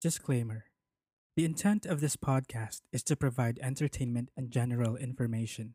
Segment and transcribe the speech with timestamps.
[0.00, 0.64] Disclaimer
[1.36, 5.74] The intent of this podcast is to provide entertainment and general information.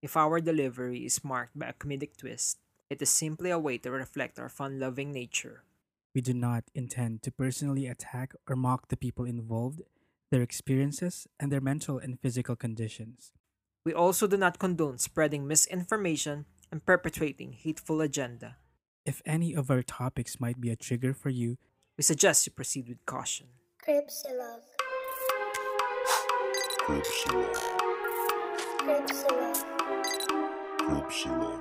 [0.00, 2.56] If our delivery is marked by a comedic twist,
[2.88, 5.64] it is simply a way to reflect our fun loving nature.
[6.14, 9.82] We do not intend to personally attack or mock the people involved,
[10.30, 13.30] their experiences, and their mental and physical conditions.
[13.84, 18.56] We also do not condone spreading misinformation and perpetrating hateful agenda.
[19.04, 21.58] If any of our topics might be a trigger for you,
[22.00, 23.44] We suggest you proceed with caution.
[23.84, 24.64] Cripsilog.
[26.80, 27.52] Cripsilog.
[28.80, 29.56] Cripsilog.
[30.80, 31.60] Cripsilog.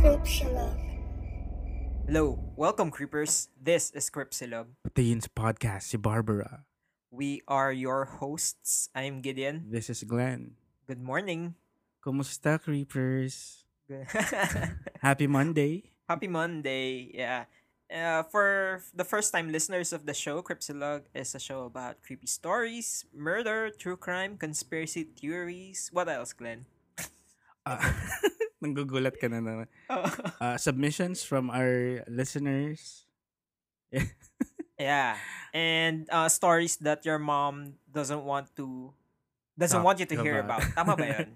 [0.00, 0.80] Cripsilog.
[2.08, 3.52] Hello, welcome creepers.
[3.60, 4.72] This is Cripsilog.
[4.88, 6.64] Patayin's podcast si Barbara.
[7.12, 8.88] We are your hosts.
[8.96, 9.68] I'm Gideon.
[9.68, 10.56] This is Glenn.
[10.88, 11.60] Good morning.
[12.06, 13.64] Kumusta, creepers?
[15.02, 15.90] Happy Monday.
[16.08, 17.10] Happy Monday.
[17.14, 17.44] Yeah.
[17.90, 22.26] Uh, for the first time listeners of the show, Cryptolog is a show about creepy
[22.26, 25.90] stories, murder, true crime, conspiracy theories.
[25.92, 26.66] What else, Glenn?
[27.66, 27.82] Uh,
[28.62, 29.66] nanggugulat ka na naman.
[29.90, 33.10] Uh, submissions from our listeners.
[34.78, 35.18] yeah.
[35.52, 38.94] And uh, stories that your mom doesn't want to
[39.58, 40.62] doesn't Talk want you to hear about.
[40.62, 40.74] about.
[40.78, 41.28] Tama ba yun?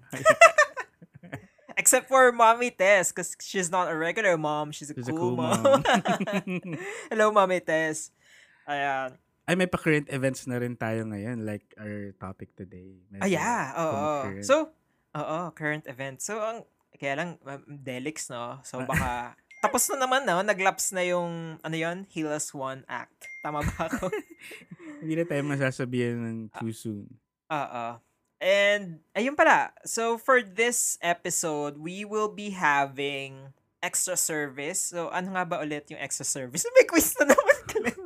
[1.91, 4.71] Except for Mommy Tess, because she's not a regular mom.
[4.71, 5.59] She's a, She's a cool, cool mom.
[5.59, 5.83] mom.
[7.11, 8.15] Hello, Mommy Tess.
[8.63, 9.19] Ayan.
[9.43, 11.43] Ay, may pa-current events na rin tayo ngayon.
[11.43, 12.95] Like our topic today.
[13.19, 13.75] Ah, yeah.
[13.75, 13.91] Oo.
[14.23, 14.47] concurrent.
[14.47, 14.71] So,
[15.19, 16.23] oo, current event.
[16.23, 16.63] So, ang,
[16.95, 18.63] kaya lang, um, Delix, no?
[18.63, 19.35] So, baka,
[19.67, 20.39] tapos na naman, no?
[20.39, 23.27] Naglaps na yung, ano yon Healers One Act.
[23.43, 24.07] Tama ba ako?
[25.03, 27.11] Hindi na tayo masasabihan ng too soon.
[27.51, 27.99] Oo.
[28.41, 29.69] And, ayun pala.
[29.85, 33.53] So, for this episode, we will be having
[33.85, 34.81] extra service.
[34.89, 36.65] So, ano nga ba ulit yung extra service?
[36.73, 38.05] May quiz na naman, Glenn.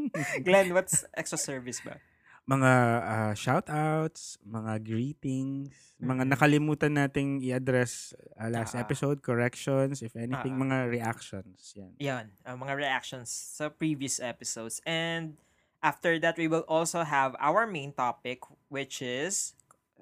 [0.48, 2.00] Glenn, what's extra service ba?
[2.44, 6.28] mga ah, shoutouts, mga greetings, mga Mhm.
[6.28, 8.84] nakalimutan nating i-address ah, last Ah.
[8.84, 10.60] episode, corrections, if anything, Ah.
[10.60, 11.72] mga reactions.
[11.72, 11.92] Yan.
[11.96, 14.84] Yan, uh, mga reactions sa previous episodes.
[14.84, 15.40] And
[15.80, 19.56] after that, we will also have our main topic, which is,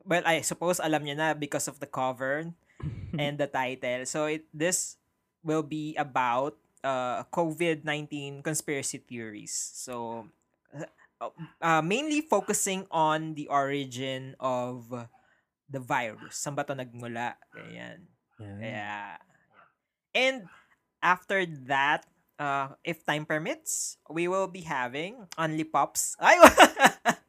[0.06, 2.50] well, I suppose alam niyo na because of the cover
[3.18, 4.06] and the title.
[4.06, 4.96] So it this
[5.42, 9.54] will be about uh, COVID-19 conspiracy theories.
[9.54, 10.26] So
[10.74, 11.30] uh,
[11.60, 14.90] uh, mainly focusing on the origin of
[15.70, 16.36] the virus.
[16.36, 17.38] Saan ba ito nagmula?
[17.54, 18.10] Ganyan.
[18.42, 18.58] Yan.
[18.60, 19.16] Yeah.
[20.12, 20.36] And
[21.00, 22.04] after that,
[22.38, 26.18] uh, if time permits, we will be having Only Pops.
[26.20, 26.36] Ay!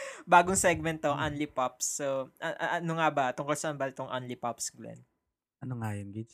[0.30, 2.00] Bagong segment to, Only Pops.
[2.00, 3.26] So, a- ano nga ba?
[3.34, 5.00] Tungkol saan ba itong Only Pops, Glenn?
[5.60, 6.10] Ano nga yun?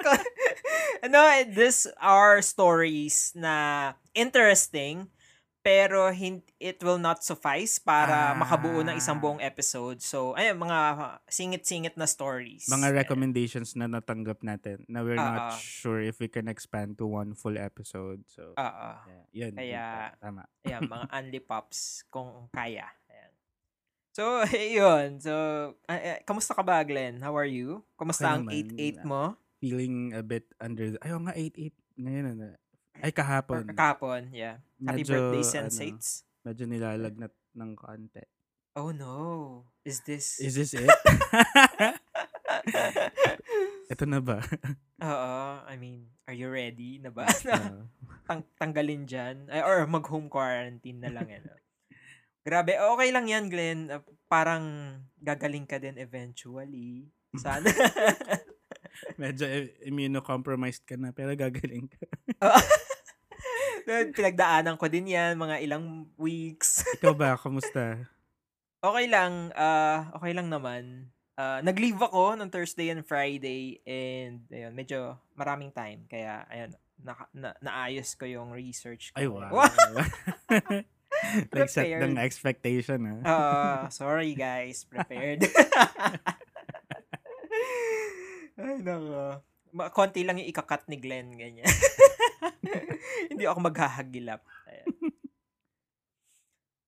[0.00, 0.26] Ikaw-
[1.06, 1.18] ano,
[1.50, 5.06] these are stories na interesting,
[5.66, 8.38] pero hin- it will not suffice para Ah.
[8.38, 9.98] makabuo ng isang buong episode.
[9.98, 10.78] So, ayun, mga
[11.26, 12.70] singit-singit na stories.
[12.70, 15.58] mga recommendations na natanggap natin na we're Ah, not ah.
[15.58, 18.22] sure if we can expand to one full episode.
[18.30, 18.88] So, Oo.
[19.02, 19.52] yeah, yun.
[19.52, 20.22] Kaya- yun.
[20.22, 20.42] Tama.
[20.62, 22.86] Ayan, mga Only Pops kung kaya.
[23.10, 23.32] Ayan.
[24.14, 24.22] So,
[24.78, 25.18] yun.
[25.18, 25.34] So,
[25.84, 27.18] ah, eh, kamusta ka ba, Glenn?
[27.18, 27.82] How are you?
[27.98, 28.70] Kamusta Okay ang naman.
[28.70, 29.22] 8-8 mo?
[29.58, 30.98] Feeling a bit under the...
[31.02, 31.74] Ayaw nga, 8-8.
[31.98, 32.54] Ngayon, ano.
[33.02, 33.62] Ay, Or kahapon.
[33.72, 34.60] kahapon, yeah.
[34.80, 36.24] Happy Medyo, birthday, ano, Sensates.
[36.42, 38.24] medyo nilalagnat ng konti.
[38.76, 39.64] Oh no.
[39.82, 40.36] Is this...
[40.40, 40.84] Is this it?
[43.92, 44.42] Ito na ba?
[45.00, 45.34] Oo.
[45.64, 47.24] I mean, are you ready na ba?
[47.46, 47.86] Uh,
[48.26, 49.46] Tang- tanggalin dyan?
[49.46, 51.30] Ay, or mag-home quarantine na lang.
[51.30, 51.54] Ano?
[52.42, 52.74] Grabe.
[52.74, 53.86] Okay lang yan, Glenn.
[53.86, 57.06] Uh, Parang gagaling ka din eventually.
[57.38, 57.70] Sana.
[59.14, 59.46] medyo
[59.86, 62.02] immunocompromised ka na, pero gagaling ka.
[63.86, 66.82] Pinagdaanan ko din yan, mga ilang weeks.
[66.98, 67.38] Ikaw ba?
[67.38, 68.02] Kamusta?
[68.82, 71.14] Okay lang, ah okay lang naman.
[71.36, 76.02] Ah, nag-leave ako ng Thursday and Friday and ayun, medyo maraming time.
[76.10, 79.20] Kaya ayun, na, na, naayos ko yung research ko.
[79.20, 79.52] Ay, wow.
[79.52, 79.68] Wow!
[81.52, 82.02] like set Prepared.
[82.02, 83.16] ng expectation, ha?
[83.22, 85.44] Ah, sorry guys, prepared.
[88.56, 89.44] Ay, nako.
[89.92, 91.68] Konti lang yung ikakat ni Glenn, ganyan.
[93.30, 94.42] Hindi ako maghahagilap.
[94.66, 94.86] Ayan.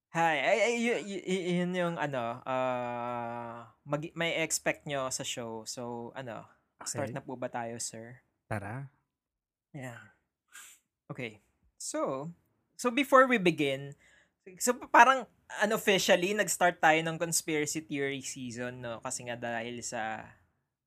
[0.09, 5.21] Hi, ay, ay, y- y- y- yun yung ano, ah, mag- may expect nyo sa
[5.21, 5.69] show.
[5.69, 6.49] So, ano,
[6.83, 7.17] start Okay.
[7.17, 8.25] na po ba tayo, sir?
[8.49, 8.89] Tara.
[9.77, 10.01] Yeah.
[11.13, 11.45] Okay.
[11.77, 12.33] So,
[12.75, 13.93] so before we begin,
[14.57, 15.29] so parang
[15.61, 20.25] unofficially nag-start tayo ng conspiracy theory season no kasi nga dahil sa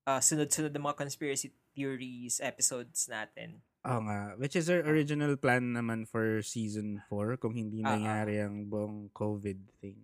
[0.05, 3.61] uh, sunod-sunod na mga conspiracy theories episodes natin.
[3.81, 4.37] Oo nga.
[4.37, 7.91] Which is our original plan naman for season 4 kung hindi Ah, ah.
[7.97, 9.97] nangyari ang buong COVID thing.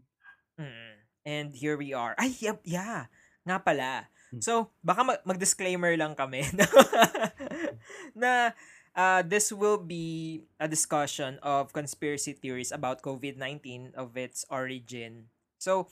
[0.57, 0.93] Mm.
[1.27, 2.17] And here we are.
[2.17, 3.05] Ay, yep, yeah.
[3.45, 4.09] Nga pala.
[4.33, 4.41] Hmm.
[4.41, 6.43] So, baka mag- mag-disclaimer lang kami
[8.17, 8.51] na
[8.91, 15.29] uh, this will be a discussion of conspiracy theories about COVID-19 of its origin.
[15.57, 15.87] So,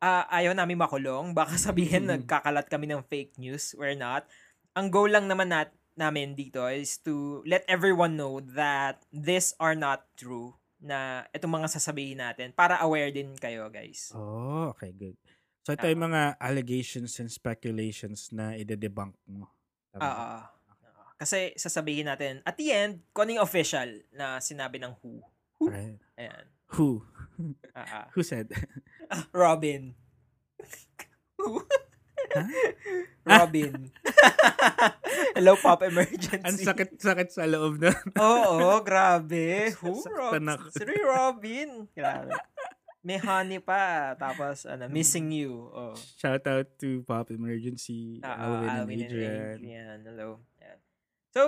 [0.00, 1.32] uh, ayaw namin makulong.
[1.32, 2.10] Baka sabihin Mhm.
[2.24, 3.72] nagkakalat kami ng fake news.
[3.72, 4.26] We're not.
[4.76, 9.74] Ang goal lang naman nat namin dito is to let everyone know that these are
[9.74, 14.14] not true na itong mga sasabihin natin para aware din kayo guys.
[14.14, 15.18] Oh, okay, good.
[15.66, 19.50] So ito yung mga allegations and speculations na ide-debunk mo.
[19.98, 20.00] Oo.
[20.00, 20.38] Oo.
[21.18, 25.66] Kasi sasabihin natin at the end kung ano yung official na sinabi ng WHO.
[25.66, 25.98] Right.
[26.14, 26.44] Ayan.
[26.78, 27.02] Who?
[27.78, 28.06] Ah, ah.
[28.18, 28.50] Who said?
[29.30, 29.94] Robin.
[32.32, 32.48] Huh?
[33.28, 33.92] Robin.
[35.36, 36.40] Hello, Pop Emergency.
[36.44, 37.92] Ang sakit-sakit sa loob na.
[38.20, 39.72] Oo, grabe.
[39.80, 40.00] Who?
[40.00, 40.66] Saktan Rob- ako.
[40.72, 41.68] Sino yung Robin?
[41.92, 42.32] Grabe.
[43.04, 44.16] May honey pa.
[44.16, 45.68] Tapos, ano, missing you.
[45.72, 45.96] Oh.
[46.18, 49.32] Shout out to Pop Emergency, ah, Alvin, and Alvin and Adrian.
[49.60, 49.98] Adrian.
[50.04, 50.28] Hello.
[50.60, 50.78] Yan.
[51.32, 51.40] So,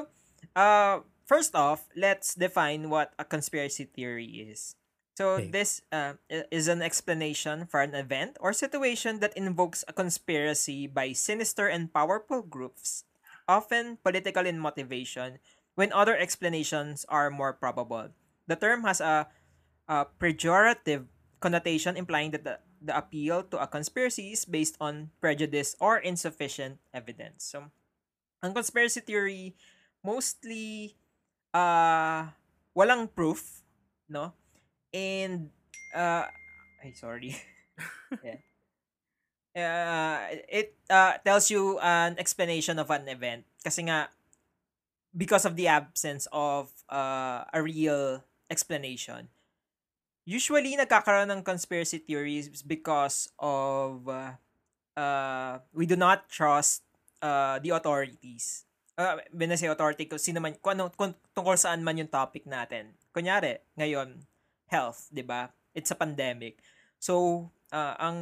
[0.56, 4.76] uh, first off, let's define what a conspiracy theory is.
[5.20, 5.52] So, Okay.
[5.52, 6.16] this uh,
[6.48, 11.92] is an explanation for an event or situation that invokes a conspiracy by sinister and
[11.92, 13.04] powerful groups,
[13.44, 15.36] often political in motivation,
[15.76, 18.16] when other explanations are more probable.
[18.48, 19.28] The term has a,
[19.88, 21.04] a pejorative
[21.40, 26.80] connotation implying that the, the appeal to a conspiracy is based on prejudice or insufficient
[26.96, 27.44] evidence.
[27.44, 27.68] So,
[28.40, 29.52] ang conspiracy theory
[30.04, 30.96] mostly
[31.52, 32.32] uh
[32.72, 33.60] walang proof,
[34.08, 34.32] no?
[34.92, 35.50] And
[35.94, 36.26] uh
[36.82, 37.36] ay sorry.
[38.24, 38.40] yeah.
[39.50, 44.06] Uh, it uh, tells you an explanation of an event kasi nga
[45.10, 49.26] because of the absence of uh, a real explanation
[50.30, 54.38] usually nagkakaroon ng conspiracy theories because of uh,
[54.94, 56.86] uh, we do not trust
[57.18, 58.62] uh, the authorities.
[58.94, 62.12] Uh, when I say authority, kung sino man, kung ano, kung, tungkol saan man yung
[62.12, 62.94] topic natin.
[63.10, 64.22] Kunyari, ngayon,
[64.70, 65.50] health, di ba?
[65.74, 66.62] It's a pandemic.
[67.02, 68.18] So, uh, ang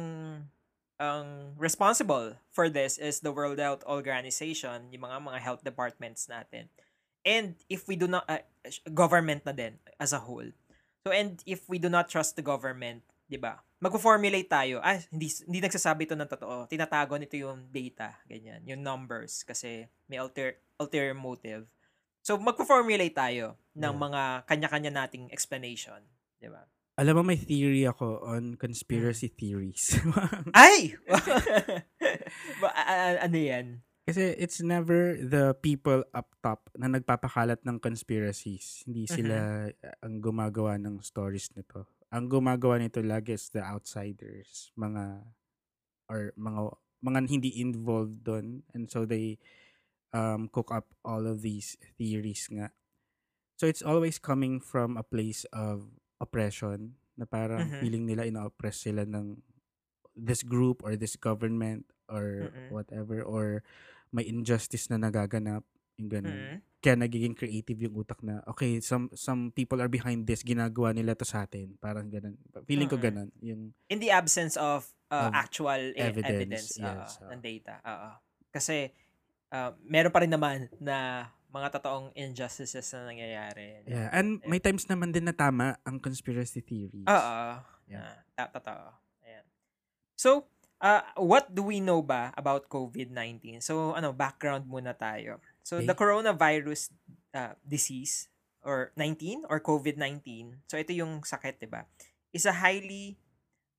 [0.99, 6.67] ang responsible for this is the World Health Organization, yung mga mga health departments natin.
[7.23, 8.43] And if we do not, uh,
[8.91, 10.51] government na din as a whole.
[11.07, 13.63] So, and if we do not trust the government, di ba?
[13.79, 14.83] Magpo-formulate tayo.
[14.83, 16.67] Ah, hindi, hindi nagsasabi ito ng totoo.
[16.67, 21.63] Tinatago nito yung data, ganyan, yung numbers, kasi may alter, ulterior motive.
[22.19, 26.03] So, magpo-formulate tayo ng mga kanya-kanya nating explanation,
[26.39, 26.63] di ba?
[26.99, 29.95] Alam mo, may theory ako on conspiracy theories.
[30.51, 30.99] Ay!
[32.61, 32.69] ba,
[33.23, 33.79] ano yan?
[34.03, 38.81] Kasi it's never the people up top na nagpapakalat ng conspiracies.
[38.89, 41.85] Hindi sila uh, ang gumagawa ng stories nito.
[42.09, 45.29] Ang gumagawa nito lagi is the outsiders, mga
[46.09, 46.73] or mga
[47.05, 49.37] mga hindi involved doon and so they
[50.11, 52.73] um cook up all of these theories nga.
[53.61, 57.79] So it's always coming from a place of oppression na parang Mhm.
[57.79, 59.39] feeling nila ina-oppress sila ng
[60.13, 62.69] this group or this government or Mm-mm.
[62.69, 63.63] whatever or
[64.09, 65.63] may injustice na nagaganap
[65.95, 66.39] yung ganun.
[66.39, 66.57] Mm.
[66.79, 71.11] Kaya nagiging creative yung utak na okay, some some people are behind this, ginagawa nila
[71.11, 71.75] to sa atin.
[71.75, 72.39] Parang ganun.
[72.63, 73.03] Feeling ko Mm-mm.
[73.03, 73.29] ganun.
[73.43, 77.29] Yung In the absence of, uh, Of actual e- evidence, evidence, yes, oo, oo.
[77.35, 77.73] ng data.
[77.83, 78.09] Oo.
[78.49, 78.87] Kasi,
[79.51, 83.81] uh, meron pa rin naman na mga totoong injustices na nangyayari.
[83.89, 84.47] yeah, and Yeah.
[84.47, 87.09] may times naman din na tama ang conspiracy theories.
[87.09, 87.37] Oo.
[87.89, 88.13] Yeah.
[88.37, 88.49] Yeah.
[88.53, 88.93] totoo.
[89.25, 89.45] Ayan.
[90.13, 90.45] So,
[90.79, 93.59] uh, what do we know ba about COVID-19?
[93.65, 95.41] So, ano, background muna tayo.
[95.65, 96.01] So, the Okay.
[96.05, 96.93] coronavirus
[97.33, 98.29] uh, disease
[98.61, 101.85] or 19 or COVID-19, so ito yung sakit, 'di ba?
[102.29, 103.17] Is a highly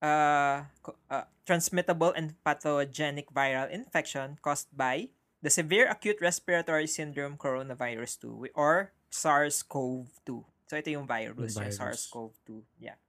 [0.03, 0.65] uh,
[1.13, 8.53] uh, transmittable and pathogenic viral infection caused by the severe acute respiratory syndrome coronavirus 2
[8.55, 10.45] or SARS-CoV-2.
[10.69, 11.75] So ito yung virus, Yung yung.
[11.75, 12.63] SARS-CoV-2.
[12.79, 13.01] Yeah.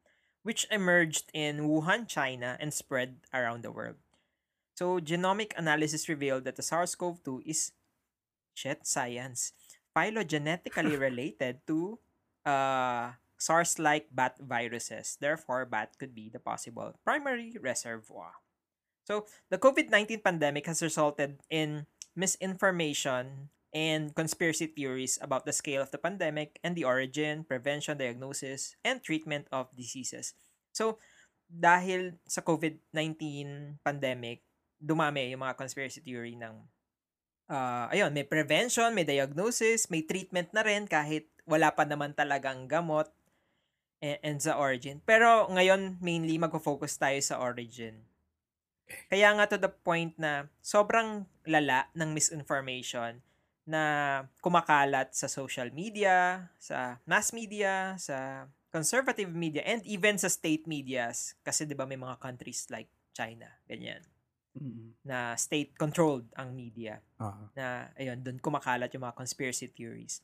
[0.42, 4.02] Which emerged in Wuhan, China and spread around the world.
[4.74, 7.72] So genomic analysis revealed that the SARS-CoV-2 is
[8.56, 9.54] shit science
[9.96, 12.00] phylogenetically related to
[12.48, 15.18] uh, SARS-like bat viruses.
[15.20, 18.38] Therefore, bat could be the possible primary reservoir.
[19.04, 25.92] So, the COVID-19 pandemic has resulted in misinformation and conspiracy theories about the scale of
[25.92, 30.36] the pandemic and the origin, prevention, diagnosis, and treatment of diseases.
[30.76, 31.00] So,
[31.48, 33.20] dahil sa COVID-19
[33.84, 34.44] pandemic,
[34.80, 36.56] dumami yung mga conspiracy theory ng
[37.52, 42.68] ah, ayun, may prevention, may diagnosis, may treatment na rin kahit wala pa naman talagang
[42.68, 43.12] gamot
[44.00, 45.04] and, and sa origin.
[45.04, 48.00] Pero ngayon, mainly magfo-focus tayo sa origin.
[49.12, 53.20] Kaya nga to the point na sobrang lala ng misinformation
[53.68, 53.82] na
[54.42, 61.36] kumakalat sa social media, sa mass media, sa conservative media, and even sa state medias.
[61.44, 64.02] Kasi di ba may mga countries like China, ganyan,
[64.52, 65.00] Mm.
[65.08, 67.48] na state-controlled ang media Ah.
[67.56, 70.20] na ayun, doon kumakalat yung mga conspiracy theories.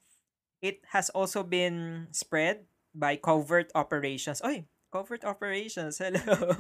[0.60, 4.44] It has also been spread by covert operations.
[4.44, 5.98] Oy, covert operations.
[6.02, 6.56] Hello.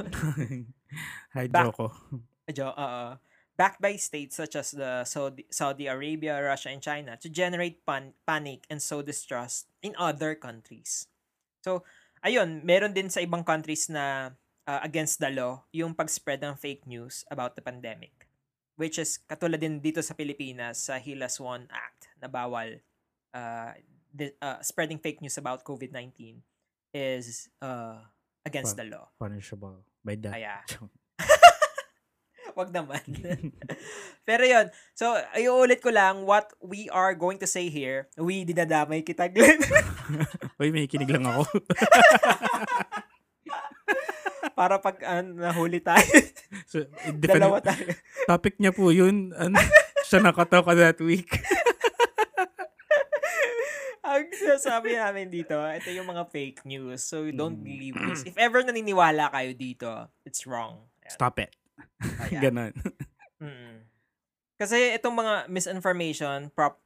[1.35, 1.91] Hi, Back- Joko.
[2.47, 3.19] Jo, uh,
[3.59, 8.15] backed by states such as the Saudi, Saudi Arabia, Russia, and China to generate pan-
[8.23, 11.07] panic and sow distrust in other countries.
[11.65, 11.83] So,
[12.23, 14.31] ayun, meron din sa ibang countries na
[14.63, 18.27] uh, against the law yung pag-spread ng fake news about the pandemic.
[18.77, 22.77] Which is katulad din dito sa Pilipinas sa HILAS 1 Act na bawal
[23.33, 23.73] uh,
[24.13, 26.45] the, uh, spreading fake news about COVID-19
[26.93, 28.05] is uh,
[28.47, 28.79] against Wow.
[28.79, 29.05] the law.
[29.19, 30.31] Punishable by that.
[30.31, 30.55] Kaya,
[32.57, 33.03] wag naman.
[34.27, 38.07] Pero yun, so iuulit ko lang what we are going to say here.
[38.17, 39.59] We dinadamay kita, Glenn.
[40.57, 41.43] Uy, may kinig lang ako.
[44.57, 46.01] Para pag uh, nahuli tayo,
[46.65, 46.81] so,
[47.13, 47.85] dalawa defend, tayo.
[48.25, 49.29] topic niya po yun.
[49.37, 49.61] Ano,
[50.01, 51.29] siya nakatoka that week.
[54.37, 57.01] Sinasabi namin dito, ito yung mga fake news.
[57.01, 57.65] So don't Mm.
[57.65, 58.21] believe this.
[58.23, 59.89] If ever naniniwala kayo dito,
[60.23, 60.85] it's wrong.
[61.01, 61.11] Ayan.
[61.13, 61.51] Stop it.
[62.29, 62.41] Ayan.
[62.41, 62.73] Ganon.
[64.57, 66.81] Kasi itong mga misinformation prop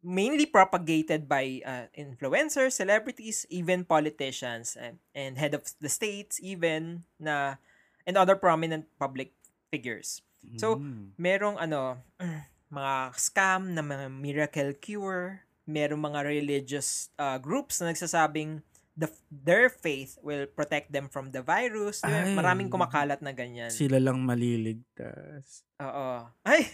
[0.00, 7.02] mainly propagated by uh, influencers, celebrities, even politicians and, and head of the states even
[7.18, 7.58] na
[8.06, 9.34] and other prominent public
[9.68, 10.22] figures.
[10.56, 11.18] So, Mm.
[11.18, 11.98] Merong ano
[12.70, 18.62] mga scam na mga miracle cure, merong mga religious uh, groups na nagsasabing
[18.96, 22.00] the their faith will protect them from the virus.
[22.00, 22.32] Ay.
[22.32, 23.68] Maraming kumakalat na ganyan.
[23.68, 25.66] Sila lang maliligtas.
[25.84, 26.24] Oo.
[26.48, 26.64] Ay.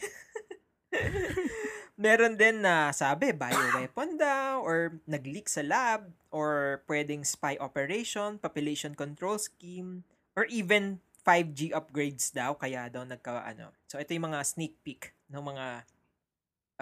[1.98, 8.96] Meron din na sabi, bioweapon daw, or nag-leak sa lab, or pwedeng spy operation, population
[8.96, 13.70] control scheme, or even 5G upgrades daw, kaya daw nagka, ano.
[13.86, 15.86] So, ito yung mga sneak peek ng mga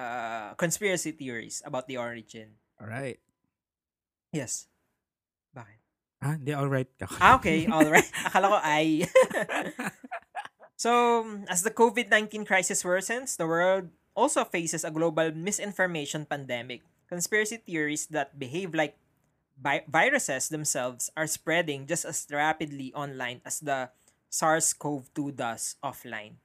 [0.01, 2.57] uh, conspiracy theories about the origin.
[2.81, 3.21] Alright.
[4.33, 4.67] Yes.
[5.53, 5.81] Bakit?
[6.25, 6.89] Ah, hindi, alright.
[7.21, 7.69] Ah, okay.
[7.69, 8.07] All right.
[8.25, 9.05] Akala ko ay.
[10.85, 16.85] so, as the COVID-19 crisis worsens, the world also faces a global misinformation pandemic.
[17.09, 18.97] Conspiracy theories that behave like
[19.59, 23.91] vi- viruses themselves are spreading just as rapidly online as the
[24.31, 26.39] SARS-CoV-2 does offline.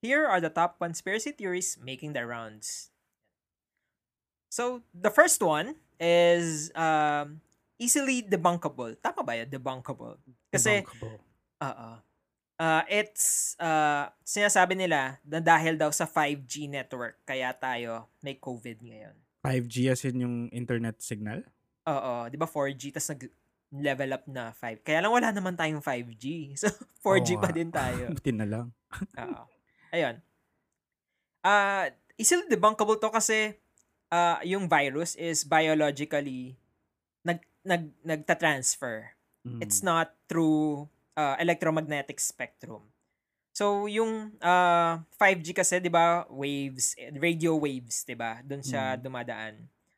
[0.00, 2.90] Here are the top conspiracy theories making the rounds.
[4.56, 7.44] So, the first one is um,
[7.76, 8.96] easily debunkable.
[9.04, 9.52] Tama ba yun?
[9.52, 10.16] Debunkable.
[10.48, 11.20] Kasi, Debunkable.
[11.60, 11.90] oo.
[12.56, 18.80] Uh, it's, uh, sinasabi nila na dahil daw sa 5G network, kaya tayo may COVID
[18.80, 19.12] ngayon.
[19.44, 21.44] 5G as in yung internet signal?
[21.84, 24.80] Oo, di ba 4G, tas nag-level up na 5.
[24.80, 26.24] Kaya lang wala naman tayong 5G.
[26.64, 26.72] So,
[27.04, 28.08] 4G Oo pa din tayo.
[28.16, 28.72] Buti na lang.
[29.20, 29.42] Oo.
[29.92, 30.16] Ayun.
[31.44, 33.52] Ah, easily debunkable to kasi
[34.08, 36.56] ah, yung virus is biologically
[37.22, 39.14] nag nag nagta-transfer.
[39.42, 39.60] Mm.
[39.62, 42.82] It's not through uh, electromagnetic spectrum.
[43.56, 49.02] So yung uh, 5G kasi 'di ba waves radio waves 'di ba doon siya Mm.
[49.02, 49.54] dumadaan.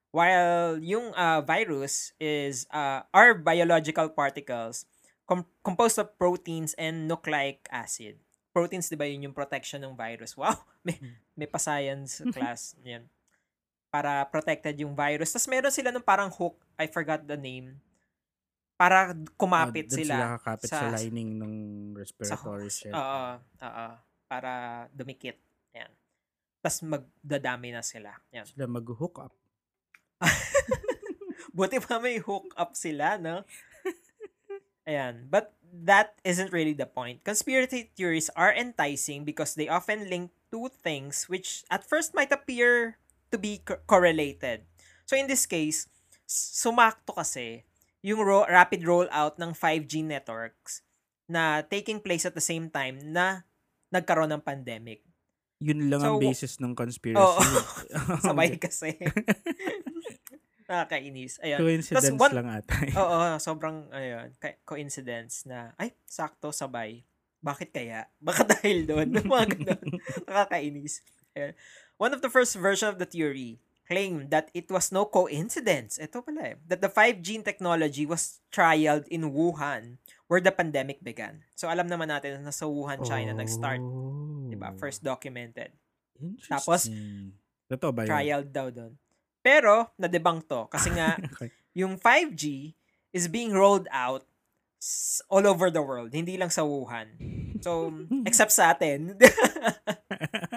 [0.09, 4.89] While yung uh, virus is uh, are biological particles
[5.29, 8.17] com- composed of proteins and nucleic acid.
[8.57, 10.33] Proteins 'di ba yun yung protection ng virus.
[10.41, 10.97] Wow, may
[11.37, 13.05] may pa science class 'yan.
[13.99, 15.35] Para protected yung virus.
[15.35, 17.75] Tapos meron sila nung parang hook, I forgot the name.
[18.79, 21.55] Para kumapit Ah, dun sila, kakapit sa, sa- lining ng
[21.99, 22.95] respiratory sa.
[22.95, 23.87] Oo, oo.
[24.31, 24.51] Para
[24.95, 25.35] dumikit.
[25.75, 25.91] Yan.
[26.63, 28.15] Tapos magdadami na sila.
[28.31, 28.47] Yan.
[28.47, 29.35] Sila mag-hook up.
[31.59, 33.43] Buti pa may hook up sila, no?
[34.87, 35.27] Ayan.
[35.27, 37.27] But that isn't really the point.
[37.27, 42.97] Conspiracy theories are enticing because they often link two things which at first might appear
[43.31, 44.65] to be co- correlated.
[45.05, 45.89] So in this case,
[46.29, 47.65] sumakto kasi
[48.05, 50.85] yung ro- rapid rollout ng 5G networks
[51.29, 53.45] na taking place at the same time na
[53.93, 55.05] nagkaroon ng pandemic.
[55.59, 57.19] Yun lang So, ang basis ng conspiracy.
[57.19, 57.43] Oo.
[58.29, 58.95] Sabay kasi.
[60.69, 61.41] Nakakainis.
[61.41, 61.59] Ayan.
[61.59, 62.77] Coincidence one- lang ata.
[63.03, 64.31] Oo, sobrang ayun,
[64.69, 67.03] coincidence na ay sakto sabay.
[67.41, 68.07] Bakit kaya?
[68.21, 69.99] Baka dahil doon, mga ganun.
[70.29, 71.01] Nakakainis.
[71.35, 71.57] Ayan.
[71.99, 75.99] One of the first version of the theory claimed that it was no coincidence.
[75.99, 76.57] Ito pala eh.
[76.69, 79.99] That the 5G technology was trialed in Wuhan
[80.31, 81.43] where the pandemic began.
[81.59, 83.81] So alam naman natin na sa Wuhan, China nag-start.
[83.81, 84.47] Oh.
[84.49, 84.73] 'di ba?
[84.77, 85.73] First documented.
[86.19, 86.51] Interesting.
[86.51, 86.81] Tapos,
[87.69, 88.11] Totoo ba yun?
[88.11, 88.93] Trialed daw doon.
[89.45, 90.67] Pero, na-debunk to.
[90.73, 91.53] Kasi nga, Okay.
[91.77, 92.75] yung 5G
[93.15, 94.27] is being rolled out
[95.31, 96.11] all over the world.
[96.11, 97.07] Hindi lang sa Wuhan.
[97.63, 97.93] So,
[98.29, 99.15] except sa atin.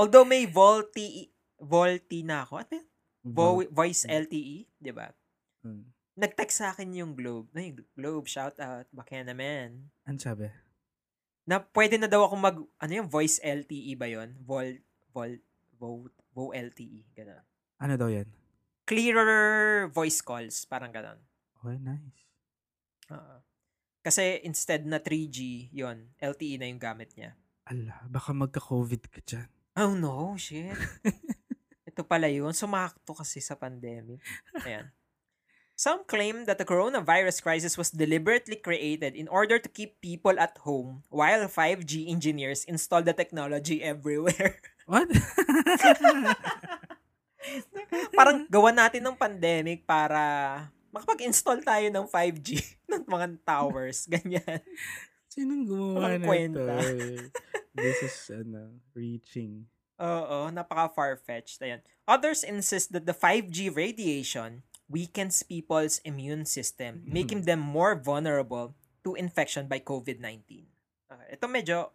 [0.00, 1.28] Although may VoLTE,
[1.60, 2.64] VoLTE na ako.
[2.64, 2.88] Ano yun?
[3.20, 5.12] Vo- voice LTE, di ba?
[5.60, 5.92] Hmm.
[6.16, 7.52] Nag-text sa akin yung Globe.
[7.52, 8.88] No, yung Globe, shout out.
[8.96, 9.92] Baka naman.
[10.08, 10.48] Ano sabi?
[11.44, 14.40] Na pwede na daw ako mag, ano yung voice LTE ba yun?
[14.40, 14.80] Vol,
[15.12, 15.36] Vol,
[15.76, 17.12] Vo, Vo LTE.
[17.12, 17.44] Ganun.
[17.76, 18.28] Ano daw yan?
[18.88, 20.64] Clearer voice calls.
[20.64, 21.20] Parang ganun.
[21.60, 22.24] Okay, nice.
[23.12, 23.36] Oo.
[24.00, 27.36] Kasi instead na 3G, yon LTE na yung gamit niya.
[27.68, 29.59] Ala, baka magka-COVID ka dyan.
[29.78, 30.74] Oh no, shit.
[31.88, 32.54] Ito pala yun.
[32.54, 34.18] Sumakto kasi sa pandemic.
[34.66, 34.90] Ayan.
[35.80, 40.52] Some claim that the coronavirus crisis was deliberately created in order to keep people at
[40.60, 44.60] home while 5G engineers install the technology everywhere.
[44.90, 45.08] What?
[48.18, 50.20] Parang gawa natin ng pandemic para
[50.92, 54.04] makapag-install tayo ng 5G ng mga towers.
[54.04, 54.60] Ganyan.
[55.32, 56.76] Sinong gumawa na kwenta.
[56.76, 57.30] ito?
[57.74, 59.66] This is, ano, reaching.
[60.00, 61.60] Oo, napaka far-fetched.
[61.60, 61.84] Ayan.
[62.08, 68.74] Others insist that the 5G radiation weakens people's immune system, making them more vulnerable
[69.06, 70.66] to infection by COVID-19.
[71.12, 71.94] Ah, ito medyo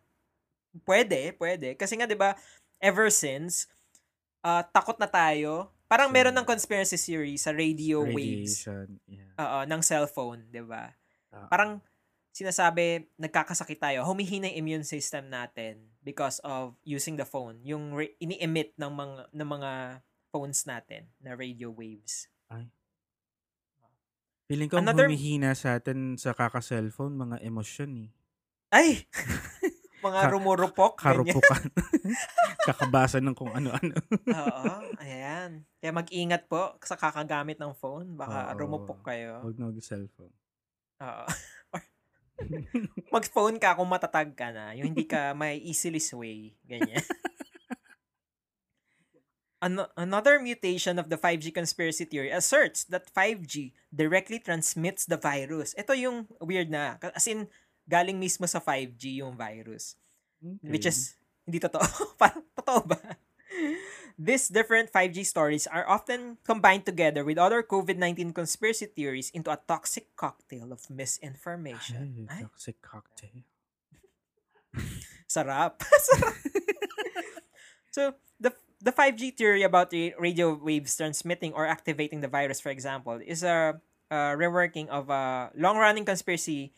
[0.87, 1.75] pwede, pwede.
[1.75, 2.39] Kasi nga 'di ba,
[2.79, 3.67] ever since
[4.45, 5.73] ah, takot na tayo.
[5.85, 8.87] Parang So, meron ng conspiracy theory sa radio waves Radiation.
[9.05, 9.33] Yeah.
[9.37, 10.93] oo, ng cellphone, 'di ba?
[11.35, 11.83] Ah, Parang
[12.35, 18.11] sinasabi nagkakasakit tayo, humihina yung immune system natin because of using the phone, yung re-
[18.19, 19.71] ini-emit ng mga ng mga
[20.35, 22.27] phones natin na radio waves.
[24.45, 28.09] Feeling ko Another- humihina sa atin sa kaka-cellphone, mga emosyon eh.
[28.69, 29.07] Ay!
[30.05, 30.93] mga Ka- rumurupok.
[31.01, 31.65] Karupukan.
[32.67, 33.97] Kakabasa ng kung ano-ano.
[34.29, 35.65] Oo, ayan.
[35.81, 38.13] Kaya mag-ingat po sa kakagamit ng phone.
[38.13, 38.57] Baka Oo.
[38.61, 39.41] rumupok kayo.
[39.41, 40.35] Huwag na mag-cellphone.
[41.01, 41.25] Oo.
[43.15, 44.75] Mag-phone ka kung matatag ka na.
[44.75, 46.53] Yung hindi ka may easily sway.
[46.67, 46.99] Ganyan.
[49.63, 55.73] Ano- another mutation of the 5G conspiracy theory asserts that 5G directly transmits the virus.
[55.73, 57.01] Ito yung weird na.
[57.15, 57.49] As in,
[57.89, 59.97] galing mismo sa 5G yung virus.
[60.61, 60.93] Which Okay.
[60.93, 61.17] is,
[61.49, 61.81] hindi totoo.
[62.21, 62.99] Parang, totoo ba?
[64.15, 69.59] These different 5G stories are often combined together with other COVID-19 conspiracy theories into a
[69.59, 72.27] toxic cocktail of misinformation.
[72.31, 73.43] Ay, Ay, toxic cocktail.
[75.27, 75.83] sarap.
[76.07, 76.35] Sarap.
[77.91, 82.71] so, the the 5G theory about the radio waves transmitting or activating the virus, for
[82.71, 83.79] example, is a,
[84.11, 86.71] a reworking of a long-running conspiracy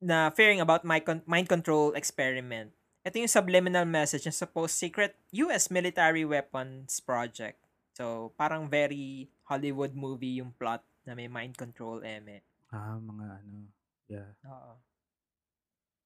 [0.00, 2.72] na fearing about mind, con- mind control experiment.
[3.04, 5.12] Ito yung subliminal message ng supposed secret
[5.44, 7.60] US military weapons project.
[7.92, 12.40] So, parang very Hollywood movie yung plot na may mind control eme.
[12.72, 13.68] Ah, mga ano.
[14.08, 14.32] Yeah.
[14.48, 14.72] Oo.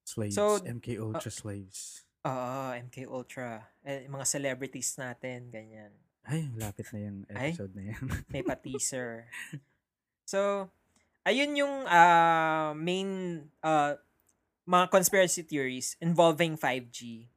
[0.03, 0.35] Slaves.
[0.35, 2.03] So, MK Ultra slaves.
[2.27, 3.63] Oo, MK Ultra.
[3.87, 5.95] Eh, mga celebrities natin, ganyan.
[6.27, 7.55] Ay, lapit na yung Ay.
[7.55, 8.03] episode na yan.
[8.35, 9.31] may pa-teaser.
[10.27, 10.67] so,
[11.23, 13.95] ayun yung ah, main ah,
[14.69, 17.33] mga conspiracy theories involving 5G.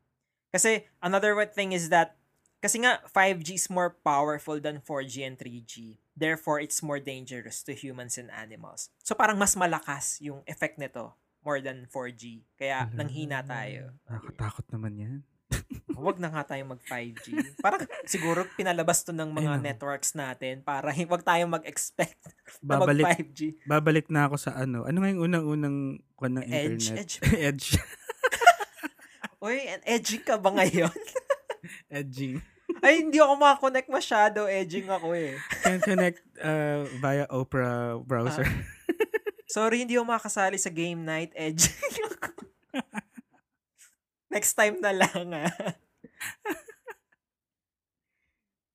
[0.52, 2.20] Kasi another thing is that
[2.60, 5.98] kasi nga 5G is more powerful than 4G and 3G.
[6.14, 8.92] Therefore, it's more dangerous to humans and animals.
[9.02, 12.46] So parang mas malakas yung effect nito more than 4G.
[12.60, 13.96] Kaya Ala, nanghina tayo.
[14.06, 15.16] Nakakatakot naman yan.
[16.02, 17.58] Huwag na nga tayo mag 5G.
[17.62, 22.18] Parang siguro pinalabas to ng mga networks natin para huwag tayong mag-expect
[22.60, 23.40] na mag Babalik, 5G.
[23.64, 24.84] babalik na ako sa ano.
[24.84, 25.78] Ano nga yung unang-unang
[26.16, 27.00] kwan ng Edge, internet?
[27.00, 27.16] edge.
[27.50, 27.68] Edge.
[29.46, 29.58] Uy,
[29.90, 30.94] edging ka ba ngayon?
[31.90, 32.38] Edging.
[32.82, 34.46] Ay, hindi ako makakonect masyado.
[34.46, 35.38] Edging ako eh.
[35.62, 38.46] Can connect uh, via Opera browser.
[38.46, 38.62] Ah.
[39.50, 41.34] Sorry, hindi ako makasali sa game night.
[41.34, 41.74] Edging
[42.18, 42.41] ako.
[44.32, 45.52] Next time na lang ah.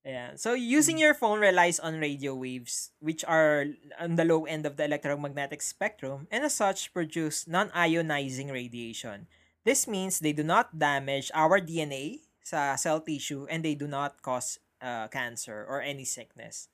[0.06, 0.38] Ayan.
[0.38, 4.78] So, using your phone relies on radio waves, which are on the low end of
[4.78, 9.26] the electromagnetic spectrum, and as such produce non-ionizing radiation.
[9.66, 14.22] This means they do not damage our DNA sa cell tissue and they do not
[14.22, 16.70] cause uh, cancer or any sickness.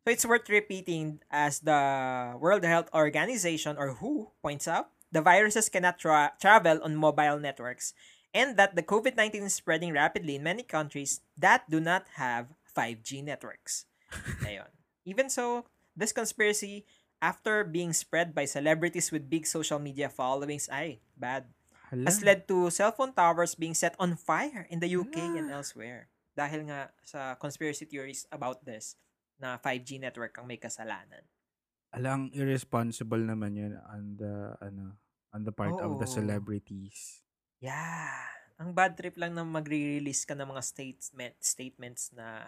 [0.00, 5.68] So it's worth repeating as the World Health Organization or WHO points out, the viruses
[5.68, 7.92] cannot tra- travel on mobile networks
[8.34, 13.24] and that the COVID-19 is spreading rapidly in many countries that do not have 5G
[13.24, 13.86] networks.
[14.46, 14.70] Ayun.
[15.04, 15.66] Even so,
[15.96, 16.86] this conspiracy,
[17.20, 21.50] after being spread by celebrities with big social media followings, ay, bad,
[21.90, 22.06] Hala.
[22.06, 26.08] has led to cell phone towers being set on fire in the UK and elsewhere.
[26.38, 28.94] Dahil nga sa conspiracy theories about this,
[29.40, 31.24] na 5G network ang may kasalanan.
[31.90, 34.94] Alang irresponsible naman yun on the ano
[35.34, 37.24] on the part of the celebrities.
[37.60, 38.24] Yeah.
[38.60, 42.44] Ang bad trip lang na magre-release ka ng mga statement, statements na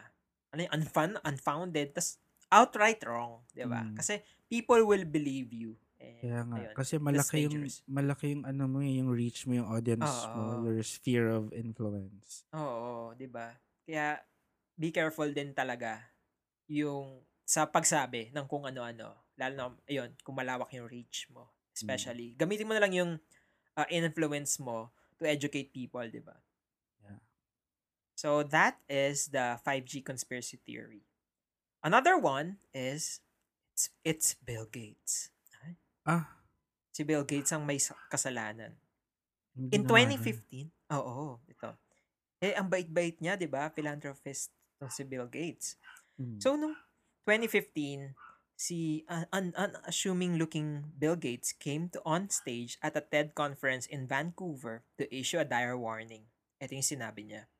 [0.53, 2.20] ano yun, unfun, unfounded, tas
[2.53, 3.81] outright wrong, di ba?
[3.81, 3.96] Mm.
[3.96, 5.72] Kasi people will believe you.
[5.96, 9.57] Eh, Kaya nga ayun, kasi malaki yung malaki yung ano mo eh, yung reach mo,
[9.57, 10.68] yung audience mo, Oo.
[10.68, 12.44] your sphere of influence.
[12.53, 13.57] Oo, 'di ba?
[13.88, 14.20] Kaya
[14.77, 16.03] be careful din talaga
[16.68, 19.16] yung sa pagsabi ng kung ano-ano.
[19.40, 21.48] Lalo na ayun, kung malawak yung reach mo.
[21.72, 23.12] Especially, gamitin mo na lang yung
[23.79, 26.35] uh, influence mo to educate people, 'di ba?
[26.98, 27.22] Yeah.
[28.14, 31.06] So that is the 5G conspiracy theory.
[31.80, 33.22] Another one is
[33.70, 35.30] it's, it's Bill Gates.
[35.62, 36.26] Ay, Ah,
[36.92, 38.76] Si Bill Gates ang may sa- kasalanan.
[39.56, 40.18] yung In ginawa niya.
[40.20, 41.70] 2015, oo, ito.
[42.38, 43.70] Eh, ang bait-bait niya, di ba?
[43.70, 45.78] Philanthropist to si Bill Gates.
[46.20, 46.37] Mm.
[46.37, 46.76] So, nung
[47.24, 48.12] 2015,
[48.62, 53.90] si uh, un- unassuming looking Bill Gates came to on stage at a TED conference
[53.90, 56.31] in Vancouver to issue a dire warning.
[56.62, 57.51] Ito yung sinabi niya.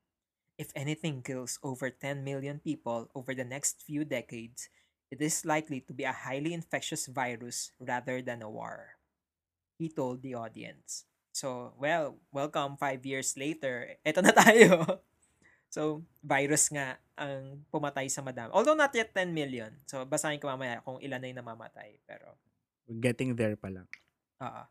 [0.55, 4.71] If anything kills over 10 million people over the next few decades,
[5.11, 8.95] it is likely to be a highly infectious virus rather than a war.
[9.83, 11.03] He told the audience.
[11.35, 13.99] So, well, welcome five years later.
[14.07, 15.03] Ito na tayo.
[15.75, 18.51] so, virus nga ang pumatay sa madami.
[18.57, 19.73] Although not yet 10 million.
[19.85, 22.01] So, basahin ko mamaya kung ilan na yung namamatay.
[22.09, 22.37] Pero,
[22.89, 23.87] Getting there pa lang.
[24.43, 24.63] oo.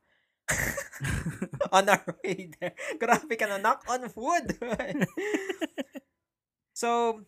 [1.75, 2.75] on our way there.
[2.99, 4.51] Grabe ka na, knock on wood.
[6.81, 7.21] so,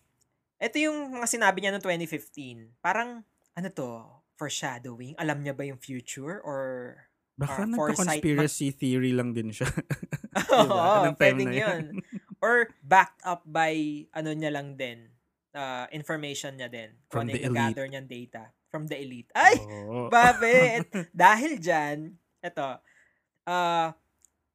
[0.59, 2.83] ito yung mga sinabi niya noong 2015.
[2.83, 3.23] Parang,
[3.55, 4.03] ano to,
[4.35, 5.15] foreshadowing?
[5.15, 6.43] Alam niya ba yung future?
[6.43, 6.97] Or,
[7.33, 9.65] Baka Or nagka-conspiracy theory lang din siya.
[10.53, 11.83] Oo, Anong time pwedeng na yun.
[12.45, 15.09] Or backed up by, ano niya lang din,
[15.57, 16.93] uh, information niya din.
[17.09, 17.57] From ano the elite.
[17.57, 18.43] gather niyang data.
[18.69, 19.33] From the elite.
[19.33, 19.57] Ay!
[19.57, 20.09] Oo.
[20.13, 20.85] Babe!
[21.09, 22.69] dahil dyan, ito,
[23.49, 23.89] uh,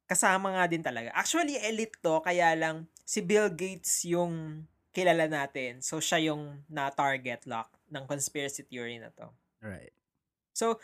[0.06, 1.10] kasama nga din talaga.
[1.18, 5.82] Actually, elite to, kaya lang si Bill Gates yung kilala natin.
[5.82, 9.30] So, siya yung na-target lock ng conspiracy theory na to.
[9.64, 9.94] Right.
[10.54, 10.78] So,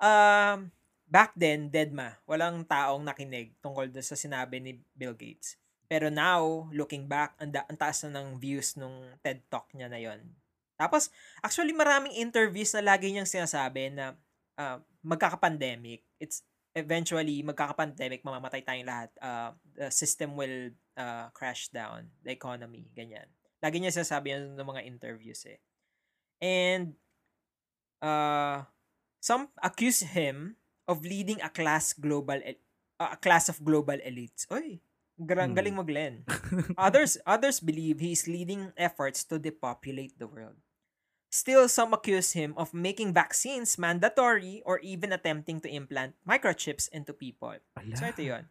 [0.00, 0.72] um,
[1.14, 2.18] back then, deadma.
[2.26, 5.54] Walang taong nakinig tungkol doon sa sinabi ni Bill Gates.
[5.86, 9.86] Pero now, looking back, ang, da- ang taas na ng views nung TED Talk niya
[9.86, 10.18] na yon.
[10.74, 14.18] Tapos, actually, maraming interviews na lagi niyang sinasabi na
[14.58, 16.02] uh, magkaka-pandemic.
[16.18, 16.42] It's
[16.74, 19.14] eventually, magkaka-pandemic, mamamatay tayong lahat.
[19.22, 22.10] Uh, the system will uh, crash down.
[22.26, 23.30] The economy, ganyan.
[23.62, 25.62] Lagi niya sinasabi yan ng mga interviews eh.
[26.42, 26.98] And,
[28.02, 28.66] uh,
[29.22, 32.60] some accuse him of leading a class global el-
[32.98, 34.44] uh, a class of global elites.
[34.50, 34.80] Oy,
[35.16, 35.54] gra- Hmm.
[35.56, 36.24] galing mo Glenn.
[36.78, 40.56] others others believe he is leading efforts to depopulate the world.
[41.34, 47.10] Still, some accuse him of making vaccines mandatory or even attempting to implant microchips into
[47.10, 47.58] people.
[47.74, 47.96] Ala.
[47.98, 48.44] So, ito yun.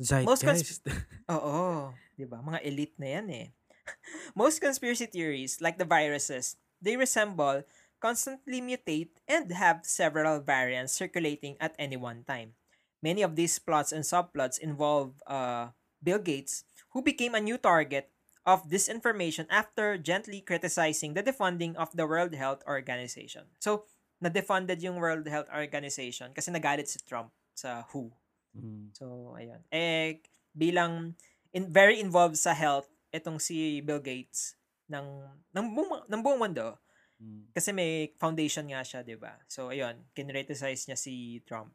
[0.00, 0.24] Zeitgeist.
[0.48, 0.80] Most
[1.36, 2.40] Oo, 'di ba?
[2.40, 3.46] Mga elite na 'yan eh.
[4.38, 7.68] Most conspiracy theories, like the viruses, they resemble,
[8.00, 12.56] constantly mutate, and have several variants circulating at any one time.
[13.04, 18.10] Many of these plots and subplots involve uh, Bill Gates, who became a new target
[18.44, 23.44] of disinformation after gently criticizing the defunding of the World Health Organization.
[23.60, 23.84] So,
[24.20, 28.12] na-defunded yung World Health Organization kasi nagalit si Trump sa WHO.
[28.56, 28.92] Mm.
[28.92, 29.60] So, ayun.
[29.72, 30.20] Eh,
[30.52, 31.16] bilang
[31.52, 34.56] in, very involved sa health, itong si Bill Gates
[34.90, 35.24] ng,
[35.56, 36.76] ng, buong, ng buong mundo.
[37.20, 37.52] Mm.
[37.52, 39.36] Kasi may foundation nga siya, di ba?
[39.44, 41.70] So, ayun, kinriticize niya si Trump.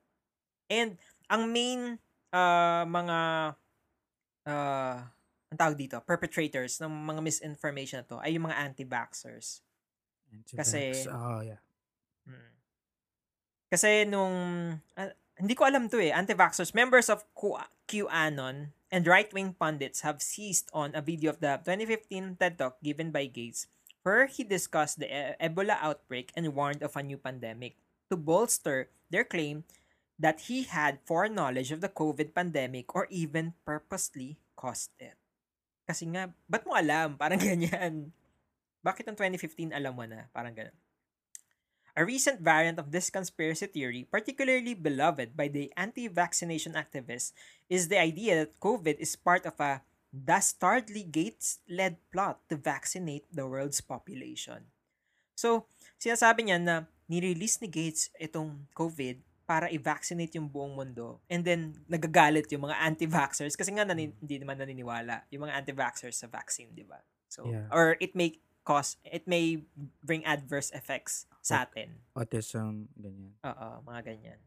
[0.65, 0.97] And,
[1.29, 2.01] ang main
[2.34, 3.17] uh, mga
[4.49, 4.97] uh,
[5.53, 9.62] ang tawag dito, perpetrators ng mga misinformation na to ay yung mga anti-vaxxers.
[10.51, 11.13] Kasi- Anti-vax.
[11.13, 11.62] Oh, yeah.
[12.25, 12.51] Mm.
[13.69, 14.36] Kasi nung,
[14.97, 20.19] ah, hindi ko alam to eh, anti-vaxxers, members of Q- QAnon and right-wing pundits have
[20.19, 23.69] seized on a video of the 2015 TED Talk given by Gates
[24.06, 25.10] where he discussed the
[25.41, 27.74] Ebola outbreak and warned of a new pandemic
[28.06, 29.65] to bolster their claim
[30.22, 35.18] that he had foreknowledge of the COVID pandemic or even purposely caused it.
[35.89, 37.18] Kasi nga, ba't mo alam?
[37.22, 38.13] Parang ganyan.
[38.86, 40.30] Bakit ng 2015 alam mo na?
[40.30, 40.78] Parang ganyan.
[41.98, 47.32] A recent variant of this conspiracy theory, particularly beloved by the anti-vaccination activists,
[47.72, 49.82] is the idea that COVID is part of a
[50.15, 54.71] dastardly Gates-led plot to vaccinate the world's population.
[55.36, 55.67] So,
[55.99, 56.75] sinasabi niya na
[57.12, 61.21] nirelease ni Gates itong COVID para i-vaccinate yung buong mundo.
[61.30, 66.17] And then, nagagalit yung mga anti-vaxxers kasi nga nani- hindi naman naniniwala yung mga anti-vaxxers
[66.17, 66.97] sa vaccine, di ba?
[67.30, 67.67] So, Yeah.
[67.69, 69.62] or it may cause, it may
[70.01, 72.01] bring adverse effects sa atin.
[72.17, 73.38] Autism, ganyan.
[73.45, 74.39] Oo, mga ganyan.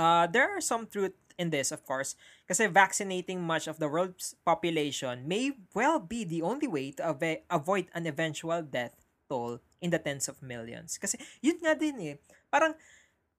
[0.00, 2.16] Uh, there are some truth in this, of course,
[2.48, 7.44] kasi vaccinating much of the world's population may well be the only way to ava-
[7.52, 8.96] avoid an eventual death
[9.28, 10.96] toll in the tens of millions.
[10.96, 12.14] Kasi yun nga din eh.
[12.48, 12.72] Parang,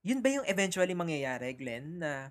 [0.05, 2.29] yun ba yung eventually mangyayari, Glenn, na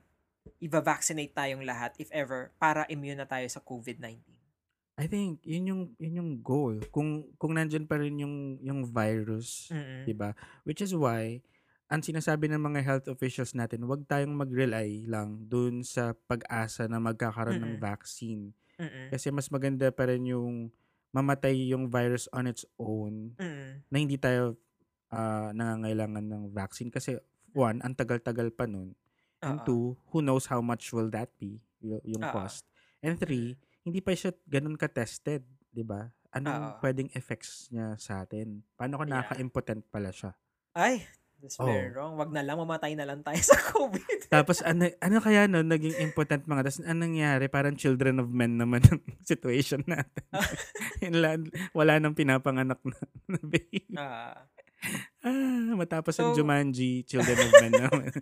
[0.62, 4.22] i-vaccinate tayong lahat if ever para immune na tayo sa COVID-19?
[5.00, 6.76] I think yun yung yun yung goal.
[6.92, 10.04] Kung kung nandiyan pa rin yung yung virus, Mm-mm.
[10.04, 10.36] 'di ba?
[10.68, 11.40] Which is why
[11.90, 17.02] ang sinasabi ng mga health officials natin, wag tayong mag-rely lang dun sa pag-asa na
[17.02, 17.82] magkakaroon ng Mm-mm.
[17.82, 18.54] vaccine.
[18.78, 19.10] Mm-mm.
[19.10, 20.70] Kasi mas maganda pa rin yung
[21.10, 23.82] mamatay yung virus on its own Mm-mm.
[23.90, 24.54] na hindi tayo
[25.10, 27.18] ah, nangangailangan ng vaccine kasi
[27.50, 28.94] one, ang tagal-tagal pa nun.
[29.42, 29.64] And Oo.
[29.66, 32.30] two, who knows how much will that be, y- yung Oo.
[32.30, 32.62] cost.
[33.02, 35.42] And three, hindi pa siya ganun ka-tested,
[35.74, 36.06] di ba?
[36.30, 36.78] Anong Oo.
[36.78, 38.62] pwedeng effects niya sa atin?
[38.78, 39.26] Paano kung Yeah.
[39.26, 40.38] naka-impotent pala siya?
[40.70, 41.02] Ay,
[41.56, 41.94] very Oh.
[41.94, 42.12] wrong.
[42.14, 44.28] Wag na lang, mamatay na lang tayo sa COVID.
[44.28, 46.68] Tapos ano, ano kaya no, naging impotent mga.
[46.68, 47.46] Tapos anong nangyari?
[47.46, 49.00] Parang children of men naman ang
[49.30, 50.22] situation natin.
[51.78, 53.88] Wala nang pinapanganak na, na baby.
[53.96, 54.44] Ah.
[55.20, 58.12] Ah, matapos ang So- Jumanji, children of men naman.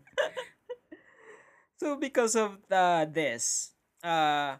[1.78, 3.70] So because of uh, this,
[4.02, 4.58] uh,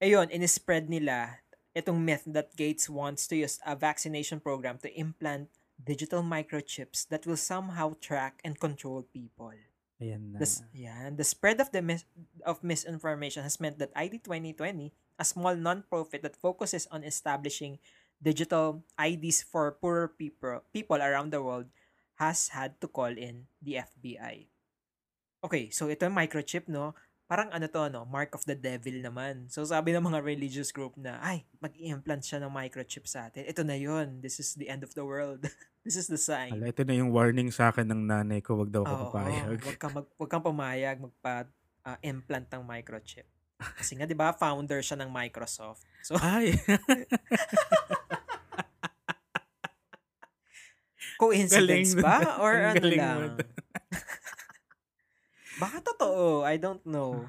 [0.00, 1.40] ayun, in-spread nila
[1.74, 5.50] itong myth that Gates wants to use a vaccination program to implant
[5.82, 9.52] digital microchips that will somehow track and control people.
[10.02, 10.38] Ayan na.
[10.38, 12.08] The, yeah, the spread of the mis-
[12.44, 17.78] of misinformation has meant that ID 2020, a small non-profit that focuses on establishing
[18.22, 21.70] digital IDs for poorer people people around the world,
[22.16, 24.46] has had to call in the FBI.
[25.44, 26.96] Okay, so ito yung microchip, no?
[27.24, 28.04] Parang ano to, no?
[28.04, 29.48] Mark of the devil naman.
[29.48, 33.48] So sabi ng mga religious group na, ay, mag-implant siya ng microchip sa atin.
[33.48, 35.48] Ito na yon This is the end of the world.
[35.84, 36.56] This is the sign.
[36.56, 39.60] Ala, ito na yung warning sa akin ng nanay ko, wag daw ako papayag.
[39.60, 43.28] Wag kang mag, wag kang pumayag magpa-implant ng microchip.
[43.60, 45.84] Kasi nga 'di ba, founder siya ng Microsoft.
[46.02, 46.56] So Ay,
[51.20, 53.38] coincidence ba or ano lang?
[55.58, 57.22] Baka totoo, I don't know.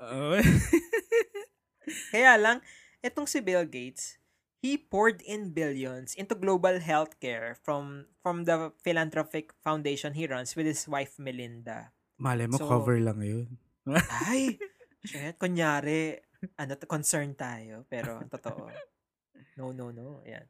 [0.00, 0.36] Oo.
[2.12, 2.60] Kaya lang,
[3.00, 4.16] etong si Bill Gates,
[4.64, 10.64] he poured in billions into global healthcare from from the philanthropic foundation he runs with
[10.64, 11.92] his wife Melinda.
[12.16, 13.60] Malay mo, So- cover lang yun.
[14.32, 14.56] Ay,
[15.04, 16.16] shit, kunyari,
[16.56, 18.72] ano, concern tayo, pero totoo.
[19.60, 20.24] No, no, no.
[20.24, 20.48] Ayan.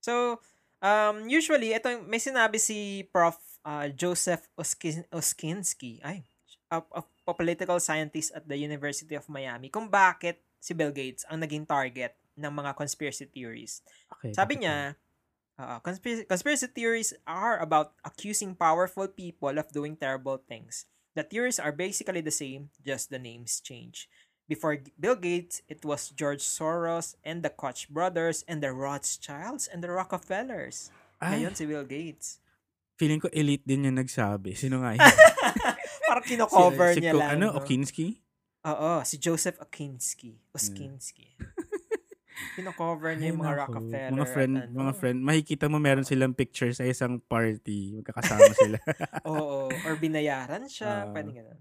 [0.00, 0.40] So,
[0.82, 3.38] um, usually, ito, may sinabi si Prof.
[3.64, 6.26] uh, Joseph Oskin, Oskinsky, ay,
[6.70, 11.26] a, a, a political scientist at the University of Miami, kung bakit si Bill Gates
[11.30, 13.82] ang naging target ng mga conspiracy theories.
[14.18, 14.96] Okay, Sabi niya,
[15.58, 20.86] uh, conspiracy, conspiracy theories are about accusing powerful people of doing terrible things.
[21.12, 24.08] The theories are basically the same, just the names change.
[24.52, 29.80] Before Bill Gates, it was George Soros and the Koch brothers and the Rothschilds and
[29.80, 30.92] the Rockefellers.
[31.16, 32.36] Ay, Ngayon si Bill Gates.
[33.00, 34.52] feeling ko elite din yung nagsabi.
[34.52, 35.00] Sino nga yun?
[36.12, 37.40] Parang kino-cover Si- si niya Ko- lang.
[37.40, 37.64] Ano, no?
[37.64, 38.20] Okinski?
[38.68, 40.36] Oo, si Joseph Okinski.
[40.52, 41.32] Oskinsky.
[42.60, 43.54] kino-cover niya yung mga.
[43.64, 44.12] Rockefeller.
[44.12, 44.76] Mga friend, ano.
[44.76, 45.18] mga friend.
[45.24, 47.96] Makikita mo meron silang picture sa isang party.
[48.04, 48.78] Magkakasama sila.
[49.32, 51.08] Oo, or binayaran siya.
[51.08, 51.10] Ah.
[51.10, 51.58] pwede ganun.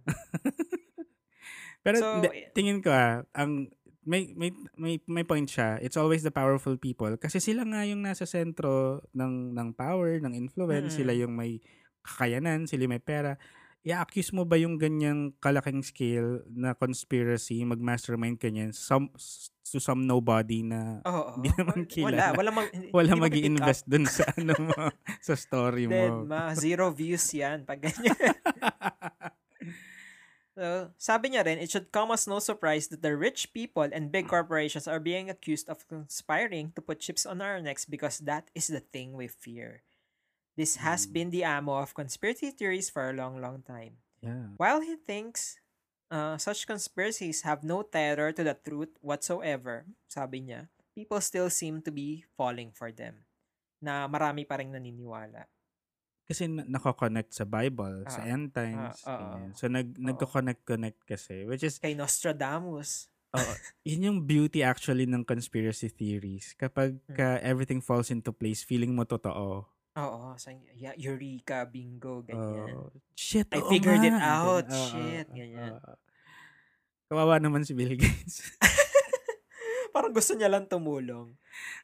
[1.82, 3.70] Pero So, eh, tingin ko ah, ang
[4.02, 5.78] may may may may point siya.
[5.78, 10.34] It's always the powerful people kasi sila nga yung nasa sentro ng ng power, ng
[10.34, 10.98] influence, Mm.
[10.98, 11.62] sila yung may
[12.02, 13.38] kakayanan, sila yung may pera.
[13.82, 19.10] I-accuse mo ba yung ganyang kalaking scale na conspiracy, mag-mastermind ka niyan some,
[19.63, 21.38] to some nobody na Oo.
[21.38, 22.26] Hindi naman Wala, kilala.
[22.38, 23.50] wala mag wala mag mapipick up.
[23.58, 24.78] invest dun sa ano mo,
[25.26, 26.26] sa story Dead mo.
[26.26, 28.13] ma, zero views 'yan pag ganyan.
[30.62, 34.13] so, sabi niya rin, it should come as no surprise that the rich people and
[34.13, 38.54] big corporations are being accused of conspiring to put chips on our necks because that
[38.54, 39.82] is the thing we fear.
[40.54, 41.13] This has Hmm.
[41.17, 43.97] been the ammo of conspiracy theories for a long, long time.
[44.21, 44.54] yeah.
[44.62, 45.58] While he thinks
[46.13, 51.82] uh, such conspiracies have no tether to the truth whatsoever, sabi niya, people still seem
[51.82, 53.26] to be falling for them.
[53.82, 55.50] na marami pa rin naniniwala.
[56.23, 59.03] Kasi na- nako-connect sa Bible, sa Ah, end times.
[59.03, 59.51] ah, ganyan.
[59.53, 61.43] So, nag, nagko-connect-connect kasi.
[61.43, 63.12] Which is, Kay Nostradamus.
[63.31, 63.53] oo,
[63.84, 66.51] yun yung beauty actually ng conspiracy theories.
[66.53, 67.15] Kapag Hmm.
[67.15, 69.67] ka everything falls into place, feeling mo totoo.
[69.91, 72.75] Oo, sa yeah, Eureka, bingo, ganyan.
[72.77, 74.39] Oh, shit, I oo figured it nga.
[74.39, 74.65] out.
[74.65, 75.75] Oo, shit, oo, ganyan.
[75.75, 75.93] oo.
[77.07, 78.39] Kawawa naman si Bill Gates.
[79.91, 81.36] Parang gusto niya lang tumulong.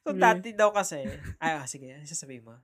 [0.08, 1.04] So, dati daw kasi,
[1.36, 2.56] ay, ah, sige, ano sasabihin mo?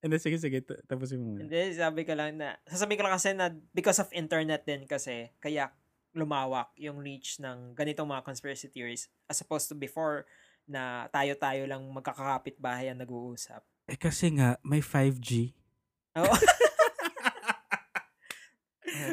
[0.00, 0.64] Hindi, sige, sige.
[0.64, 1.44] ta- Tapusin mo muna.
[1.44, 5.28] Hindi, sabi ko lang na, sasabihin ko lang kasi na because of internet din kasi,
[5.36, 5.68] kaya
[6.16, 10.26] lumawak yung reach ng ganitong mga conspiracy theories as opposed to before
[10.66, 13.62] na tayo-tayo lang magkakakapit bahay ang nag-uusap.
[13.86, 15.54] Eh kasi nga, may 5G.
[16.18, 16.26] Oo.
[16.30, 16.34] Ah,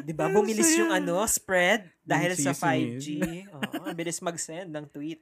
[0.05, 0.29] 'Di ba?
[0.29, 2.97] Bumilis yung ano, spread dahil sa sisingil.
[2.97, 3.07] 5G.
[3.53, 5.21] Oo, ang bilis mag-send ng tweet.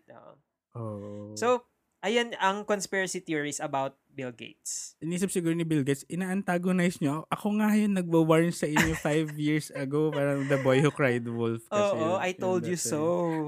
[0.76, 1.36] Oh.
[1.36, 1.68] So,
[2.00, 4.96] ayan ang conspiracy theories about Bill Gates.
[4.98, 7.28] inisip siguro ni Bill Gates, ina-antagonize nyo.
[7.28, 11.68] Ako nga yun, nagwa-warn sa inyo five years ago, parang the boy who cried wolf.
[11.68, 13.00] Kasi Oo, yun- I yun told you so.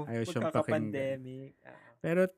[0.04, 0.52] Ayaw siyang.
[0.52, 1.72] Ah.
[1.98, 2.28] Pero,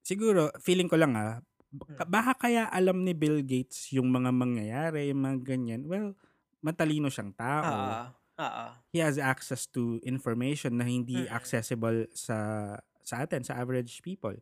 [0.00, 1.40] siguro, feeling ko lang ah,
[1.70, 2.02] Hmm.
[2.04, 5.86] baka, kaya alam ni Bill Gates yung mga mangyayari, yung mga ganyan.
[5.86, 6.18] Well,
[6.58, 7.62] matalino siyang tao.
[7.62, 8.02] Oo.
[8.42, 8.64] Oo.
[8.90, 11.30] He has access to information na hindi Mm-mm.
[11.30, 12.34] accessible sa
[13.00, 14.34] sa atin, sa average people.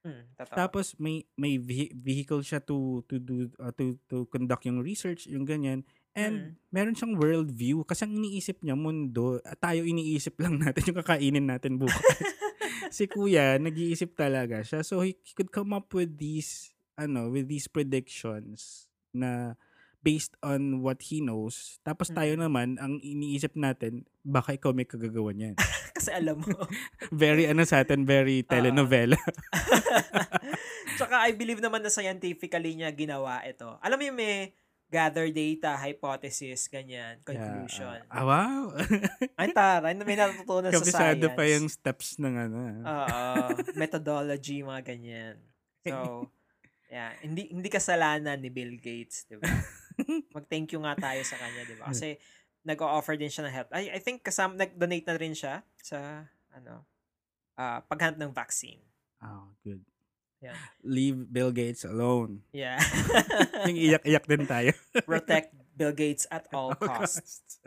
[0.00, 0.56] Totoo.
[0.56, 5.28] Tapos may may vehi- vehicle siya to to do uh, to to conduct yung research,
[5.28, 5.84] yung ganyan.
[6.10, 10.98] And meron siyang world view kasi ang iniisip niya mundo, tayo iniisip lang natin yung
[10.98, 12.02] kakainin natin bukas.
[12.96, 14.82] si Kuya, nag-iisip talaga siya.
[14.82, 19.54] So he, he could come up with these ano, with these predictions na
[20.00, 21.76] based on what he knows.
[21.80, 22.40] Tapos tayo Mm.
[22.40, 25.56] naman, ang iniisip natin, baka ikaw may kagagawa niyan.
[25.96, 26.56] Kasi alam mo.
[27.12, 29.20] very ano sa atin, very telenovela.
[30.98, 33.76] Tsaka I believe naman na scientifically niya ginawa ito.
[33.80, 34.52] Alam mo yung may
[34.90, 38.02] gather data, hypothesis, ganyan, conclusion.
[38.10, 38.74] Ah, wow.
[39.38, 41.36] Ay, taray, may natutunan sa Kabisado science.
[41.38, 42.58] pa yung steps ng ano.
[42.82, 45.36] Oo, methodology, mga ganyan.
[45.86, 46.26] So,
[46.90, 49.46] yeah, hindi hindi kasalanan ni Bill Gates, 'di ba?
[50.36, 51.90] Mag-thank you nga tayo sa kanya, 'di ba?
[51.90, 52.16] Kasi
[52.64, 53.68] nag-o-offer din siya ng help.
[53.72, 56.84] I, I think kasama nag-donate na rin siya sa ano,
[57.56, 58.80] ah paghanap ng vaccine.
[59.20, 59.80] Oh, good.
[60.40, 60.56] Yan.
[60.80, 62.40] Leave Bill Gates alone.
[62.56, 62.80] Yeah.
[63.68, 64.72] yung iyak-iyak din tayo.
[65.08, 67.60] Protect Bill Gates at all All costs.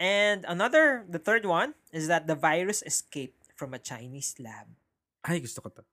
[0.00, 4.72] And another, the third one is that the virus escaped from a Chinese lab.
[5.20, 5.84] Ay, gusto ko to.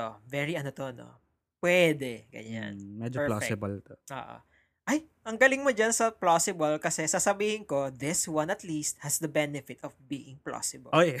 [0.00, 1.20] To, very ano to, no?
[1.60, 2.74] Pwede, ganyan.
[2.80, 3.30] Mm, medyo Perfect.
[3.30, 3.94] plausible to.
[4.16, 4.36] Oo.
[4.88, 9.20] Ay, ang galing mo dyan sa plausible kasi sasabihin ko, this one at least has
[9.20, 10.90] the benefit of being plausible.
[10.90, 11.14] Oy.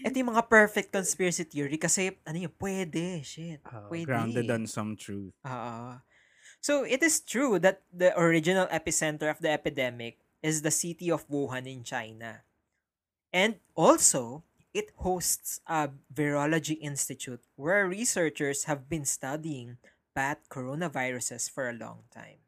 [0.00, 3.60] Ito yung mga perfect conspiracy theory kasi, ano yun, pwede, shit.
[3.68, 4.06] Oh, Pwede.
[4.08, 5.34] grounded on some truth.
[5.44, 6.00] Oo.
[6.60, 11.26] So, it is true that the original epicenter of the epidemic is the city of
[11.28, 12.44] Wuhan in China.
[13.32, 19.78] And also, it hosts a virology institute where researchers have been studying
[20.14, 22.42] bat coronaviruses for a long time.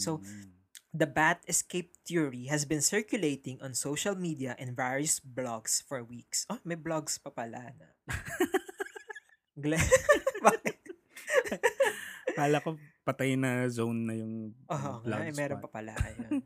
[0.00, 0.56] So, Mm.
[0.88, 6.48] The bat escape theory has been circulating on social media and various blogs for weeks.
[6.48, 7.92] Oh, may blogs pa pala na.
[9.62, 9.76] Gle-
[10.48, 10.76] Bakit?
[12.32, 15.92] Kala ko patay na zone na yung Oh, nga, eh, blood meron pa pala.
[15.92, 16.40] Ayun.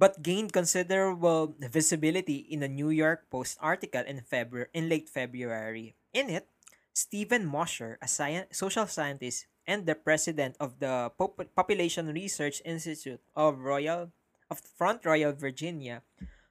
[0.00, 5.92] But gained considerable visibility in a New York Post article in February in late February.
[6.16, 6.48] In it,
[6.96, 13.20] Stephen Mosher, a sci- social scientist and the president of the Pop- Population Research Institute
[13.36, 14.08] of Royal
[14.48, 16.00] of Front Royal Virginia,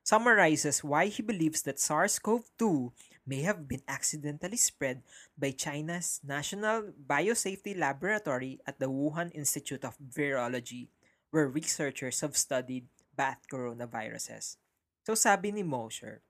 [0.05, 2.93] summarizes why he believes that SARS-CoV-2
[3.25, 5.01] may have been accidentally spread
[5.37, 10.87] by China's National Biosafety Laboratory at the Wuhan Institute of Virology,
[11.29, 12.85] where researchers have studied
[13.19, 14.55] bat coronaviruses.
[15.03, 16.23] So sabi ni Mosher,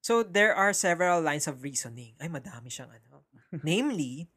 [0.00, 2.16] so there are several lines of reasoning.
[2.16, 3.28] Ay, madami siyang ano.
[3.60, 4.32] Namely,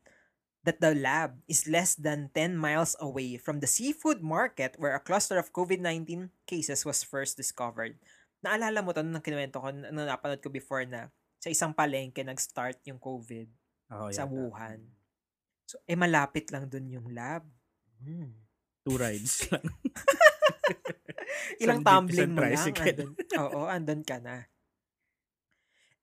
[0.67, 4.99] that the lab is less than 10 miles away from the seafood market where a
[4.99, 7.95] cluster of COVID-19 cases was first discovered.
[8.43, 12.81] Naalala mo to nung kinuwento ko, nung napanood ko before na sa isang palengke nag-start
[12.83, 13.47] yung COVID
[13.93, 14.33] Oh, sa yata.
[14.33, 14.81] Wuhan.
[15.69, 17.45] So, eh malapit lang dun yung lab.
[18.01, 18.33] Hmm.
[18.81, 19.65] Two rides lang.
[21.63, 22.85] Ilang Isang tumbling mo lang, tricycle.
[22.85, 24.47] andun, oo, andun ka na.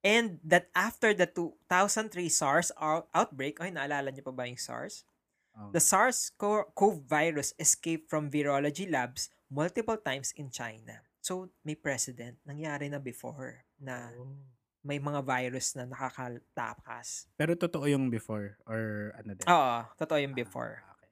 [0.03, 5.07] And that after the 2003 SARS out- outbreak, ay, naalala niyo pa ba yung SARS?
[5.55, 5.71] Oh.
[5.71, 10.99] The SARS-CoV virus escaped from virology labs multiple times in China.
[11.23, 12.35] So, may precedent.
[12.43, 14.35] Nangyari na before na Oh.
[14.83, 17.31] may mga virus na nakakatakas.
[17.39, 19.45] Pero totoo yung before or ano din?
[19.47, 20.83] Oo, totoo yung before.
[20.83, 21.11] Ah, okay.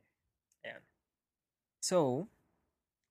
[1.79, 2.27] So,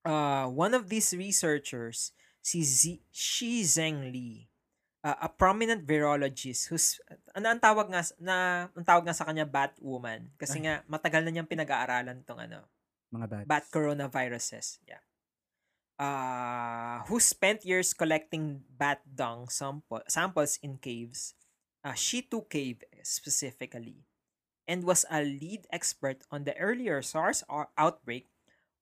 [0.05, 4.48] uh, one of these researchers, si Z- Shi Zhengli,
[5.05, 7.01] uh, a prominent virologist who's
[7.32, 8.36] ano ang tawag nga na
[8.72, 12.64] ang tawag nga sa kanya Batwoman kasi nga matagal na niyang pinag-aaralan tong ano,
[13.12, 13.46] Mga bats.
[13.48, 14.78] bat coronaviruses.
[14.86, 15.03] Yeah.
[16.01, 21.36] Uh, who spent years collecting bat dung sample, samples in caves,
[21.84, 24.09] uh, Shitu Cave specifically,
[24.64, 28.32] and was a lead expert on the earlier SARS ou- outbreak,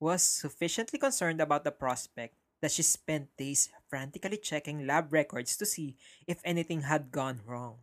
[0.00, 5.66] was sufficiently concerned about the prospect that she spent days frantically checking lab records to
[5.66, 5.94] see
[6.26, 7.78] if anything had gone wrong.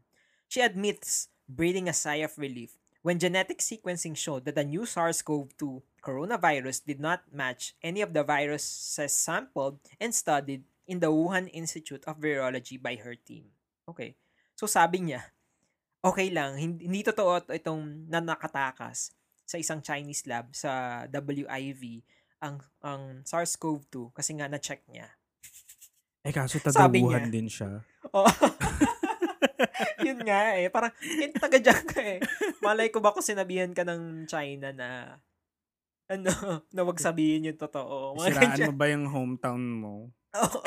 [0.47, 5.81] She admits breathing a sigh of relief when genetic sequencing showed that the new SARS-CoV-2
[6.01, 12.01] coronavirus did not match any of the viruses sampled and studied in the Wuhan Institute
[12.05, 13.53] of Virology by her team.
[13.85, 14.17] Okay.
[14.57, 15.21] So sabi niya,
[16.01, 19.13] okay lang, hindi, hindi totoo to- itong nanakatakas
[19.45, 22.01] sa isang Chinese lab sa WIV
[22.41, 25.07] ang ang SARS-CoV-2 kasi nga na-check niya.
[26.25, 26.57] Eh kaso
[27.29, 27.33] niya.
[27.33, 27.69] din siya.
[28.17, 28.25] Oo.
[30.05, 30.67] Yun nga eh.
[30.73, 32.19] Parang, eh, taga dyan ka eh.
[32.65, 35.21] Malay ko ba kung sinabihan ka ng China na,
[36.09, 36.29] ano,
[36.75, 38.17] na wag sabihin yung totoo.
[38.17, 38.67] Mga Siraan ganyan.
[38.69, 39.93] mo ba yung hometown mo?
[40.41, 40.59] Oo.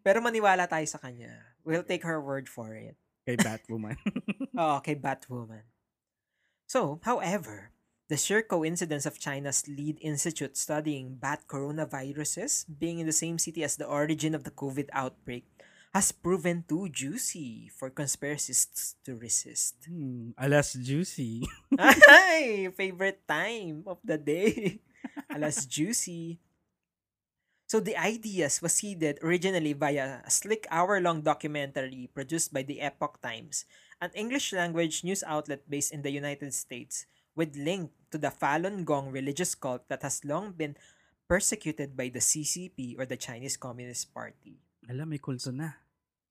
[0.00, 1.34] Pero maniwala tayo sa kanya.
[1.66, 2.96] We'll take her word for it.
[3.26, 3.98] Kay Batwoman.
[4.56, 5.66] Oo, kay Batwoman.
[6.70, 7.74] So, however,
[8.06, 13.66] the sheer coincidence of China's lead institute studying bat coronaviruses being in the same city
[13.66, 15.50] as the origin of the COVID outbreak
[15.90, 19.82] has proven too juicy for conspiracists to resist.
[19.82, 21.42] hmm, alas juicy.
[22.06, 24.78] Ay, favorite time of the day.
[25.34, 26.38] Alas juicy.
[27.66, 33.22] So the ideas was seeded originally via a slick hour-long documentary produced by the Epoch
[33.22, 33.64] Times,
[34.00, 39.12] an English-language news outlet based in the United States, with link to the Falun Gong
[39.12, 40.76] religious cult that has long been
[41.28, 44.58] persecuted by the CCP or the Chinese Communist Party.
[44.90, 45.78] Alam, may kulto na.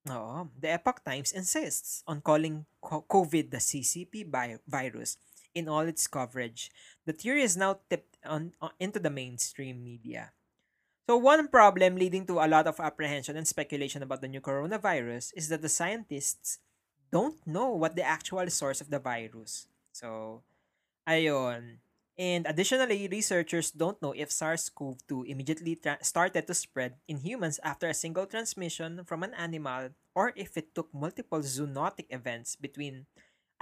[0.10, 0.50] Oo.
[0.58, 5.16] The Epoch Times insists on calling COVID the CCP vi- virus
[5.54, 6.72] in all its coverage.
[7.06, 10.34] The theory is now tipped on, on into the mainstream media.
[11.10, 15.34] So one problem leading to a lot of apprehension and speculation about the new coronavirus
[15.34, 16.60] is that the scientists
[17.12, 19.68] don't know what the actual source of the virus.
[19.92, 20.42] So,
[21.08, 21.82] ayon.
[22.20, 27.88] And additionally, researchers don't know if SARS-CoV-2 immediately tra- started to spread in humans after
[27.88, 33.08] a single transmission from an animal or if it took multiple zoonotic events between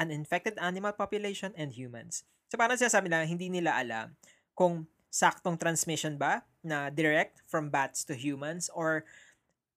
[0.01, 2.25] an infected animal population and humans.
[2.49, 4.17] So parang sinasabi lang, hindi nila alam
[4.57, 9.05] kung saktong transmission ba na direct from bats to humans or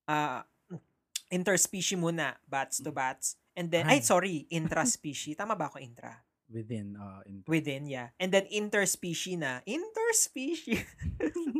[0.08, 0.40] uh,
[1.32, 3.39] interspecies muna, bats to bats.
[3.58, 4.06] And then, ay, Ay.
[4.06, 5.36] sorry, intraspecies.
[5.40, 6.14] Tama ba ako intra?
[6.50, 6.98] Within.
[6.98, 8.10] Uh, in- Within, yeah.
[8.18, 9.62] And then interspecies na.
[9.62, 10.82] Interspecies.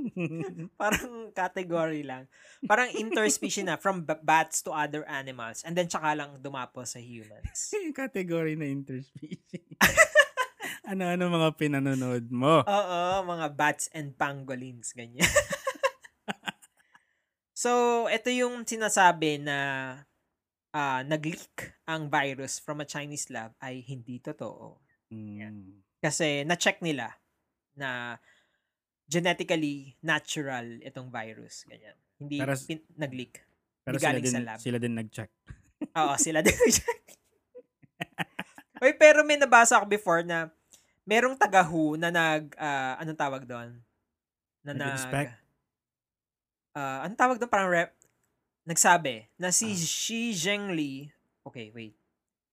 [0.82, 2.26] Parang category lang.
[2.66, 5.62] Parang interspecies na from b- bats to other animals.
[5.62, 7.70] And then tsaka lang dumapo sa humans.
[7.86, 9.70] yung category na interspecies.
[10.90, 12.66] Ano-ano mga pinanonood mo?
[12.66, 15.22] Oo, mga bats and pangolins, ganyan.
[17.54, 19.56] so, ito yung sinasabi na
[20.70, 24.78] ah, nag-leak ang virus from a Chinese lab ay hindi totoo.
[25.10, 25.82] Mm.
[25.98, 27.10] Kasi na-check nila
[27.74, 28.16] na
[29.04, 31.66] genetically natural itong virus.
[31.66, 31.98] Ganyan.
[32.16, 33.34] Hindi Pero- pin- nag-leak.
[33.80, 34.58] Pero sila din, sa lab.
[34.60, 35.30] sila din nag-check.
[35.96, 37.00] Oo, sila din nag-check.
[38.80, 40.48] Uy, pero may nabasa ako before na
[41.04, 43.76] merong taga-WHO na nag, ah, anong tawag doon?
[44.62, 45.32] Na nag, Nag-inspect?
[46.72, 47.50] ah, anong tawag doon?
[47.50, 47.90] Parang rep,
[48.64, 49.76] nagsabi na si Ah.
[49.76, 51.08] Xi Zhengli,
[51.42, 51.96] okay, wait.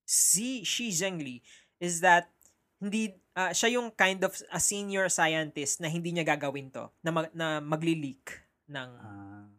[0.08, 1.44] Si Xi Zhengli
[1.78, 2.32] is that
[2.80, 7.10] hindi ah, siya yung kind of a senior scientist na hindi niya gagawin to na
[7.12, 8.34] mag, na magli-leak
[8.70, 9.50] ng Ah,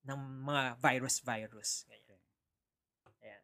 [0.00, 1.84] ng mga virus-virus.
[1.86, 2.20] Ganyan.
[3.20, 3.42] Ayan.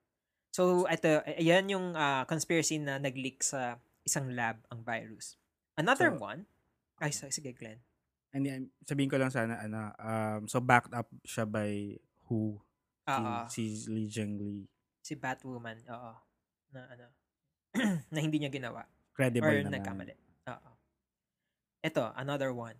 [0.51, 5.37] So, ito, ayan yung ah, conspiracy na nag-leak sa isang lab ang virus.
[5.77, 6.49] Another So, one,
[6.99, 7.83] ay, sige, Glenn.
[8.33, 11.97] and sabihin ko lang sana, ano, um, so backed up siya by
[12.27, 12.59] who?
[13.07, 14.67] Oo, Si, si Li Zhengli.
[15.01, 16.13] si Batwoman, oo.
[16.75, 17.07] Na ano,
[18.13, 18.83] na hindi niya ginawa.
[19.15, 19.73] Credible Or naman.
[19.79, 20.15] nagkamali.
[20.51, 20.71] Oo.
[21.81, 22.75] Ito, another one.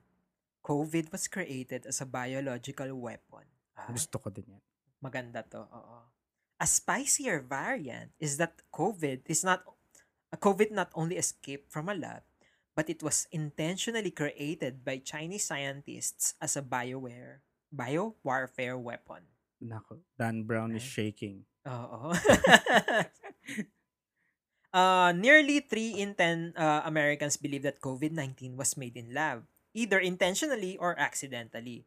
[0.67, 3.47] COVID was created as a biological weapon.
[3.79, 4.63] Ah, Gusto ko din yan.
[4.99, 5.99] Maganda to, oo.
[6.59, 9.63] A spicier variant is that COVID is not
[10.33, 12.25] a COVID not only escaped from a lab,
[12.75, 19.23] but it was intentionally created by Chinese scientists as a bioware bio warfare weapon.
[19.67, 21.45] Nako, Dan Brown is shaking.
[21.67, 22.15] Oo.
[24.73, 29.45] uh, nearly 3 in 10 uh, Americans believe that COVID-19 was made in lab,
[29.75, 31.85] either intentionally or accidentally.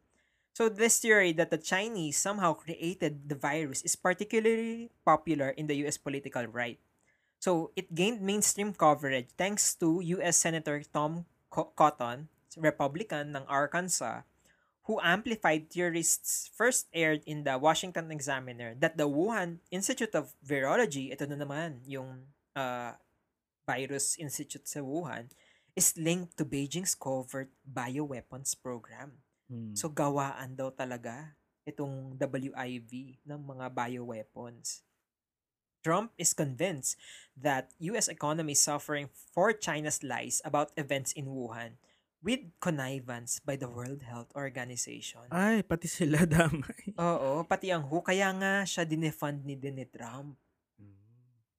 [0.52, 5.78] So this theory that the Chinese somehow created the virus is particularly popular in the
[5.86, 6.78] US political right.
[7.40, 12.28] So it gained mainstream coverage thanks to US Senator Tom Cotton,
[12.58, 14.28] Republican ng Arkansas,
[14.90, 21.14] who amplified theorists first aired in the Washington Examiner that the Wuhan Institute of Virology,
[21.14, 22.26] ito na naman yung
[22.58, 22.98] uh,
[23.62, 25.30] virus institute sa Wuhan,
[25.78, 29.22] is linked to Beijing's covert bioweapons program.
[29.46, 29.78] Hmm.
[29.78, 34.82] So gawaan daw talaga itong WIV ng mga bioweapons.
[35.86, 36.98] Trump is convinced
[37.38, 41.78] that US economy is suffering for China's lies about events in Wuhan
[42.20, 45.24] with connivance by the World Health Organization.
[45.32, 46.92] Ay, pati sila damay.
[47.00, 48.04] Oo, pati ang WHO.
[48.04, 50.36] Kaya nga siya dinefund ni, ni Trump.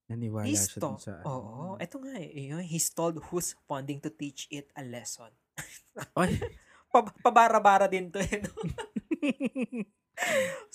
[0.06, 1.12] Naniwala He's siya dun to- sa...
[1.20, 1.26] ano.
[1.26, 2.52] Oo, eto nga eh.
[2.52, 5.32] Yun, he's told who's funding to teach it a lesson.
[6.20, 6.38] Ay,
[6.92, 8.44] Pa- pabara-bara din to eh.
[8.44, 8.52] No?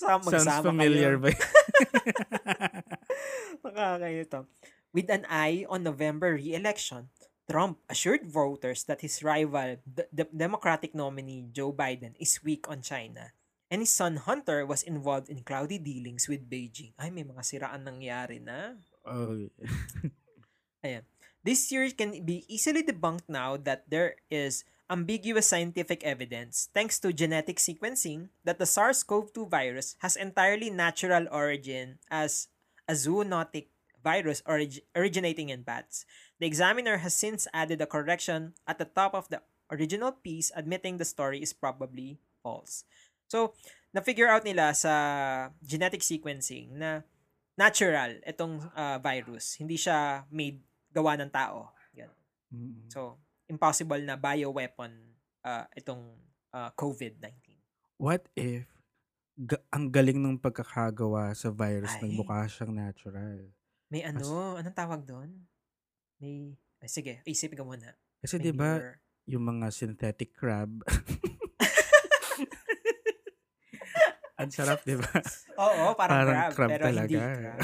[0.01, 1.23] Sama, sounds familiar kayo.
[1.23, 1.31] ba?
[3.63, 4.49] Nakakaito.
[4.91, 7.13] With an eye on November re-election,
[7.47, 12.83] Trump assured voters that his rival, the, the Democratic nominee Joe Biden, is weak on
[12.83, 13.31] China.
[13.71, 16.95] And his son Hunter was involved in cloudy dealings with Beijing.
[16.99, 18.79] Ay, may mga siraan nangyari na.
[19.07, 19.51] oh,
[21.47, 27.13] This theory can be easily debunked now that there is ambiguous scientific evidence, thanks to
[27.15, 32.49] genetic sequencing, that the SARS-CoV-2 virus has entirely natural origin as
[32.89, 33.71] a zoonotic
[34.03, 36.07] virus orig- originating in bats.
[36.37, 39.41] The examiner has since added a correction at the top of the
[39.73, 42.85] original piece admitting the story is probably false.
[43.27, 43.57] So,
[43.91, 44.93] na-figure out nila sa
[45.65, 47.03] genetic sequencing na
[47.57, 49.57] natural itong uh, virus.
[49.57, 50.61] Hindi siya made
[50.93, 51.73] gawa ng tao.
[51.97, 52.13] Yan.
[52.93, 53.19] So,
[53.49, 54.93] impossible na bioweapon
[55.43, 56.05] uh, itong
[56.53, 57.57] uh, COVID-19.
[57.97, 58.69] What if
[59.37, 62.13] ga- ang galing ng pagkakagawa sa virus Ay.
[62.13, 63.41] nagmukha siyang natural?
[63.89, 65.33] May ano, anong tawag doon?
[66.17, 67.93] May, ay, sige, isipin ka muna.
[68.19, 70.71] Kasi 'di ba newer- yung mga synthetic crab
[74.37, 75.17] Ang sarap, 'di ba?
[75.57, 77.21] Oo, parang, Parang crab, crab pero hindi talaga.
[77.35, 77.59] crab.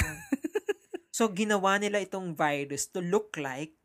[1.12, 3.76] so, ginawa nila itong virus to look like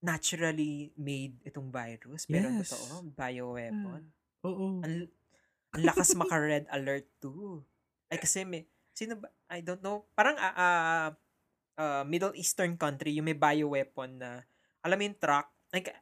[0.00, 2.24] naturally made itong virus.
[2.24, 2.68] Pero Yes.
[2.68, 4.02] totoo, bioweapon.
[4.42, 4.80] Oo.
[4.80, 5.12] Ang,
[5.72, 7.60] ang lakas maka-red alert too.
[8.08, 11.08] Ay kasi may, sino ba, I don't know, parang ah, ah,
[11.76, 14.42] ah, Middle Eastern country, yung may bioweapon na,
[14.80, 15.92] alam mo yung truck, like,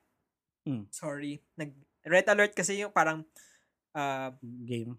[0.62, 0.89] Hmm.
[0.89, 1.70] sorry, nag,
[2.03, 3.20] red alert kasi yung parang,
[3.93, 4.97] ah, Game.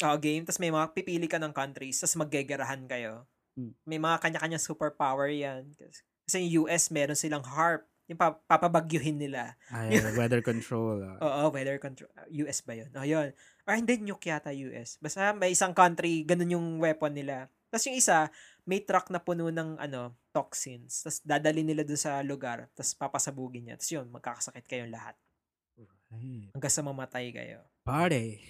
[0.00, 3.26] uh, game, tapos may mga pipili ka ng countries, tapos maggegerahan kayo.
[3.52, 3.74] Hmm.
[3.84, 5.74] May mga kanya-kanya superpower yan.
[5.74, 9.54] Kasi, kasi yung US, meron silang HARP, yung pa- papabagyuhin nila.
[9.74, 11.02] Ay, weather control.
[11.04, 11.18] ah.
[11.20, 12.08] Oo, weather control.
[12.40, 12.90] US ba yun?
[12.94, 13.34] Oh, yun.
[13.66, 14.96] Or hindi, nuke yata US.
[14.96, 17.46] Basta may isang country, ganun yung weapon nila.
[17.68, 18.30] Tapos yung isa,
[18.66, 21.02] may truck na puno ng ano, toxins.
[21.02, 22.68] Tapos dadali nila doon sa lugar.
[22.74, 23.76] Tapos papasabugin niya.
[23.78, 25.14] Tapos yun, magkakasakit kayong lahat.
[25.78, 26.50] Right.
[26.52, 27.64] Hanggang sa mamatay kayo.
[27.86, 28.42] Party.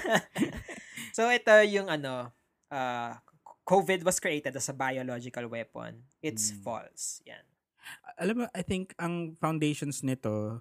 [1.16, 2.32] so ito yung ano,
[2.72, 3.12] uh,
[3.62, 6.02] COVID was created as a biological weapon.
[6.18, 6.58] It's Mm.
[6.64, 7.22] false.
[7.28, 7.44] Yan.
[8.18, 10.58] Alam mo, I think ang foundations nito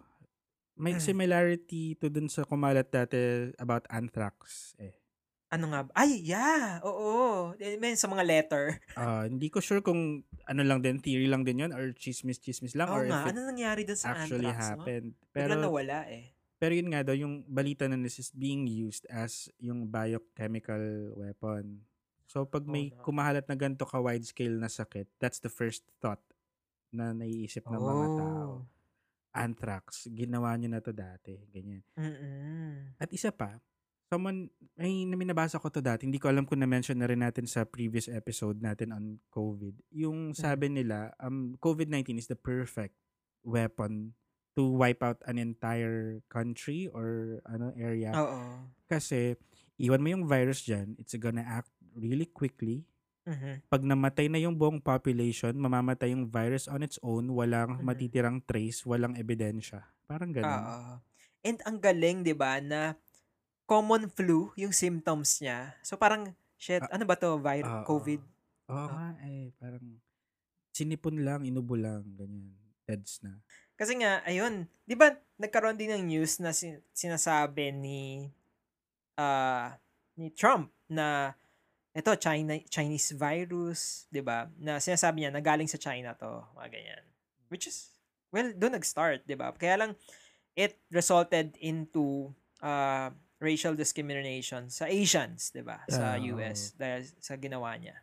[0.79, 1.01] may Mm.
[1.01, 4.98] similarity to dun sa kumalat dati about anthrax eh.
[5.49, 5.89] Ano nga ba?
[5.97, 6.77] Ay, yeah!
[6.85, 7.57] Oo.
[7.57, 8.77] Eh, May sa mga letter.
[8.93, 12.85] Ah, hindi ko sure kung ano lang din, theory lang din yun or chismis-chismis lang
[12.85, 13.25] Oo or nga.
[13.25, 14.61] if Ano nangyari dun sa actually anthrax?
[14.61, 14.61] No?
[14.77, 15.09] happened.
[15.33, 16.37] Bigla Pero, nawala eh.
[16.55, 21.81] pero yun nga daw, yung balita na this is being used as yung biochemical weapon.
[22.29, 23.01] So, pag Oh, may no.
[23.01, 26.21] kumahalat na ganito ka wide scale na sakit, that's the first thought
[26.93, 28.37] na naiisip ng mga tao.
[28.37, 28.57] Oh.
[29.29, 31.37] Anthrax, ginawa nyo na to dati.
[31.49, 31.81] Ganyan.
[31.97, 32.97] Mm-mm.
[32.97, 33.57] At isa pa,
[34.09, 37.63] someone, may naminabasa ko to dati, hindi ko alam kung na-mention na rin natin sa
[37.63, 39.77] previous episode natin on COVID.
[39.93, 42.97] Yung sabi nila, um, COVID-19 is the perfect
[43.45, 44.17] weapon
[44.57, 48.11] to wipe out an entire country or ano area.
[48.17, 48.65] Oo.
[48.89, 49.37] Kasi,
[49.77, 52.83] iwan mo yung virus dyan, it's gonna act really quickly.
[53.29, 53.69] Mhm.
[53.69, 57.85] Pag namatay na yung buong population, mamamatay yung virus on its own, walang Mhm.
[57.85, 59.85] matitirang trace, walang ebidensya.
[60.09, 60.49] Parang ganun.
[60.49, 60.93] Oo.
[61.45, 62.97] And ang galing, di ba, na
[63.69, 65.77] common flu yung symptoms niya.
[65.85, 67.37] So parang, shit, Ah, ano ba to?
[67.37, 67.85] Vir- Oo.
[67.85, 68.21] COVID?
[68.67, 69.13] Oo Ah.
[69.13, 69.85] nga eh, parang
[70.73, 72.49] sinipon lang, inubo lang, ganyan.
[72.83, 73.37] Deads na.
[73.77, 78.33] Kasi nga, ayun, di ba, nagkaroon din ng news na sin- sinasabi ni,
[79.13, 79.77] ah
[80.15, 81.31] ni Trump na
[81.91, 84.47] ito, China, Chinese virus, di ba?
[84.57, 87.03] Na sinasabi niya, nagaling sa China to, mga ganyan.
[87.47, 87.91] Which is,
[88.29, 89.51] well, doon nag-start, di ba?
[89.51, 89.91] Kaya lang,
[90.53, 93.09] it resulted into uh,
[93.39, 95.79] racial discrimination sa Asians, di ba?
[95.87, 97.95] Sa Ah, US, dahil sa ginawa niya.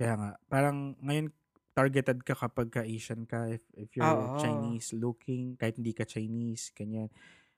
[0.00, 1.28] Kaya nga, parang ngayon
[1.76, 4.34] targeted ka kapag ka Asian ka if, if you're Oo.
[4.42, 7.06] Chinese looking kahit hindi ka Chinese ganyan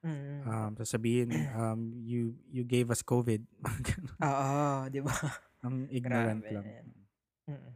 [0.00, 0.48] Mm.
[0.48, 3.44] um sasabihin um you you gave us covid.
[4.24, 5.12] Oo, di ba?
[5.64, 6.56] ang ignorant Grabe.
[6.56, 6.66] lang
[7.50, 7.72] Mm.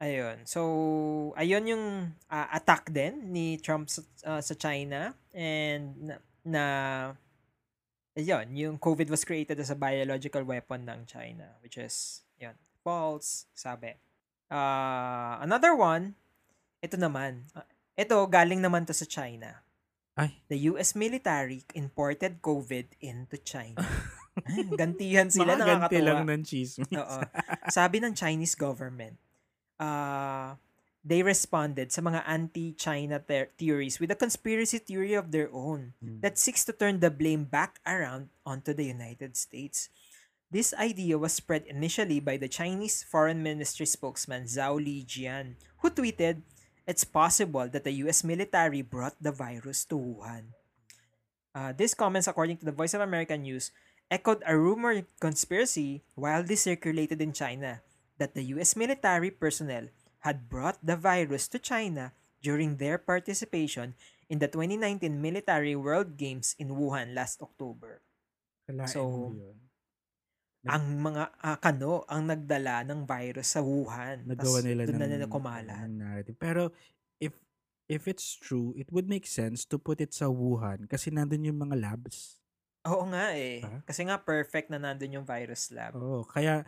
[0.00, 0.36] Ayun.
[0.48, 0.60] So,
[1.36, 1.84] ayun yung
[2.32, 6.64] ah, attack din ni Trump sa, ah, sa China and na, na
[8.16, 13.46] ayun, yung COVID was created as a biological weapon ng China which is yun, false,
[13.54, 13.94] sabi.
[14.50, 16.18] Ah, another one,
[16.82, 17.46] ito naman.
[17.94, 19.60] ito galing naman to sa China.
[20.16, 23.84] ay The US military imported COVID into China.
[24.80, 26.08] Gantihan sila makaganti nakakatuwa.
[26.08, 27.18] lang ng chismis Oo.
[27.68, 29.20] Sabi ng Chinese government,
[29.78, 30.56] uh,
[31.00, 36.20] they responded sa mga anti-China ter- theories with a conspiracy theory of their own Mm.
[36.20, 39.88] that seeks to turn the blame back around onto the United States.
[40.50, 46.42] This idea was spread initially by the Chinese Foreign Ministry spokesman Zhao Lijian, who tweeted,
[46.90, 50.50] It's possible that the US military brought the virus to Wuhan.
[51.54, 53.70] Uh, these comments, according to the Voice of America News,
[54.10, 57.78] echoed a rumored conspiracy widely circulated in China
[58.18, 59.86] that the US military personnel
[60.24, 63.96] had brought the virus to China during their participation
[64.28, 68.00] in the 2019 Military World Games in Wuhan last October.
[68.68, 69.58] Kalain So, yun.
[70.68, 74.28] Ang mga ah, kano ang nagdala ng virus sa Wuhan.
[74.28, 75.88] nagawa nila doon ng, na nila kumalat.
[75.88, 76.68] ng narrative pero
[77.16, 77.32] if
[77.88, 81.56] if it's true it would make sense to put it sa Wuhan kasi nandun yung
[81.56, 82.40] mga labs
[82.88, 83.60] Oo nga eh.
[83.60, 83.84] Ah?
[83.84, 85.92] Kasi nga perfect na nandun yung virus lab.
[86.00, 86.64] Oo, kaya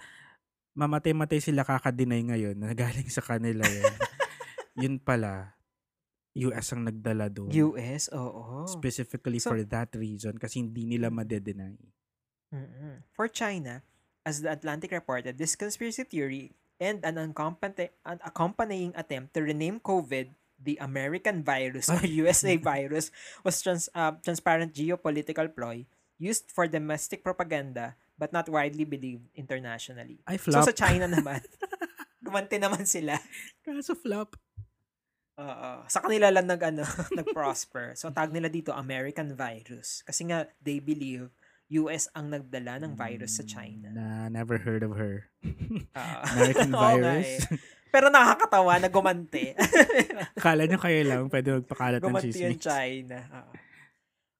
[0.72, 3.96] mamatay-matay sila kakadinay ngayon na galing sa kanila yun.
[4.82, 5.56] yun pala,
[6.32, 7.52] US ang nagdala doon.
[7.52, 8.64] US, oo.
[8.64, 11.76] Specifically So- for that reason kasi hindi nila madedenay.
[12.52, 13.04] Mm-mm.
[13.12, 13.80] For China,
[14.24, 19.80] as the Atlantic reported, this conspiracy theory and an, uncompati- an accompanying attempt to rename
[19.80, 23.10] COVID the American virus or USA virus
[23.42, 25.84] was trans- uh, transparent geopolitical ploy
[26.22, 30.22] used for domestic propaganda but not widely believed internationally.
[30.38, 30.70] So flop.
[30.70, 31.42] sa China naman,
[32.22, 33.18] gumanti naman sila.
[33.66, 34.38] Kaso flop.
[35.42, 35.70] Oo.
[35.90, 36.86] sa kanila lang nag ano,
[37.18, 37.98] nag-prosper.
[37.98, 41.34] So tag nila dito American virus kasi nga they believe
[41.82, 43.90] US ang nagdala ng virus sa China.
[43.90, 45.26] Na never heard of her.
[46.36, 47.48] American virus.
[47.50, 47.58] eh.
[47.90, 49.56] Pero nakakatawa na gumanti.
[50.36, 52.62] Kala nyo kayo lang pwede magpakalat ng gumanti yung chismis.
[52.62, 53.18] China.
[53.40, 53.52] Oo.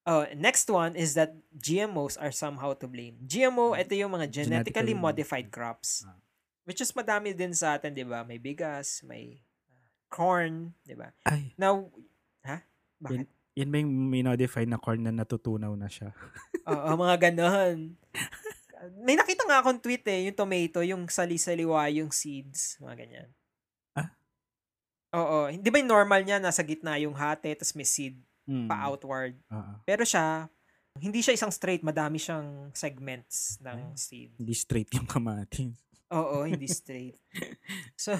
[0.03, 3.23] Oh, next one is that GMOs are somehow to blame.
[3.23, 6.03] GMO, ito yung mga genetically Genetically modified crops.
[6.03, 6.19] Ah.
[6.67, 8.27] Which is madami din sa atin, di ba?
[8.27, 9.39] May bigas, may
[9.71, 9.79] uh,
[10.11, 11.15] corn, di ba?
[11.23, 11.87] Ay, Now,
[12.43, 12.67] ha?
[12.99, 13.31] Bakit?
[13.53, 16.11] yan ba yung minodify na corn na natutunaw na siya?
[16.71, 17.95] Oo, mga ganon.
[19.07, 23.29] May nakita nga akong tweet eh, yung tomato, yung sali-saliwa yung seeds, mga ganyan.
[23.95, 24.11] Ah?
[25.15, 28.67] Oo, hindi ba yung normal niya, nasa gitna yung hate, tapos may seed Hmm.
[28.67, 29.39] pa outward.
[29.49, 29.73] Oo.
[29.83, 30.51] Pero siya,
[30.99, 34.35] hindi siya isang straight, madami siyang segments ng seed.
[34.35, 35.73] Hindi straight yung kamatis.
[36.13, 37.17] Oo, hindi straight.
[37.97, 38.13] so,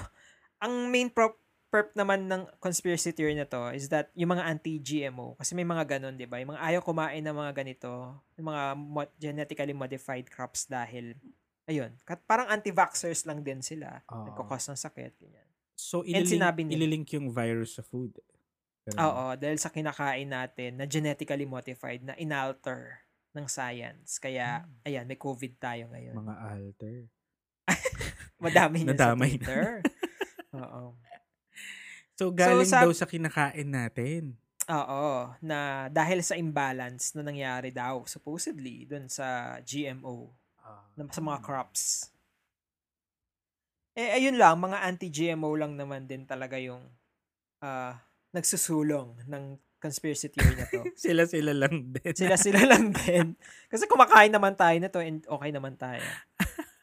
[0.57, 1.38] ang main prop
[1.74, 5.97] perp naman ng conspiracy theory na to is that yung mga anti-GMO, kasi may mga
[5.97, 6.38] ganon, di ba?
[6.38, 7.89] Yung mga ayaw kumain ng mga ganito,
[8.38, 11.17] yung mga mo- genetically modified crops dahil,
[11.65, 14.05] ayun, kat- parang anti-vaxxers lang din sila.
[14.05, 14.30] Oo.
[14.30, 15.47] Nagkakos ng sakit, ganyan.
[15.74, 18.13] So, And ililink, sinabi nila- ililink yung virus sa food.
[18.84, 18.99] Ganun.
[18.99, 22.99] Oo, dahil sa kinakain natin na genetically modified, na inalter
[23.31, 24.19] ng science.
[24.19, 26.15] Kaya, ayan, may COVID tayo ngayon.
[26.19, 26.95] Mga alter.
[28.43, 29.39] Madami niyan sa Nadamay na.
[29.39, 29.67] Twitter.
[30.59, 30.84] Oo.
[32.19, 34.36] So, galing sab- daw sa kinakain natin.
[34.67, 40.31] Oo, na dahil sa imbalance na nangyari daw, supposedly, dun sa GMO,
[40.95, 42.11] na- sa mga crops.
[43.95, 46.84] Eh, ayun lang, mga anti-GMO lang naman din talaga yung
[47.63, 47.95] ah,
[48.34, 49.43] nagsusulong ng
[49.77, 50.81] conspiracy theory na to.
[51.05, 52.13] Sila-sila lang din.
[52.15, 53.38] Sila-sila lang din.
[53.67, 56.01] Kasi kumakain naman tayo na to and okay naman tayo.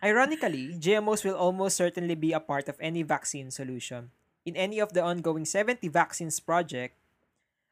[0.01, 4.13] Ironically, GMOs will almost certainly be a part of any vaccine solution.
[4.49, 6.97] In any of the ongoing 70 vaccines project,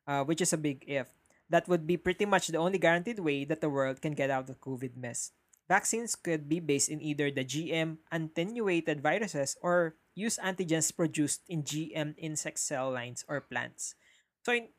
[0.04, 1.08] uh, which is a big if,
[1.48, 4.44] that would be pretty much the only guaranteed way that the world can get out
[4.44, 5.32] of the COVID mess.
[5.68, 11.60] Vaccines could be based in either the GM attenuated viruses or use antigens produced in
[11.62, 13.92] GM insect cell lines or plants.
[14.42, 14.72] So, in,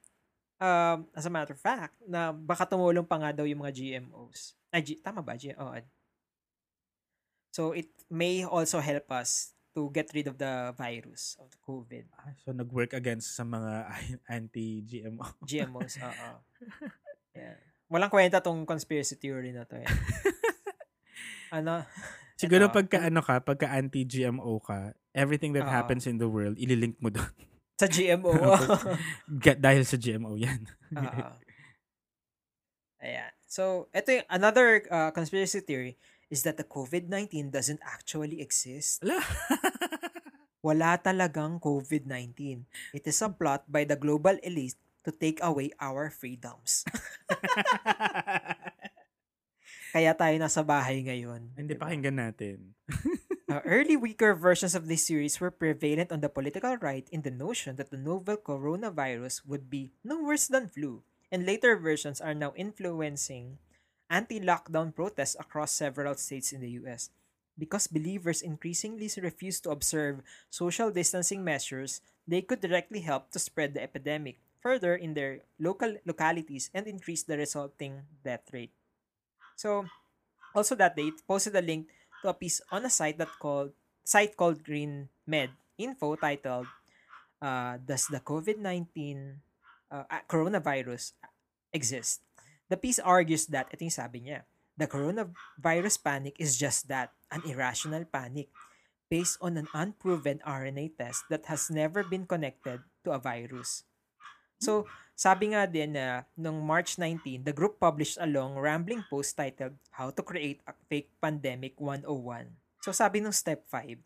[0.57, 4.57] um, as a matter of fact, na baka tumulong pa nga daw yung mga GMOs.
[4.73, 5.37] Ay, G- tama ba?
[5.37, 5.77] G- oh,
[7.53, 12.09] So it may also help us to get rid of the virus of the COVID.
[12.17, 13.93] Ah, So, nag-work against sa mga
[14.25, 15.45] anti-GMO.
[15.45, 16.29] GMOs, oo.
[17.37, 17.57] Yeah.
[17.89, 19.77] Walang kwenta tong conspiracy theory na to.
[19.81, 19.85] Eh.
[21.51, 21.83] ano?
[22.41, 22.75] Siguro Ito.
[22.75, 25.73] pagka ano ka, pagka anti-GMO ka, everything that Oo.
[25.75, 27.27] happens in the world, ililink mo doon.
[27.79, 28.31] Sa GMO.
[29.43, 30.63] Get dahil sa GMO yan.
[30.95, 31.27] Oo.
[33.03, 33.31] Ayan.
[33.47, 35.95] So, ito yung another uh, conspiracy theory
[36.27, 39.03] is that the COVID-19 doesn't actually exist.
[39.03, 39.19] Ala.
[40.59, 42.67] Wala talagang COVID-19.
[42.91, 44.75] It is a plot by the global elite
[45.07, 46.83] to take away our freedoms.
[49.89, 51.49] Kaya tayo nasa bahay ngayon.
[51.57, 51.89] Hindi diba?
[51.89, 52.57] pakinggan natin.
[53.49, 57.33] Uh, early weaker versions of this series were prevalent on the political right in the
[57.33, 61.01] notion that the novel coronavirus would be no worse than flu,
[61.33, 63.57] and later versions are now influencing
[64.05, 67.09] anti-lockdown protests across several states in the US.
[67.57, 70.21] Because believers increasingly refuse to observe
[70.53, 75.97] social distancing measures, they could directly help to spread the epidemic further in their local
[76.05, 78.77] localities and increase the resulting death rate.
[79.59, 79.83] So,
[80.55, 81.91] also that day, it posted a link
[82.23, 83.75] to a piece on a site that called
[84.07, 86.71] site called Green Med Info titled
[87.43, 88.87] uh, "Does the COVID-19
[89.91, 91.11] uh, coronavirus
[91.75, 92.23] exist?"
[92.71, 94.47] The piece argues that ito yung sabi niya,
[94.79, 98.47] the coronavirus panic is just that, an irrational panic
[99.11, 103.83] based on an unproven RNA test that has never been connected to a virus.
[104.61, 104.87] So,
[105.19, 109.75] sabi nga din na noong March 19, the group published a long rambling post titled
[109.91, 112.55] How to Create a Fake Pandemic 101.
[112.79, 113.99] So, sabi ng step 5,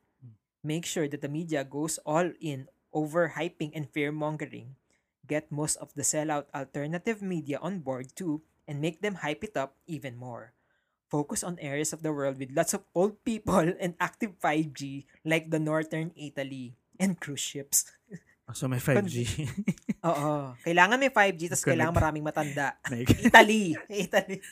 [0.65, 4.73] make sure that the media goes all in over hyping and fear-mongering.
[5.29, 9.53] Get most of the sellout alternative media on board too and make them hype it
[9.53, 10.57] up even more.
[11.13, 15.53] Focus on areas of the world with lots of old people and active 5G like
[15.53, 17.93] the northern Italy and cruise ships.
[18.51, 19.47] So may 5G.
[20.11, 20.51] Oo.
[20.67, 22.75] Kailangan may 5G tapos kailangan maraming matanda.
[23.27, 23.79] Italy.
[23.87, 24.43] Italy.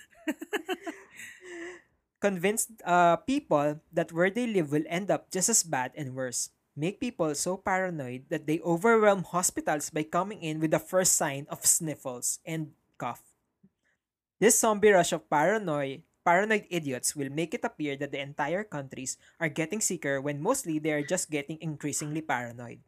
[2.23, 6.55] Convinced uh, people that where they live will end up just as bad and worse.
[6.71, 11.43] Make people so paranoid that they overwhelm hospitals by coming in with the first sign
[11.51, 13.19] of sniffles and cough.
[14.39, 19.19] This zombie rush of paranoid, paranoid idiots will make it appear that the entire countries
[19.37, 22.79] are getting sicker when mostly they are just getting increasingly paranoid.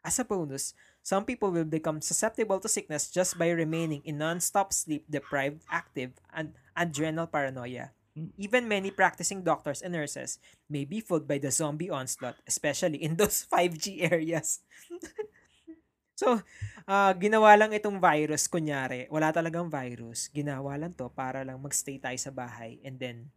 [0.00, 0.72] As a bonus,
[1.04, 6.56] some people will become susceptible to sickness just by remaining in non-stop sleep-deprived, active, and
[6.72, 7.92] adrenal paranoia.
[8.40, 13.16] Even many practicing doctors and nurses may be fooled by the zombie onslaught, especially in
[13.20, 14.64] those 5G areas.
[16.20, 16.40] so,
[16.88, 22.00] ah, ginawa lang itong virus, kunyari, wala talagang virus, ginawa lang to para lang magstay
[22.00, 23.28] tayo sa bahay and then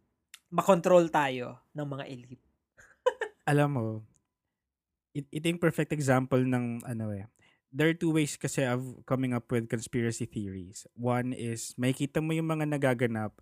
[0.48, 2.44] makontrol tayo ng mga elite.
[3.44, 3.86] alam mo,
[5.14, 7.24] it, ito yung perfect example ng ano eh.
[7.74, 10.86] There are two ways kasi of coming up with conspiracy theories.
[10.94, 13.34] One is, makikita mo yung mga nagaganap,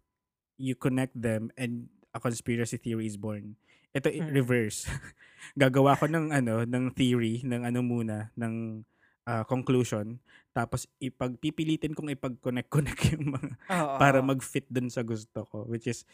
[0.56, 3.56] you connect them, and a conspiracy theory is born.
[3.92, 4.32] Ito, i- Mm.
[4.32, 4.88] reverse.
[5.60, 8.84] Gagawa ko ng ano, ng theory, ng ano muna, ng
[9.24, 10.18] ah, conclusion.
[10.50, 14.26] Tapos, ipagpipilitin kong ipag-connect-connect yung mga Oo, para oo.
[14.26, 15.64] mag-fit dun sa gusto ko.
[15.64, 16.04] Which is,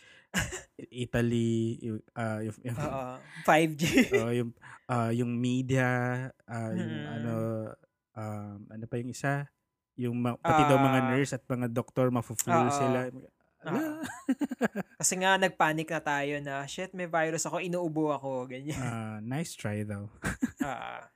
[0.89, 1.79] Italy,
[2.15, 3.05] ah, yung, yung, Oo,
[3.43, 3.83] 5G.
[4.21, 4.51] Oo, yung
[4.87, 5.89] ah, yung media,
[6.45, 7.07] ah, yung Mm.
[7.15, 7.33] ano
[8.15, 9.47] um, ano pa yung isa?
[9.99, 12.71] Yung ma- pati daw mga nurse at mga doktor mafu-fool Oo.
[12.71, 13.11] sila.
[13.59, 14.07] Ala.
[14.95, 18.79] Kasi nga nagpanic na tayo na, shit, may virus ako, inuubo ako, ganyan.
[18.79, 20.07] Ah, nice try daw.
[20.63, 21.11] Ah.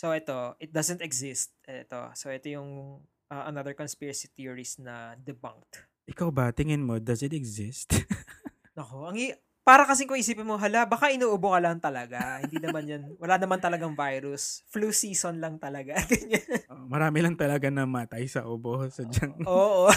[0.00, 1.52] So ito, it doesn't exist.
[1.68, 2.16] Ito.
[2.16, 5.76] So ito yung ah, another conspiracy theories na debunked.
[6.08, 7.92] Ikaw ba, tingin mo, does it exist?
[8.80, 12.40] Nako, ang i- para kasi kung isipin mo, hala, baka inuubo ka lang talaga.
[12.40, 14.64] Hindi naman yan, wala naman talagang virus.
[14.72, 16.00] Flu season lang talaga.
[16.10, 16.64] Ganyan.
[16.72, 19.36] Oh, marami lang talaga namatay sa ubo sa dyan.
[19.44, 19.92] Oo.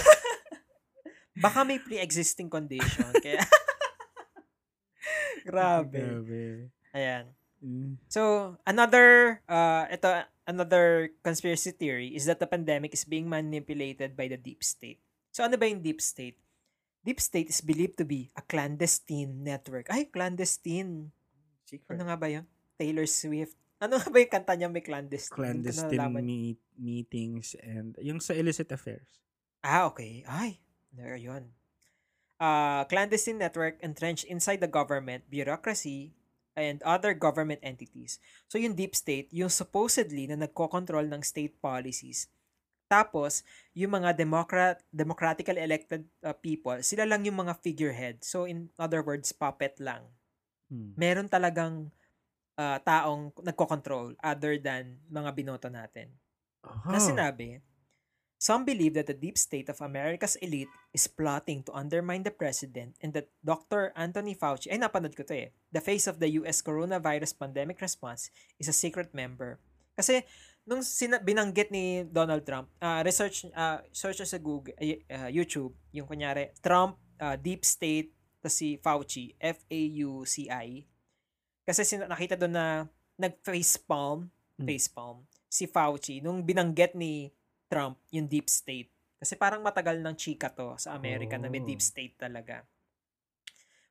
[1.48, 3.08] baka may pre-existing condition.
[3.24, 3.40] Kaya,
[5.48, 5.98] grabe.
[5.98, 6.42] Grabe.
[6.94, 7.32] Ayan.
[7.64, 7.96] Mm.
[8.12, 14.28] So, another uh ito another conspiracy theory is that the pandemic is being manipulated by
[14.28, 15.00] the deep state.
[15.32, 16.38] So, ano ba yung deep state?
[17.04, 19.88] Deep state is believed to be a clandestine network.
[19.92, 21.12] Ay, clandestine.
[21.64, 21.96] Secret.
[21.96, 22.46] Ano nga ba yun?
[22.76, 23.56] Taylor Swift.
[23.80, 25.36] Ano nga ba yung kanta niya may clandestine?
[25.36, 29.20] Clandestine meet, meetings and yung sa illicit affairs.
[29.64, 30.24] Ah, okay.
[30.28, 30.60] Ay,
[30.92, 31.52] there yun.
[32.40, 36.12] Uh, clandestine network entrenched inside the government, bureaucracy,
[36.56, 38.20] and other government entities.
[38.50, 42.30] So yung deep state, yung supposedly na nagko-control ng state policies.
[42.92, 43.42] Tapos,
[43.74, 48.22] yung mga democrat democratically elected uh, people, sila lang yung mga figurehead.
[48.22, 50.06] So in other words, puppet lang
[50.72, 50.98] Hmm.
[50.98, 51.94] meron talagang
[52.58, 56.14] ah, taong nagko-control other than mga binoto natin.
[56.86, 57.02] Na Oh.
[57.02, 57.60] sinabi,
[58.44, 63.00] Some believe that the deep state of America's elite is plotting to undermine the president
[63.00, 63.96] and that Dr.
[63.96, 68.28] Anthony Fauci, ay napanood ko to eh, the face of the US coronavirus pandemic response
[68.60, 69.64] is a secret member.
[69.96, 70.28] Kasi
[70.68, 74.76] nung sina- binanggit ni Donald Trump, ah, research ah, search sa Google,
[75.08, 78.12] ah, YouTube, yung kunyari, Trump, ah, deep state,
[78.44, 80.84] tas si Fauci, F-A-U-C-I.
[81.64, 82.68] Kasi sin- nakita doon na
[83.16, 84.28] nag-facepalm,
[84.60, 84.68] Hmm.
[84.68, 87.32] facepalm, si Fauci nung binanggit ni
[87.74, 88.94] Trump yung deep state.
[89.18, 91.66] Kasi parang matagal ng chika to sa Amerika na may Oh.
[91.66, 92.62] deep state talaga.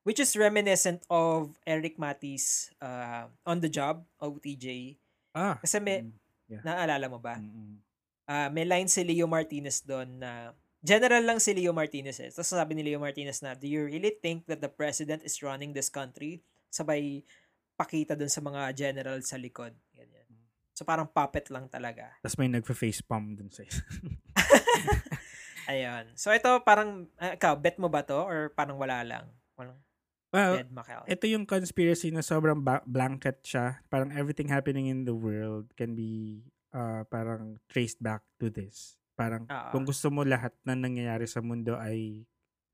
[0.02, 4.98] Which is reminiscent of Eric Matis uh, On the Job, OTJ.
[5.30, 5.58] Ah.
[5.58, 7.38] Kasi may, mm, naalala mo ba?
[7.38, 7.78] mm,
[8.22, 12.30] Ah, may line si Leo Martinez doon na, general lang si Leo Martinez eh.
[12.30, 15.74] Tapos sabi ni Leo Martinez na, do you really think that the president is running
[15.74, 16.38] this country?
[16.70, 17.26] Sabay
[17.74, 19.74] pakita doon sa mga general sa likod.
[20.72, 22.16] So parang puppet lang talaga.
[22.24, 23.62] Tapos may nagpa-facepalm dun sa
[25.72, 26.10] Ayun.
[26.18, 28.18] So ito parang, ah, ikaw, bet mo ba to?
[28.18, 29.24] Or parang wala lang?
[29.54, 29.78] Walang
[30.32, 31.04] Well, bet, Macau.
[31.04, 33.84] ito yung conspiracy na sobrang ba- blanket siya.
[33.92, 36.40] Parang everything happening in the world can be
[36.72, 38.96] uh, parang traced back to this.
[39.12, 39.70] Parang Oo.
[39.76, 42.24] kung gusto mo lahat na nangyayari sa mundo ay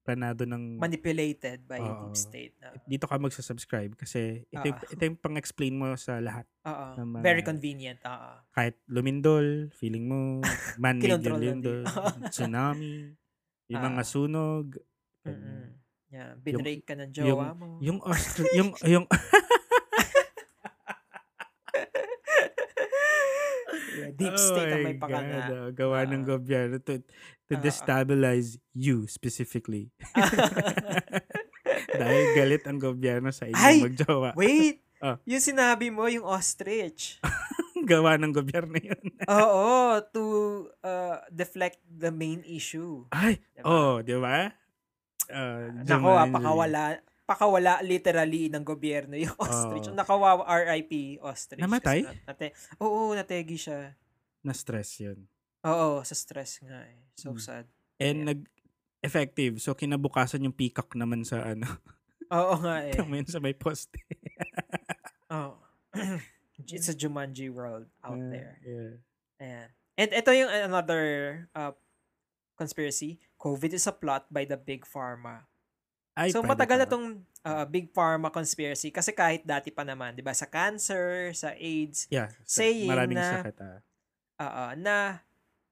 [0.09, 2.09] planado ng Manipulated by Oo.
[2.09, 2.56] deep state.
[2.64, 2.80] Oo.
[2.88, 4.88] dito ka magsasubscribe kasi ito, yung, Oo.
[4.88, 6.48] ito yung pang-explain mo sa lahat.
[6.96, 8.00] Ng mga- Very convenient.
[8.02, 8.30] Oo.
[8.50, 10.40] Kahit lumindol, feeling mo,
[10.82, 11.84] man-made yung lindol,
[12.32, 13.12] tsunami,
[13.68, 14.80] yung mga sunog.
[15.28, 15.76] Mm-mm.
[16.09, 16.40] Yeah.
[16.40, 17.76] Binrake ka ng yung- jowa mo.
[17.84, 19.04] Yung Austria, yung, yung,
[23.98, 25.31] Yeah, deep Oh state ang my may pakana.
[25.39, 26.29] God, ah, gawa ng Ah.
[26.29, 26.99] gobyerno to,
[27.47, 27.61] to Ah.
[27.61, 29.95] destabilize you specifically.
[31.91, 33.79] Dahil galit ang gobyerno sa inyo Ay!
[33.81, 34.31] magjowa.
[34.35, 34.83] Wait!
[34.99, 35.16] Ah.
[35.31, 37.23] Yung sinabi mo, yung ostrich.
[37.89, 39.05] Gawa ng gobyerno yun.
[39.25, 39.66] Oo,
[40.11, 40.23] to
[40.83, 43.07] uh, deflect the main issue.
[43.09, 43.64] Ay, Diba?
[43.64, 44.51] oh, di ba?
[45.31, 46.83] Uh, Nako, ah, pakawala,
[47.25, 49.87] pakawala literally ng gobyerno yung ostrich.
[49.87, 49.95] Oo.
[49.95, 51.62] Nakawawa RIP ostrich.
[51.62, 52.03] Namatay?
[52.27, 53.95] Nate, oo, nategi siya.
[54.49, 55.28] Na-stress yun.
[55.62, 57.05] Oo, sa stress nga eh.
[57.14, 57.38] So Hmm.
[57.38, 57.66] sad.
[57.99, 58.28] And Yeah.
[58.32, 59.59] nag-effective.
[59.59, 61.66] So, kinabukasan yung peacock naman sa ano.
[62.30, 62.94] Oo nga eh.
[62.94, 63.99] Tama yun sa may poste.
[65.30, 65.59] Oo.
[66.64, 68.55] It's a Jumanji world out Uh, there.
[68.61, 68.94] Yeah.
[69.38, 69.68] Ayan.
[69.94, 71.03] And ito yung another
[71.53, 71.74] uh,
[72.55, 73.18] conspiracy.
[73.36, 75.46] COVID is a plot by the Big Pharma.
[76.12, 80.20] Ay, so matagal na tong uh, Big Pharma conspiracy kasi kahit dati pa naman, 'di
[80.20, 82.26] ba, sa cancer, sa AIDS, Yeah.
[82.42, 83.78] sa- saying maraming na- sakit ah.
[84.39, 85.22] Oo, na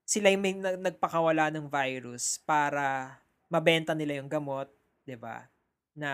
[0.07, 3.17] sila yung may nag- nagpakawala ng virus para
[3.51, 4.71] mabenta nila yung gamot,
[5.03, 5.47] 'di ba?
[5.95, 6.11] Na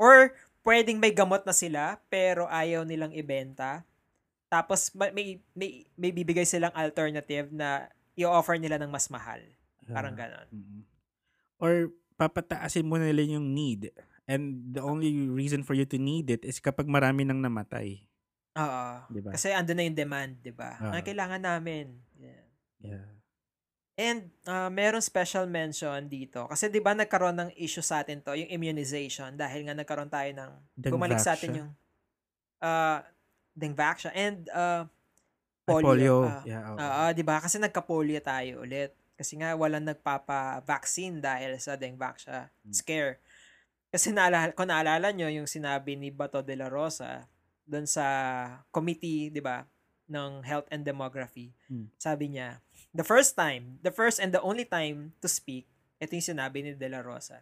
[0.00, 0.32] or
[0.64, 3.84] pwedeng may gamot na sila pero ayaw nilang ibenta.
[4.48, 9.42] Tapos ma- may may, may bibigay silang alternative na i-offer nila ng mas mahal.
[9.90, 10.20] Parang Ah.
[10.24, 10.48] ganon.
[10.54, 10.82] Mm.
[11.60, 11.72] Or
[12.14, 13.90] papataasin mo nila yung need.
[14.24, 18.00] And the only reason for you to need it is kapag marami nang namatay.
[18.54, 18.86] Oo.
[19.10, 19.30] Di ba?
[19.34, 20.78] Kasi andun na yung demand, 'di ba?
[20.78, 20.92] Oo.
[20.94, 21.90] Ang kailangan namin.
[22.14, 22.44] Yeah.
[22.80, 23.06] Yeah.
[23.94, 26.46] And uh, meron special mention dito.
[26.46, 30.30] Kasi 'di ba nagkaroon ng issue sa atin to, yung immunization dahil nga nagkaroon tayo
[30.34, 30.50] ng
[30.90, 31.60] bumalik sa atin Dengvaxia.
[31.62, 31.70] yung
[32.58, 32.98] uh
[33.54, 34.82] Dengvaxia and uh
[35.64, 35.86] Ay, polio.
[35.88, 36.16] polio.
[36.26, 36.76] Ah, yeah, oo.
[36.76, 37.38] Oo, 'di ba?
[37.38, 38.92] Kasi nagka-polio tayo ulit.
[39.14, 42.74] Kasi nga walang nagpapa-vaccine dahil sa Dengvaxia Hmm.
[42.74, 43.22] scare.
[43.94, 47.30] Kasi naalala, kung naalala nyo yung sinabi ni Bato de la Rosa
[47.64, 48.04] doon sa
[48.70, 49.64] committee, 'di ba,
[50.08, 51.56] ng Health and Demography.
[51.68, 51.88] Hmm.
[51.96, 52.60] Sabi niya,
[52.92, 55.68] the first time, the first and the only time to speak,
[56.00, 57.40] ito yung sinabi ni De La Rosa.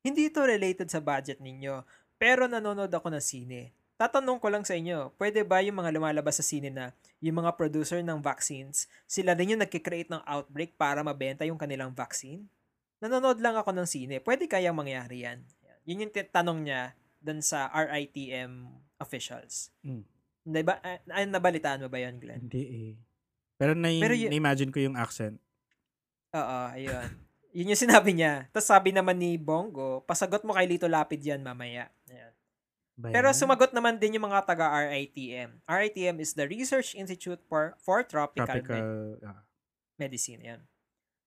[0.00, 1.84] Hindi ito related sa budget ninyo,
[2.16, 3.72] pero nanonood ako ng sine.
[4.00, 7.52] Tatanong ko lang sa inyo, pwede ba yung mga lumalabas sa sine na yung mga
[7.52, 12.48] producer ng vaccines, sila din yung nagkikreate ng outbreak para mabenta yung kanilang vaccine?
[13.00, 14.16] Nanonood lang ako ng sine.
[14.24, 15.44] Pwede kayang mangyari yan?
[15.84, 18.66] Yun yung t- tanong niya dun sa RITM
[18.96, 19.70] officials.
[19.84, 20.04] Mm.
[20.40, 22.48] Hindi ba, ah, ah, nabalitaan mo ba yun, Glenn?
[22.48, 22.92] Hindi eh.
[23.60, 25.36] Pero na Pero y- imagine ko yung accent.
[26.32, 27.08] Oo, ayun.
[27.52, 28.48] Yun yung sinabi niya.
[28.54, 31.92] Tapos sabi naman ni Bongo, pasagot mo kay Lito Lapid yan mamaya.
[32.08, 32.32] Ayan.
[33.00, 35.64] Pero sumagot naman din yung mga taga RITM.
[35.64, 38.88] RITM is the Research Institute for, for Tropical, Med- tropical.
[39.24, 39.40] ah.
[39.96, 40.40] Medicine.
[40.40, 40.60] Yan.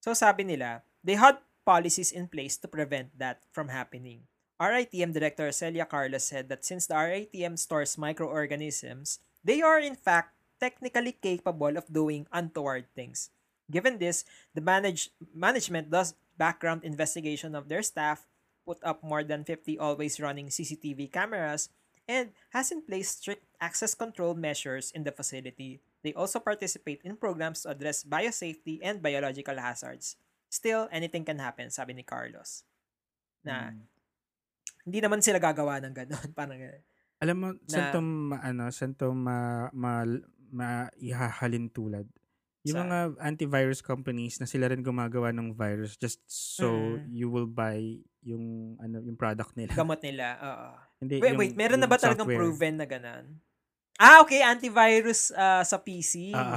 [0.01, 4.25] So sabi nila, they had policies in place to prevent that from happening.
[4.63, 10.31] RITM Director Celia Carlos said that since the RITM stores microorganisms, they are in fact
[10.59, 13.29] technically capable of doing untoward things.
[13.67, 14.23] Given this,
[14.55, 18.23] the manage, management does background investigation of their staff
[18.65, 21.67] put up more than 50 always running CCTV cameras
[22.07, 25.79] and has in place strict access control measures in the facility.
[26.03, 30.15] They also participate in programs to address biosafety and biological hazards.
[30.49, 32.63] Still, anything can happen, sabi ni Carlos.
[33.43, 33.92] Na Mm.
[34.83, 36.29] Hindi naman sila gagawa ng gano'n.
[36.37, 36.83] Parang ganun.
[37.19, 39.37] Alam mo, saan Na- to, ma, ano, saan to ma,
[39.71, 40.03] ma,
[40.49, 40.67] ma,
[40.97, 42.03] ihahalin tulad?
[42.63, 42.87] Yung Saan?
[42.87, 47.11] mga antivirus companies na sila rin gumagawa ng virus just so Mm.
[47.11, 47.75] you will buy
[48.23, 49.75] yung ano yung product nila.
[49.75, 50.39] Gamot nila.
[50.39, 50.67] Oo.
[51.03, 51.55] Hindi, Wait, yung- wait.
[51.59, 52.39] Meron na ba talagang software.
[52.39, 53.25] proven na gano'n?
[53.99, 54.39] Ah, okay.
[54.41, 56.31] Antivirus ah, sa PC.
[56.31, 56.55] Ah,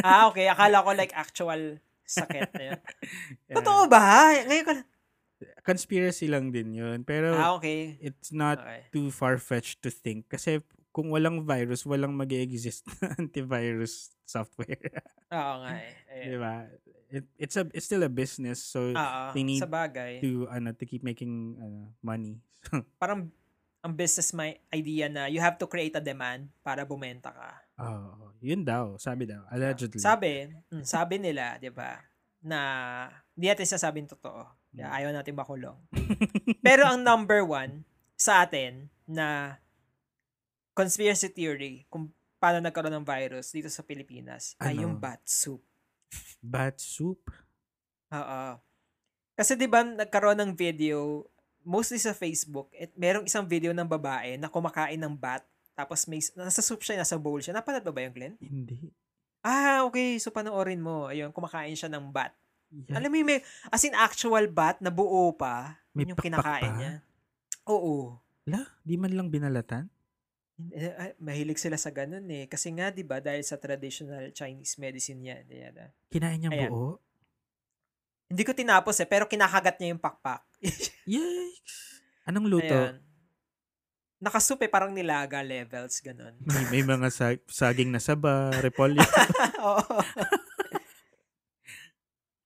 [0.00, 0.48] ah, okay.
[0.48, 2.80] Akala ko like actual sakit na yun.
[3.48, 3.56] yeah.
[3.56, 4.32] Totoo ba?
[4.42, 4.88] Ngayon ko lang.
[5.60, 7.02] Conspiracy lang din yun.
[7.02, 7.96] Pero Ah, okay.
[7.98, 8.88] it's not Okay.
[8.90, 10.26] too far-fetched to think.
[10.26, 14.78] Kasi kung walang virus, walang mag exist na antivirus software.
[15.28, 15.92] Oo nga eh.
[16.12, 16.24] Ayun.
[16.26, 16.54] Di ba?
[17.14, 19.22] It, it's a it's still a business so Oo.
[19.30, 20.18] they need Sa bagay.
[20.18, 22.42] to ano to keep making ano, money.
[23.02, 23.30] Parang
[23.80, 27.52] ang business may idea na you have to create a demand para bumenta ka.
[27.76, 30.00] oh, yun daw, sabi daw, allegedly.
[30.00, 32.00] Sabi, mm, sabi nila, 'di ba,
[32.40, 32.60] na
[33.36, 34.40] hindi natin sasabing totoo.
[34.74, 35.78] Kaya ayaw natin makulong.
[36.60, 37.86] Pero ang number one
[38.18, 39.58] sa atin na
[40.74, 42.10] conspiracy theory kung
[42.42, 44.82] paano nagkaroon ng virus dito sa Pilipinas ay Ano?
[44.90, 45.62] yung bat soup.
[46.42, 47.22] Bat soup?
[48.10, 48.58] Oo.
[49.34, 51.26] Kasi 'di ba nagkaroon ng video
[51.64, 55.40] mostly sa Facebook, at merong isang video ng babae na kumakain ng bat
[55.74, 57.50] tapos may nasa soup siya, nasa bowl siya.
[57.50, 58.36] Napanood ba ba yung Glenn?
[58.38, 58.94] Hindi.
[59.42, 60.20] Ah, okay.
[60.22, 61.10] So panoorin mo.
[61.10, 62.30] Ayun, kumakain siya ng bat.
[62.70, 62.96] Yan.
[62.96, 66.64] Alam mo yung may, as in actual bat na buo pa, May yun yung kinakain
[66.64, 66.76] pa?
[66.76, 66.92] niya.
[67.66, 68.18] Oo.
[68.44, 69.88] La, di man lang binalatan?
[70.70, 72.46] Eh, ah, Mahilig sila sa ganun eh.
[72.46, 75.44] Kasi nga, di ba, dahil sa traditional Chinese medicine yan.
[75.46, 75.90] yan ah.
[76.08, 76.70] Kinain niyang Ayan.
[76.70, 77.02] buo?
[78.24, 80.42] Hindi ko tinapos eh, pero kinakagat niya yung pakpak.
[81.10, 82.02] Yikes!
[82.24, 82.70] Anong luto?
[82.70, 83.02] Ayan.
[84.18, 86.32] Nakasup eh, parang nilaga levels, ganun.
[86.40, 89.02] May, may mga sa- saging na saba, repolyo.
[89.60, 89.84] Oo.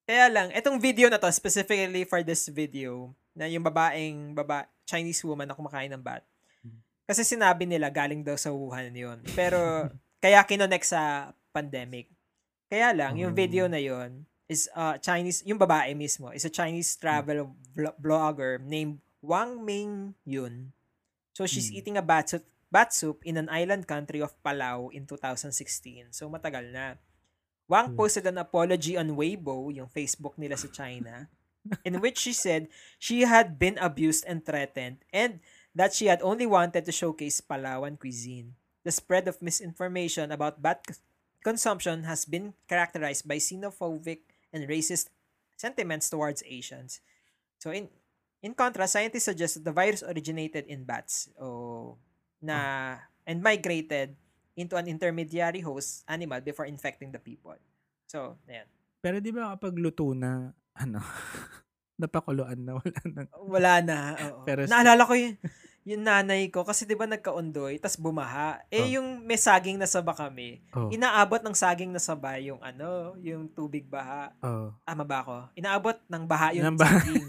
[0.09, 5.20] Kaya lang, itong video na to, specifically for this video, na yung babaeng, baba, Chinese
[5.20, 6.24] woman na kumakain ng bat.
[7.04, 9.20] Kasi sinabi nila, galing daw sa Wuhan yun.
[9.36, 9.61] Pero,
[10.24, 12.09] kaya kinonek sa pandemic.
[12.68, 13.36] Kaya lang, yung Oh.
[13.36, 18.56] video na yun, is uh, Chinese, yung babae mismo, is a Chinese travel vlo- blogger
[18.59, 20.72] named Wang Ming Yun.
[21.36, 21.76] So, she's Hmm.
[21.76, 26.12] eating a bat soup, bat soup in an island country of Palau in 2016.
[26.12, 26.96] So, matagal na.
[27.68, 27.96] Wang Hmm.
[28.00, 31.28] posted an apology on Weibo, yung Facebook nila sa China,
[31.84, 35.38] in which she said she had been abused and threatened and
[35.76, 38.56] that she had only wanted to showcase Palawan cuisine.
[38.82, 40.80] The spread of misinformation about bat
[41.44, 45.12] consumption has been characterized by xenophobic and racist
[45.60, 47.04] sentiments towards Asians.
[47.60, 47.92] So in
[48.40, 52.00] in contrast, scientists suggest that the virus originated in bats oh,
[52.40, 52.96] na
[53.28, 54.16] and migrated
[54.59, 57.54] into an intermediary host animal before infecting the people.
[58.04, 58.66] So, ayan.
[58.98, 60.98] Pero di ba kapag luto na, ano,
[61.96, 63.22] napakuluan na, wala na.
[63.38, 63.98] Wala na.
[64.28, 64.42] Oo.
[64.48, 65.38] Pero- Naalala ko yung,
[65.82, 68.61] yung nanay ko kasi 'di ba nagkaundoy tas bumaha.
[68.68, 69.00] Eh Oh.
[69.00, 70.61] yung may saging na saba kami.
[70.70, 74.36] Oh, Inaabot ng saging na saba yung ano, yung tubig baha.
[74.38, 74.68] oh.
[74.84, 75.36] Tama ba ako?
[75.54, 76.92] Inaabot ng baha yung Ng baha.
[76.98, 77.26] saging.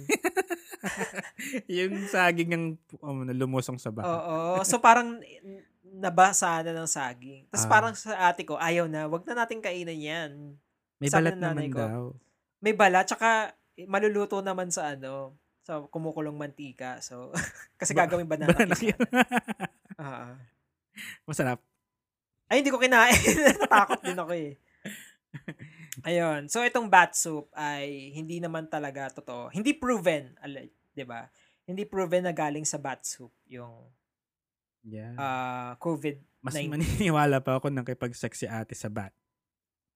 [1.71, 2.65] yung saging yung
[2.99, 4.07] um, lumusong sa baha.
[4.07, 4.39] Oo.
[4.61, 5.23] So parang
[5.93, 7.43] nabasa na ng saging.
[7.49, 7.71] Tapos Ah.
[7.71, 10.31] parang sa ate ko, ayaw na, wag na natin kainan yan.
[10.99, 12.03] May sabi balat naman ko, daw.
[12.59, 13.55] May bala, tsaka
[13.87, 15.33] maluluto naman sa ano,
[15.63, 16.99] sa kumukulong mantika.
[16.99, 17.31] So,
[17.79, 18.97] kasi Ba- gagawin banana Banana cake.
[19.95, 20.35] Ah.
[21.29, 21.63] Masarap.
[22.49, 23.13] Ay, hindi ko kinain.
[23.61, 24.57] Natakot din ako eh.
[26.01, 26.49] Ayun.
[26.49, 29.53] So, itong bat soup ay hindi naman talaga totoo.
[29.53, 30.33] Hindi proven,
[30.95, 31.27] 'di ba?
[31.69, 33.85] Hindi proven na galing sa bat soup yung
[34.84, 35.15] Yeah.
[35.19, 36.19] ah, COVID.
[36.39, 36.71] Mas 19.
[36.71, 39.11] maniniwala pa ako nang kipag-sex si ate sa bat.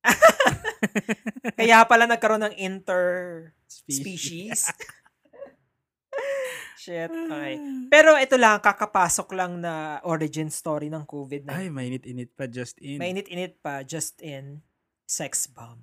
[1.60, 4.68] Kaya pala nagkaroon ng inter-species.
[6.84, 7.08] Shit.
[7.08, 7.56] Okay.
[7.88, 11.48] Pero ito lang, kakapasok lang na origin story ng COVID-19.
[11.48, 13.00] Ay, mainit-init pa just in.
[13.00, 14.60] Mainit-init pa, just in,
[15.08, 15.80] sex bomb.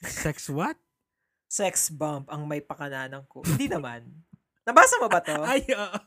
[0.00, 0.80] Sex what?
[1.52, 3.44] Sex bomb ang may pakananang ko.
[3.44, 4.08] Hindi naman.
[4.64, 5.36] Nabasa mo ba to?
[5.52, 5.98] Ay, oo.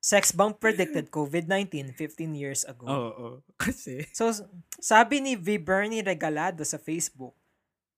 [0.00, 2.88] Sex bomb predicted COVID-19 15 years ago.
[2.88, 3.36] Oo, oo.
[3.60, 4.32] Kasi, So,
[4.80, 5.60] sabi ni V.
[5.60, 7.36] Bernie Regalado sa Facebook,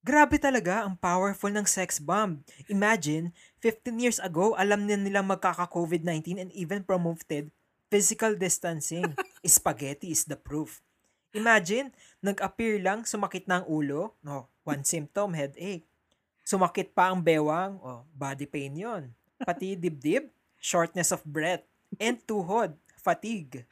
[0.02, 2.42] Grabe talaga ang powerful ng sex bomb.
[2.66, 3.30] Imagine,
[3.62, 7.54] 15 years ago, alam na nilang magkaka-COVID-19 and even promoted
[7.86, 9.06] physical distancing.
[9.46, 10.82] Spaghetti is the proof.
[11.30, 14.18] Imagine, nag-appear lang, sumakit na ang ulo.
[14.26, 15.86] No, one symptom, headache.
[16.42, 17.78] Sumakit pa ang bewang.
[17.78, 19.14] Oh, body pain yon.
[19.38, 20.26] pati dibdib,
[20.58, 21.62] shortness of breath,
[21.98, 23.66] and tuhod, fatigue.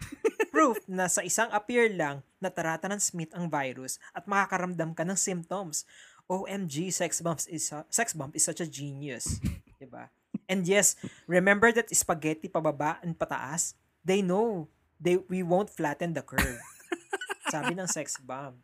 [0.50, 5.86] Proof na sa isang appear lang na taratransmit ang virus at makakaramdam ka ng symptoms.
[6.26, 9.38] OMG, sex bump is a, sex bump is such a genius.
[9.78, 10.10] 'Di ba?
[10.50, 10.98] And yes,
[11.30, 13.78] remember that spaghetti pababa and pataas?
[14.02, 14.66] They know.
[14.98, 16.58] They we won't flatten the curve.
[17.50, 18.58] Sabi ng sex bomb.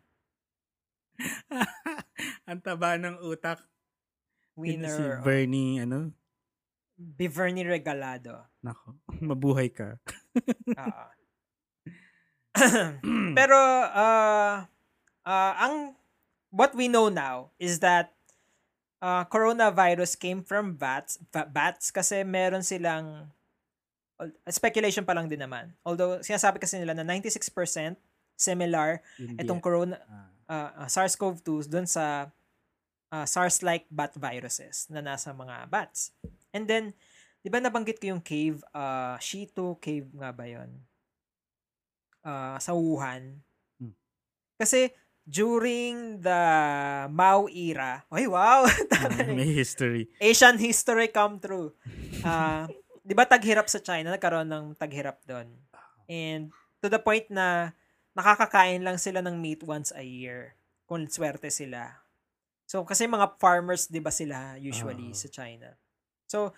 [2.49, 3.63] Ang taba ng utak.
[4.57, 5.21] Si Winner.
[5.21, 6.16] Bernie, ano?
[6.97, 8.41] Biverni Regalado.
[8.65, 8.97] Nako,
[9.29, 10.01] mabuhay ka.
[10.73, 11.05] Oo.
[13.37, 13.57] Pero
[13.93, 14.65] uh,
[15.23, 15.93] uh, ang
[16.49, 18.17] what we know now is that
[18.97, 23.29] uh, coronavirus came from bats ba- bats kasi meron silang
[24.49, 25.69] speculation pa lang din naman.
[25.85, 27.53] Although sinasabi kasi nila na 96%
[28.33, 29.45] similar Hindi.
[29.45, 30.25] itong corona Ah.
[30.49, 32.33] uh, uh, SARS-CoV-2 dun sa
[33.13, 36.09] uh, SARS-like bat viruses na nasa mga bats.
[36.57, 36.97] And then,
[37.45, 40.73] di ba nabanggit ko yung cave, uh, Shito cave nga ba yun?
[42.25, 43.45] Uh, sa Wuhan.
[43.77, 43.93] Hmm.
[44.57, 44.89] Kasi,
[45.27, 46.41] during the
[47.13, 48.63] Mao era, ay wow!
[48.91, 49.35] Tama eh.
[49.35, 50.07] May history.
[50.23, 51.75] Asian history come true.
[52.23, 52.65] Ah,
[53.03, 55.51] 'di ba taghirap sa China, nagkaroon ng taghirap doon.
[56.07, 57.75] And to the point na
[58.15, 60.55] nakakakain lang sila ng meat once a year
[60.87, 62.03] kung swerte sila.
[62.63, 65.19] So kasi mga farmers 'di ba sila usually Oo.
[65.19, 65.75] sa China.
[66.27, 66.51] So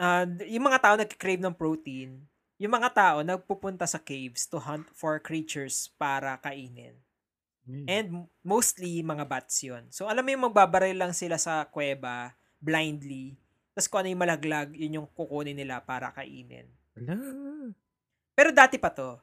[0.00, 2.24] ah, yung mga tao nagki-crave ng protein,
[2.58, 6.98] yung mga tao nagpupunta sa caves to hunt for creatures para kainin.
[7.68, 7.86] Hmm.
[7.86, 8.06] And
[8.40, 9.86] mostly mga bats yun.
[9.92, 13.38] So alam mo yung magbabaril lang sila sa kuweba blindly.
[13.76, 16.66] Tapos kung ano yung malaglag, yun yung kukunin nila para kainin.
[16.98, 17.14] Wala.
[18.34, 19.20] Pero dati pa to.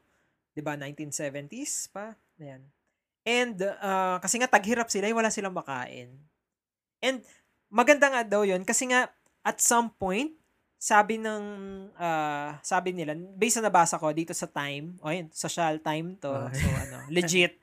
[0.55, 2.15] 'Di ba 1970s pa?
[2.39, 2.63] Ayan.
[3.25, 6.13] And uh, kasi nga taghirap sila, eh, wala silang makain.
[7.01, 7.25] And
[7.67, 9.09] maganda nga daw yun kasi nga
[9.45, 10.33] at some point
[10.75, 11.43] sabi ng
[11.97, 16.29] uh, sabi nila based na nabasa ko dito sa Time, o yun, social time to.
[16.29, 16.51] Ah.
[16.51, 17.57] So ano, legit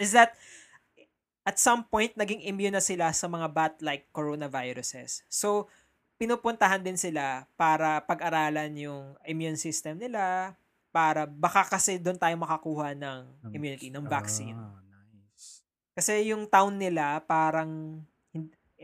[0.00, 0.32] is that
[1.42, 5.26] at some point naging immune na sila sa mga bat-like coronaviruses.
[5.28, 5.68] So
[6.16, 10.54] pinupuntahan din sila para pag-aralan yung immune system nila
[10.94, 14.54] para baka kasi doon tayo makakuha ng immunity, ng vaccine.
[14.54, 14.78] Ah,
[15.12, 15.66] nice.
[15.98, 18.00] Kasi yung town nila parang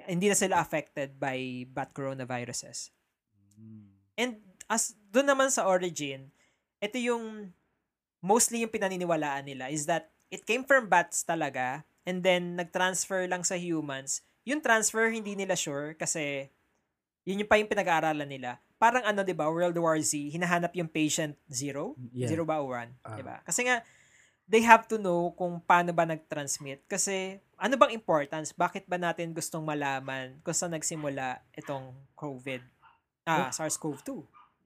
[0.08, 2.90] hindi na sila affected by bat coronaviruses.
[3.60, 3.86] Mm.
[4.16, 4.32] And
[4.66, 6.32] as doon naman sa origin,
[6.80, 7.52] ito yung
[8.24, 13.44] mostly yung pinaniniwalaan nila is that it came from bats talaga and then nag-transfer lang
[13.44, 14.24] sa humans.
[14.48, 16.48] Yung transfer hindi nila sure kasi
[17.28, 18.56] yun yung pa yung pinag-aaralan nila.
[18.80, 22.30] Parang ano 'di ba, World War Z, hinahanap yung patient zero, Yeah.
[22.30, 23.18] zero ba o one, Ah.
[23.18, 23.44] 'di ba?
[23.44, 23.84] Kasi nga
[24.48, 28.50] they have to know kung paano ba nag-transmit kasi ano bang importance?
[28.50, 32.64] Bakit ba natin gustong malaman kung saan nagsimula itong COVID?
[33.28, 34.08] Ah, SARS-CoV-2.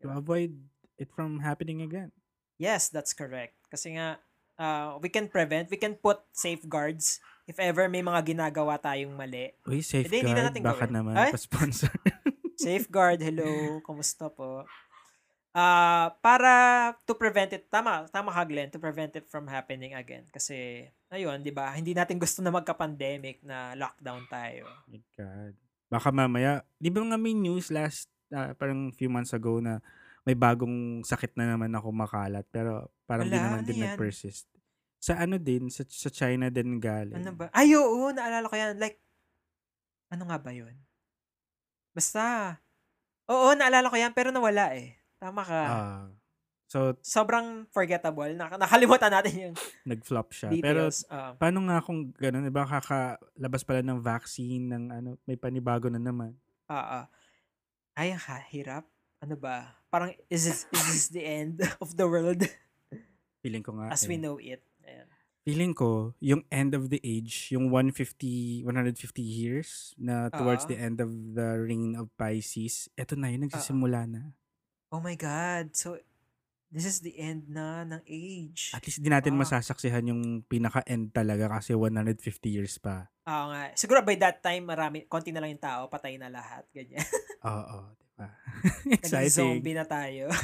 [0.03, 0.55] To avoid
[0.97, 2.15] it from happening again.
[2.63, 3.59] Yes, that's correct.
[3.67, 4.23] Kasi nga,
[4.55, 7.19] uh, we can prevent, we can put safeguards
[7.51, 9.51] if ever may mga ginagawa tayong mali.
[9.67, 10.47] Uy, Hindi, hindi na safeguard.
[10.47, 10.95] natin Baka gawin.
[10.95, 11.31] naman, Ay?
[11.35, 11.91] pa-sponsor.
[12.63, 14.63] Safeguard, hello, kumusta po?
[15.53, 16.53] Ah, para
[17.05, 20.25] to prevent it, tama, tama ka Glenn, to prevent it from happening again.
[20.33, 24.65] Kasi, ayun, di ba, hindi natin gusto na magka-pandemic na lockdown tayo.
[24.89, 25.53] My God.
[25.93, 29.85] Baka mamaya, di ba nga may news last, ah, parang few months ago na
[30.25, 33.93] may bagong sakit na naman ako makalat pero parang di Wala, naman ano din yan?
[33.93, 34.49] nag-persist.
[35.03, 37.19] Sa ano din, sa, sa China din galing.
[37.19, 37.53] Ano ba?
[37.53, 38.79] Ay, oo, naalala ko yan.
[38.81, 39.03] Like,
[40.09, 40.73] ano nga ba yun?
[41.93, 42.57] Basta,
[43.29, 45.02] oo, naalala ko yan, pero nawala eh.
[45.23, 45.63] Tama ka.
[45.63, 46.03] Ah.
[46.67, 48.35] so, sobrang forgettable.
[48.35, 49.55] Nak- nakalimutan natin yung
[49.95, 50.51] nag-flop siya.
[50.59, 51.07] Pero, details.
[51.07, 52.43] Ah, paano nga kung gano'n?
[52.43, 56.35] Diba kakalabas pala ng vaccine, ng ano, may panibago na naman.
[56.67, 57.05] ah, ah.
[57.95, 58.83] ay, ha, hirap.
[59.23, 59.79] Ano ba?
[59.87, 62.43] Parang, is this, is this the end of the world
[63.47, 63.95] Feeling ko nga.
[63.95, 64.11] as eh.
[64.11, 64.67] we know it?
[64.83, 65.07] Ayan.
[65.47, 70.71] Feeling ko, yung end of the age, yung 150, 150 years na towards Oo.
[70.71, 74.35] the end of the reign of Pisces, eto na yun, nagsisimula na.
[74.93, 75.73] Oh my God.
[75.73, 75.97] So,
[76.69, 78.73] this is the end na ng age.
[78.73, 79.41] At least di natin Ah.
[79.41, 83.09] masasaksihan yung pinaka-end talaga kasi 150 years pa.
[83.25, 83.73] Oo nga.
[83.73, 86.69] Siguro by that time, marami, konti na lang yung tao, patay na lahat.
[86.71, 87.01] Ganyan.
[87.49, 88.29] Oo, di ba?
[88.85, 89.33] Naging Exciting.
[89.59, 90.29] zombie na tayo.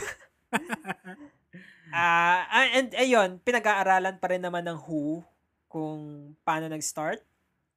[1.89, 5.25] Ah, ah, and ayun, pinag-aaralan pa rin naman ng WHO
[5.73, 6.01] kung
[6.45, 7.25] paano nag-start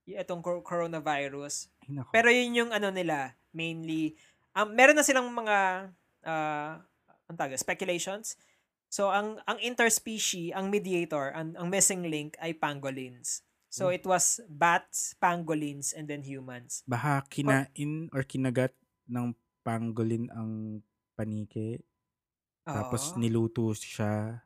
[0.03, 1.71] itong cor- coronavirus.
[1.87, 2.03] Ay.
[2.11, 4.19] Pero yun yung ano nila, mainly,
[4.51, 5.87] um, meron na silang mga
[6.25, 6.81] uh,
[7.29, 8.35] ang tawag, speculations.
[8.91, 13.45] So, ang ang interspecies, ang mediator, ang, ang missing link ay pangolins.
[13.71, 13.95] So, Hmm.
[13.95, 16.83] it was bats, pangolins, and then humans.
[16.83, 18.75] Baka kinain or kinagat
[19.07, 19.31] ng
[19.63, 20.83] pangolin ang
[21.15, 21.79] panike.
[22.67, 23.19] Tapos Oo.
[23.23, 24.43] niluto siya.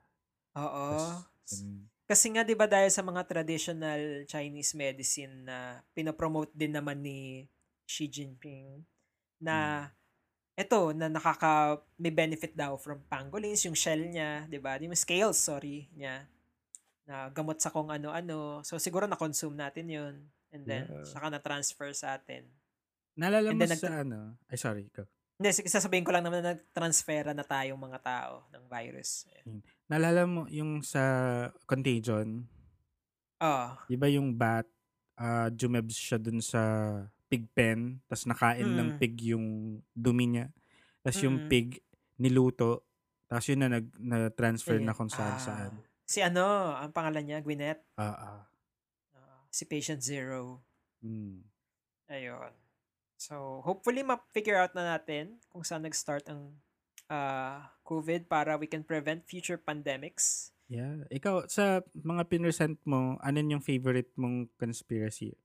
[0.55, 1.25] Oo.
[1.51, 7.01] Um, Kasi nga 'di ba dahil sa mga traditional Chinese medicine na pinopromote din naman
[7.01, 7.49] ni
[7.89, 8.85] Xi Jinping
[9.41, 9.89] na
[10.55, 14.79] eto na nakaka may benefit daw from pangolins yung shell niya, 'di ba?
[14.79, 16.23] Yung scales, sorry, niya
[17.05, 18.63] na gamot sa kung ano-ano.
[18.63, 20.15] So siguro na-consume natin 'yun
[20.49, 21.05] and then Yeah.
[21.05, 22.47] saka na-transfer sa atin.
[23.13, 24.19] naalala And mo then sa nagta- ano?
[24.47, 24.83] Ay, sorry.
[24.91, 25.03] Go.
[25.35, 29.27] Hindi, sasabihin ko lang naman na nag-transfera na tayong mga tao ng virus.
[29.87, 31.03] Naalala mo yung sa
[31.63, 32.47] Contagion?
[33.39, 33.67] Oh.
[33.87, 34.63] Di ba yung bat,
[35.19, 36.59] uh, jumebs siya dun sa
[37.25, 38.99] pig pen, tapos nakain ng Mm.
[39.01, 39.45] pig yung
[39.91, 40.47] dumi niya.
[41.01, 41.49] Tapos yung Mm.
[41.49, 41.67] pig
[42.17, 42.85] niluto,
[43.25, 44.85] tapos yun na nag, na-transfer Ayun.
[44.87, 45.71] na kung saan Ah, saan.
[46.05, 46.45] Si ano,
[46.77, 47.81] ang pangalan niya, Gwyneth.
[47.97, 48.41] Ah, ah.
[49.17, 50.61] Ah, si Patient Zero.
[51.01, 51.41] Mm.
[52.09, 52.53] Ayun.
[53.17, 56.61] So, hopefully ma-figure out na natin kung saan nag-start ang
[57.05, 60.49] ah, COVID para we can prevent future pandemics.
[60.65, 61.05] Yeah.
[61.13, 65.37] Ikaw, sa mga pinresent mo, ano yung favorite mong conspiracy?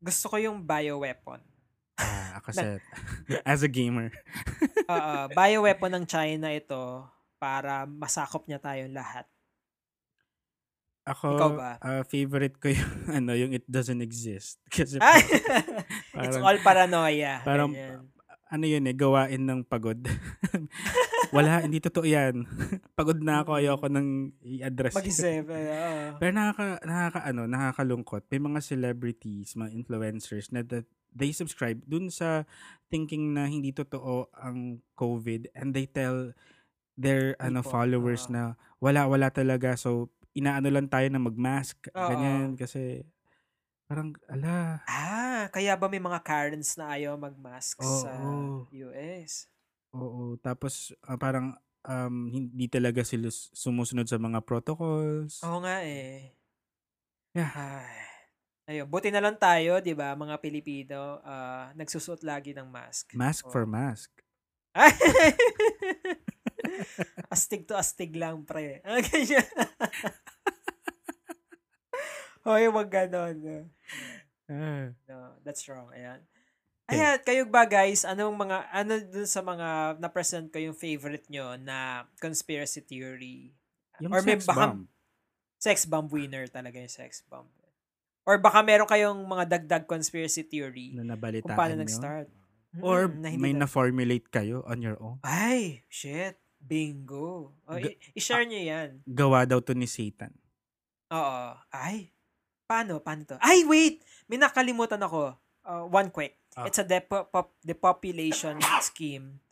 [0.00, 1.44] Gusto ko yung bioweapon.
[2.00, 2.80] Ah, ako sa,
[3.52, 4.08] as a gamer.
[4.92, 7.04] Oo, bioweapon ng China ito
[7.36, 9.28] para masakop niya tayong lahat.
[11.04, 11.70] Ako, Ikaw ba?
[11.80, 14.60] ah, favorite ko yung, ano, yung it doesn't exist.
[14.68, 17.40] Kasi parang, It's all paranoia.
[17.44, 18.04] parang, Ganyan.
[18.50, 20.02] Ano yun eh, gawain ng pagod.
[21.36, 22.42] Wala, hindi totoo yan.
[22.98, 24.98] pagod na ako, ayoko nang i-address.
[24.98, 25.46] Mag-isip.
[25.46, 26.18] oo.
[26.18, 28.26] Pero nakaka, nakaka, ano, nakakalungkot.
[28.26, 32.42] May mga celebrities, mga influencers na that they subscribe dun sa
[32.90, 36.34] thinking na hindi totoo ang COVID and they tell
[36.94, 38.34] their ano People, followers oo.
[38.34, 38.42] na
[38.78, 42.08] wala wala talaga so inaano lang tayo na mag-mask Oo.
[42.14, 43.02] ganyan kasi
[43.90, 48.06] parang ala Ah, kaya ba may mga Karens na ayaw mag-mask Oo.
[48.06, 48.10] sa
[48.70, 49.50] US?
[49.94, 56.30] oo tapos ah, parang um, hindi talaga sila sumusunod sa mga protocols Oo nga eh.
[57.34, 57.50] Yeah.
[57.54, 57.98] Ay.
[58.70, 63.10] Ayun, buti na lang tayo, 'di ba, mga Pilipino, ah, nagsusuot lagi ng mask.
[63.14, 63.50] mask Oo.
[63.50, 64.10] for mask
[67.34, 68.78] astig to astig lang, pre.
[68.84, 69.02] Ah.
[72.44, 73.68] Hoy, wag ganon.
[74.48, 74.86] Ah.
[75.06, 75.90] No, that's wrong.
[75.90, 76.20] Ayan.
[76.84, 76.96] Okay.
[76.96, 81.54] Ayan, kayo ba guys, anong mga, ano dun sa mga na-present ko yung favorite nyo
[81.54, 83.54] na conspiracy theory?
[83.98, 84.82] yung Or may sex baka- bomb
[85.56, 87.44] Sex bomb winner talaga yung sex bomb.
[88.24, 91.82] Or baka meron kayong mga dagdag conspiracy theory na nabalitaan kung paano nyo.
[91.84, 92.28] nag-start.
[92.80, 95.20] Or Mm, na hindi may na- na-formulate kayo on your own.
[95.20, 96.38] Ay, shit.
[96.56, 97.54] Bingo.
[97.60, 99.04] O, Ga- i- i-share nyo yan.
[99.04, 100.32] Gawa daw to ni Satan.
[101.08, 101.46] Oo.
[101.68, 102.12] Ay.
[102.70, 103.02] Paano?
[103.02, 103.34] Paano to?
[103.42, 104.06] Ay, wait!
[104.30, 105.34] May nakalimutan ako.
[105.66, 106.38] Uh, one quick.
[106.54, 106.70] Ah.
[106.70, 109.42] It's a depo- pop- depopulation scheme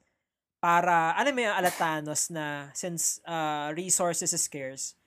[0.62, 4.98] para, alam mo yung alatanos na since uh, resources is scarce,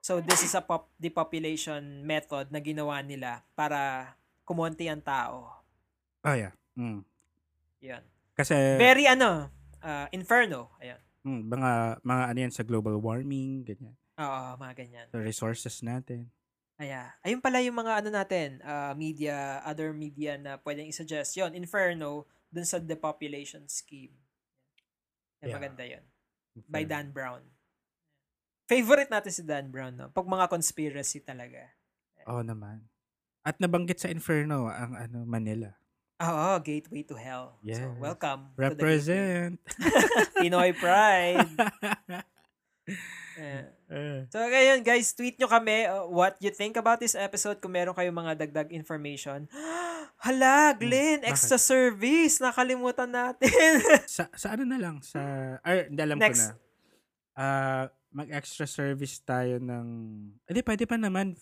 [0.00, 4.12] so this is a pop- depopulation method na ginawa nila para
[4.44, 5.48] kumonti ang tao.
[6.24, 6.52] Oh, yeah.
[6.76, 7.00] Mm.
[7.80, 8.04] Yan.
[8.36, 9.48] Kasi, Very ano,
[9.80, 10.72] uh, inferno.
[10.80, 11.00] Ayan.
[11.24, 11.70] mm, mga,
[12.04, 13.96] mga ano yan sa global warming, ganyan.
[14.20, 15.06] Oo, mga ganyan.
[15.08, 16.28] Sa resources natin.
[16.80, 17.12] Aya.
[17.20, 21.36] Ayun pala yung mga ano natin, uh, media, other media na pwedeng i-suggest.
[21.36, 24.16] Yun, Inferno, dun sa depopulation scheme.
[25.40, 25.56] Yan, Yeah.
[25.60, 26.04] maganda yun.
[26.64, 27.44] By Dan Brown.
[28.64, 30.08] Favorite natin si Dan Brown, no?
[30.08, 31.68] Pag mga conspiracy talaga.
[32.24, 32.88] Oo naman.
[33.44, 35.76] At nabanggit sa Inferno ang ano Manila.
[36.20, 37.56] Oo, gateway to hell.
[37.60, 37.80] So, Yes.
[37.96, 38.52] welcome.
[38.52, 39.56] to the Represent.
[40.36, 41.48] Pinoy pride.
[43.40, 47.74] Eh, So, ngayon guys, tweet nyo kami uh, what you think about this episode kung
[47.74, 49.48] meron kayong mga dagdag information.
[50.24, 51.32] Hala, Glenn, Hmm, bakit?
[51.32, 52.38] extra service.
[52.38, 53.50] Nakalimutan natin.
[54.06, 55.00] sa, sa ano na lang?
[55.00, 55.18] Sa,
[55.64, 56.52] ay, alam Next.
[56.52, 56.58] ko na.
[57.34, 59.86] Ah, mag-extra service tayo ng,
[60.44, 61.32] hindi, pwede pa naman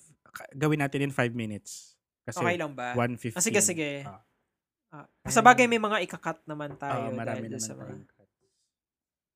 [0.54, 1.98] gawin natin in 5 minutes.
[2.22, 2.94] Kasi okay lang ba?
[2.94, 3.34] 1.15.
[3.34, 4.06] Ah, sige, sige.
[4.06, 4.22] Ah.
[4.88, 7.12] Ah, sa bagay, may mga ikakat naman tayo.
[7.12, 7.92] Oo, marami naman sa mga...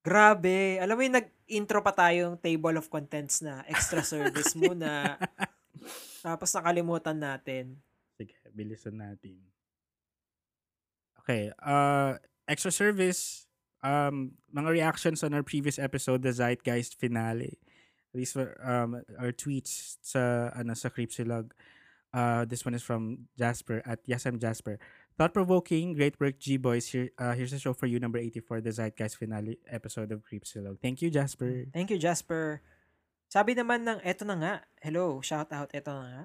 [0.03, 0.83] Grabe.
[0.83, 5.15] Alam mo yung nag-intro pa tayong table of contents na extra service muna.
[6.27, 7.79] Tapos nakalimutan natin.
[8.19, 9.39] Sige, bilisan natin.
[11.23, 12.19] Okay, uh,
[12.51, 13.47] extra service,
[13.87, 17.63] um, mga reactions on our previous episode, the Zeitgeist finale.
[18.11, 21.55] These were um, our tweets sa, ano, sa Creepsilog.
[22.13, 24.83] Uh, this one is from Jasper at Yes, I'm Jasper.
[25.21, 26.89] Thought-provoking, great work, G-Boys.
[26.89, 30.81] Here, uh, here's a show for you, number 84, the Zeitgeist finale episode of Creepsilog.
[30.81, 31.69] Thank you, Jasper.
[31.69, 32.65] Thank you, Jasper.
[33.29, 34.55] Sabi naman ng, eto na nga.
[34.81, 36.25] Hello, shout out, eto na nga.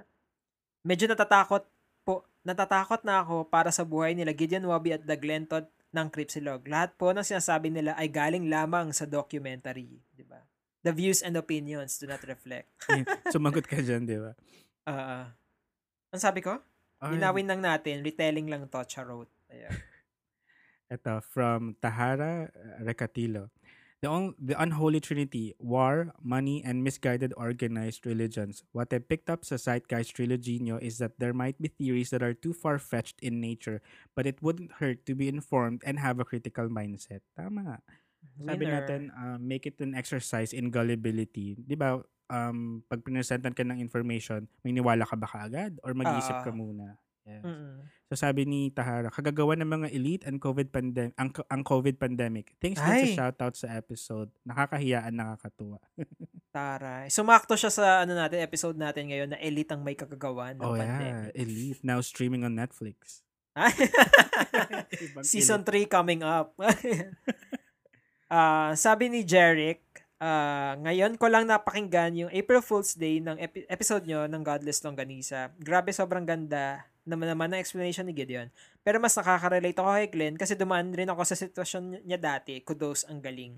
[0.87, 1.67] Medyo natatakot
[2.07, 6.07] po, natatakot na ako para sa buhay nila Gideon Wabi at the Glenn Todd ng
[6.07, 6.63] Cripsilog.
[6.67, 10.39] Lahat po ng sinasabi nila ay galing lamang sa documentary, di ba?
[10.87, 12.71] The views and opinions do not reflect.
[13.35, 14.31] Sumagot ka dyan, di ba?
[14.87, 15.35] Ah,
[16.15, 16.63] ang sabi ko?
[16.97, 19.29] Ay, Linawin lang natin, retelling lang to, charot.
[19.53, 19.71] Ayan.
[20.93, 22.49] Ito, from Tahara
[22.81, 23.51] Recatilo.
[24.01, 28.63] The, un- the unholy trinity, war, money, and misguided organized religions.
[28.71, 32.21] What I picked up sa Zeitgeist Trilogy nyo is that there might be theories that
[32.21, 33.81] are too far-fetched in nature,
[34.13, 37.25] but it wouldn't hurt to be informed and have a critical mindset.
[37.33, 37.81] Tama.
[38.37, 38.85] Sabi Winner.
[38.85, 41.57] natin, uh, make it an exercise in gullibility.
[41.57, 45.79] Di ba, um, pag pinesentan ka ng information, may niwala ka ba kaagad?
[45.83, 46.99] Or mag-iisip ka muna?
[47.27, 47.43] Yes.
[47.43, 47.83] Mm-mm.
[48.07, 52.55] So sabi ni Tahara, kagagawa ng mga elite and COVID pandemic ang, ang COVID pandemic.
[52.63, 54.31] Thanks din sa shoutout sa episode.
[54.47, 55.83] Nakakahiyaan, nakakatuwa.
[56.55, 57.11] Taray.
[57.11, 60.79] Sumakto siya sa ano natin, episode natin ngayon na elite ang may kagagawa ng oh
[60.79, 61.35] pandemic.
[61.35, 63.27] yeah, elite now streaming on Netflix.
[65.27, 66.55] Season 3 coming up.
[68.27, 69.79] Ah, sabi ni Jeric,
[70.21, 74.81] ah, ngayon ko lang napakinggan yung April Fool's Day ng epi- episode nyo ng Godless
[74.81, 75.53] Longganisa.
[75.61, 78.51] Grabe, sobrang ganda naman naman ng explanation ni Gideon.
[78.83, 82.59] Pero mas nakaka-relate ako kay Glenn kasi dumaan rin ako sa sitwasyon niya dati.
[82.59, 83.55] Kudos, ang galing.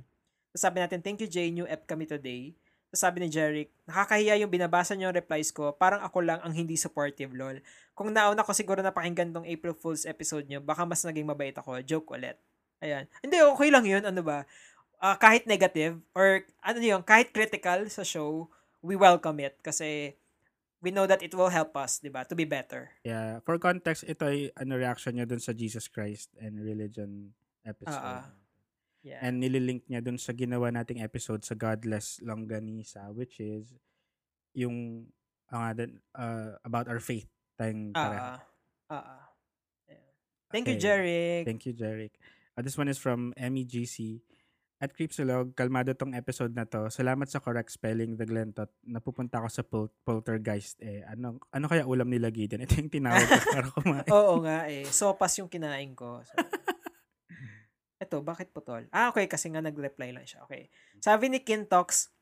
[0.53, 2.53] So sabi natin, thank you Jay, new ep kami today.
[2.93, 6.53] So sabi ni Jeric, nakakahiya yung binabasa niyo yung replies ko, parang ako lang ang
[6.53, 7.61] hindi supportive, lol.
[7.93, 11.81] Kung nauna ko siguro napakinggan tong April Fool's episode nyo, baka mas naging mabait ako.
[11.85, 12.37] Joke ulit.
[12.79, 13.05] Ayan.
[13.19, 14.03] Hindi, okay lang yun.
[14.07, 14.47] Ano ba?
[14.99, 18.51] Ah, kahit negative or ano yun, kahit critical sa show,
[18.83, 20.19] we welcome it kasi
[20.83, 22.91] we know that it will help us, di ba, to be better.
[23.03, 27.35] Yeah, for context, ito ay ano reaction niya dun sa Jesus Christ and religion
[27.67, 27.99] episode.
[27.99, 28.27] Ah.
[29.03, 29.23] Yeah.
[29.23, 33.71] And nililink niya dun sa ginawa nating episode sa Godless Longganisa which is
[34.51, 35.07] yung
[35.55, 35.71] uh,
[36.67, 38.39] about our faith tayong pareho.
[38.39, 38.39] Ah,
[38.91, 39.23] ah, ah.
[39.87, 40.03] Yeah.
[40.51, 40.83] Thank you, Okay.
[40.83, 41.43] Jeric.
[41.47, 42.13] Thank you, Jeric.
[42.55, 44.19] Uh, this one is from MEGC.
[44.79, 46.87] At Creepsilog, kalmado tong episode na to.
[46.87, 48.71] Salamat sa correct spelling, The Glentot.
[48.87, 51.03] Napupunta ako sa pol- poltergeist eh.
[51.03, 52.63] Ano, ano kaya ulam nila Gideon?
[52.65, 54.07] Ito yung tinawag ko para kumain.
[54.07, 54.87] Oo nga eh.
[54.87, 56.23] Sopas yung kinain ko.
[56.23, 56.31] So,
[58.07, 58.87] Eto, bakit putol?
[58.95, 59.27] Ah, okay.
[59.27, 60.47] Kasi nga nag-reply lang siya.
[60.47, 60.71] Okay.
[61.03, 62.15] Sabi ni Kintox,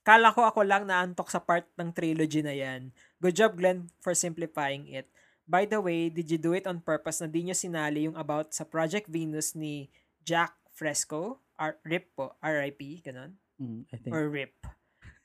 [0.00, 2.88] kala ko ako lang naantok sa part ng trilogy na yan.
[3.20, 5.12] Good job, Glenn, for simplifying it.
[5.44, 8.56] By the way, did you do it on purpose na di nyo sinali yung about
[8.56, 9.92] sa Project Venus ni
[10.24, 11.44] Jack Fresco?
[11.58, 12.38] R- RIP po.
[12.38, 13.02] R.I.P.
[13.02, 13.34] Ganon?
[13.58, 14.12] Mm, I think.
[14.14, 14.54] Or RIP.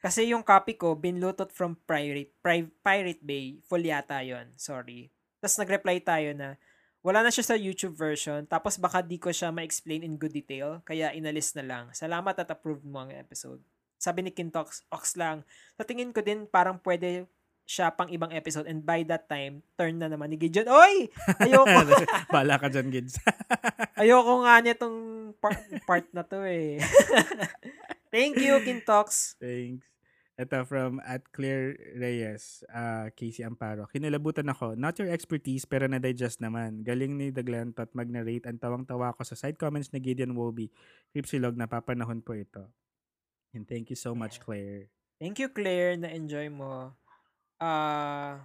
[0.03, 3.63] Kasi yung copy ko, binlutot from Pirate, Pri- Pirate Bay.
[3.63, 4.51] Full yata yun.
[4.59, 5.07] Sorry.
[5.39, 6.59] Tapos nag-reply tayo na,
[7.03, 10.79] wala na siya sa YouTube version, tapos baka di ko siya ma-explain in good detail,
[10.87, 11.83] kaya inalis na lang.
[11.91, 13.59] Salamat at approved mo ang episode.
[13.99, 15.43] Sabi ni Kintox, Ox lang,
[15.75, 17.27] sa tingin ko din parang pwede
[17.63, 20.67] siya pang ibang episode and by that time, turn na naman ni Gideon.
[20.67, 21.07] Oy!
[21.43, 21.95] Ayoko!
[22.27, 23.19] Bala ka dyan, Gids.
[23.99, 24.75] Ayoko nga niya
[25.33, 26.77] tong part, part na to eh.
[28.13, 29.33] Thank you, Kintox.
[29.41, 29.89] Thanks.
[30.33, 33.85] Ito from at Claire Reyes, uh, Casey Amparo.
[33.85, 34.73] Kinalabutan ako.
[34.73, 36.81] Not your expertise, pero na-digest naman.
[36.81, 38.49] Galing ni The Glentot mag-narrate.
[38.49, 40.73] Ang tawang-tawa ko sa side comments ni Gideon Woby.
[41.13, 42.65] Cripsilog, napapanahon po ito.
[43.53, 44.89] And thank you so much, Claire.
[45.21, 46.01] Thank you, Claire.
[46.01, 46.97] Na-enjoy mo.
[47.61, 48.41] Ah...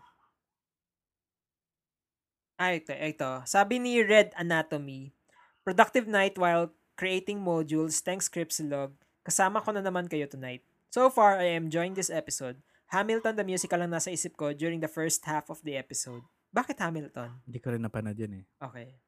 [2.60, 3.30] ay, ito, ito.
[3.48, 5.16] Sabi ni Red Anatomy,
[5.64, 8.02] productive night while creating modules.
[8.02, 8.98] Thanks, Cripsilog.
[9.22, 10.66] Kasama ko na naman kayo tonight.
[10.90, 12.58] So far, I am enjoying this episode.
[12.90, 16.26] Hamilton the musical lang nasa isip ko during the first half of the episode.
[16.50, 17.38] Bakit Hamilton?
[17.46, 18.44] Hindi ko rin napanood yun eh.
[18.58, 18.98] Okay.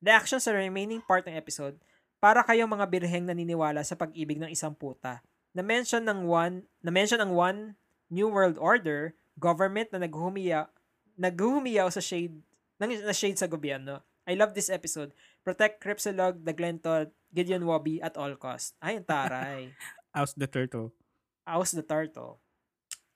[0.00, 1.76] Reaction sa remaining part ng episode,
[2.24, 5.20] para kayong mga birheng naniniwala sa pag-ibig ng isang puta.
[5.52, 7.76] Na-mention ng one, na-mention ang one
[8.08, 10.72] New World Order, government na naghuhumiya,
[11.20, 12.40] naghuhumiyaw sa shade,
[12.80, 14.00] ng, na shade sa gobyerno.
[14.24, 15.12] I love this episode.
[15.44, 18.74] Protect Cripsilog, The Glentod, Gideon Wobby at all cost.
[18.80, 19.76] Ay, ang taray.
[20.16, 20.96] House the Turtle.
[21.44, 22.40] House the Turtle.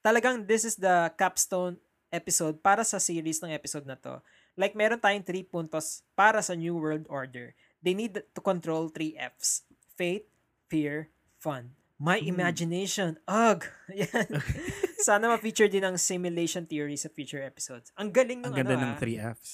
[0.04, 4.20] Talagang this is the capstone episode para sa series ng episode na to.
[4.58, 7.54] Like, meron tayong three puntos para sa New World Order.
[7.80, 9.62] They need to control three Fs.
[9.94, 10.26] Faith,
[10.66, 11.78] fear, fun.
[11.96, 12.30] My Hmm.
[12.30, 13.18] imagination.
[13.26, 13.62] Ugh!
[13.94, 14.28] Yan.
[15.06, 17.90] Sana ma-feature din ang simulation theory sa future episodes.
[17.94, 19.00] Ang galing ng Ang ganda ano ng ah.
[19.00, 19.50] 3Fs.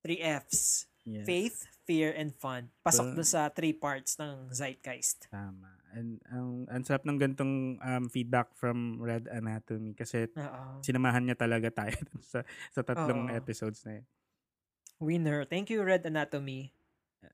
[0.00, 0.60] Three Fs.
[1.04, 1.24] Yeah.
[1.24, 2.70] Faith, fear, and fun.
[2.86, 5.26] Pasok dun sa three parts ng Zeitgeist.
[5.26, 5.74] Tama.
[5.90, 10.78] And ang ang sarap ng gantong um, feedback from Red Anatomy kasi Oo.
[10.86, 11.98] sinamahan niya talaga tayo
[12.30, 13.34] sa sa tatlong Oo.
[13.34, 14.06] episodes na yun.
[15.02, 15.42] Winner.
[15.42, 16.70] Thank you, Red Anatomy.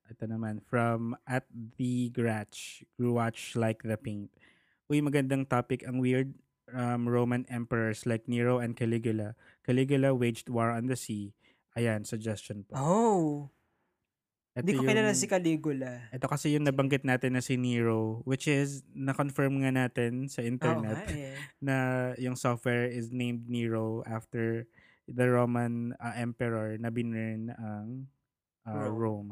[0.08, 1.44] Ito naman, from at
[1.76, 4.32] the Gratch, watch like the paint.
[4.88, 5.84] Uy, magandang topic.
[5.84, 6.32] Ang weird
[6.72, 9.36] um, Roman emperors like Nero and Caligula.
[9.66, 11.34] Caligula waged war on the sea.
[11.76, 12.72] Ayan, suggestion po.
[12.72, 13.50] Oh.
[14.56, 16.08] Hindi ko kilala yung- si Caligula.
[16.08, 21.04] Ito kasi yung nabanggit natin na si Nero, which is, na-confirm nga natin sa internet
[21.12, 21.36] eh.
[21.60, 21.76] na
[22.16, 24.64] yung software is named Nero after
[25.04, 28.08] the Roman uh, emperor na binurn ang
[28.64, 28.96] uh, Rome.
[28.96, 29.30] Rome.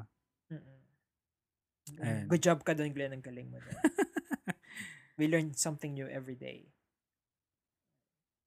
[0.53, 2.29] Mm-mm.
[2.29, 3.17] Good job ka doon, Glenn.
[3.17, 3.59] Ang galing mo.
[5.19, 6.74] We learn something new every day.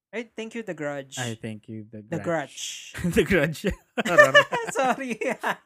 [0.08, 1.20] Right, thank you, The Grudge.
[1.20, 2.96] I thank you, The The Grudge.
[2.96, 3.14] Grudge.
[3.16, 3.62] the Grudge.
[4.72, 5.20] Sorry.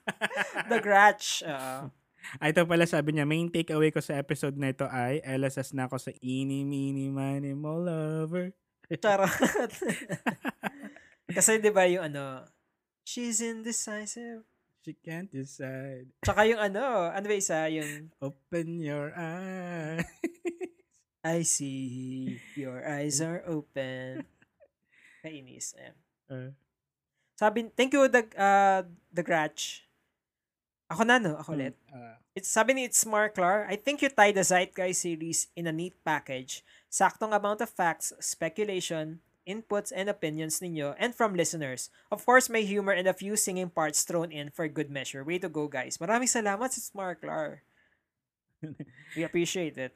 [0.72, 1.46] the Grudge.
[1.46, 1.94] Oo.
[2.42, 5.86] Ay, ito pala sabi niya, main takeaway ko sa episode na ito ay LSS na
[5.86, 8.54] ako sa ini, mini, mani, mo lover.
[8.92, 9.30] Charot.
[11.32, 12.44] Kasi 'di ba yung ano,
[13.08, 14.44] she's indecisive.
[14.82, 16.10] She can't decide.
[16.26, 20.04] Tsaka yung ano, ano ba isa, yung Open your eyes.
[21.24, 24.26] I see your eyes are open.
[25.24, 25.78] Kainis.
[25.78, 25.96] Ayan.
[26.26, 26.52] Uh,
[27.38, 28.82] Sabi, thank you, the, uh,
[29.14, 29.86] the Gratch.
[30.90, 31.38] Ako na, no?
[31.38, 31.74] Ako ulit.
[31.94, 35.74] uh, It's, sabi ni It's Marklar, I think you tie the Zeitgeist series in a
[35.76, 36.64] neat package.
[36.88, 41.90] Saktong amount of facts, speculation, inputs, and opinions ninyo, and from listeners.
[42.12, 45.24] Of course, may humor and a few singing parts thrown in for good measure.
[45.24, 46.00] Way to go, guys.
[46.00, 47.62] Maraming salamat sa Marklar.
[49.18, 49.92] We appreciate it.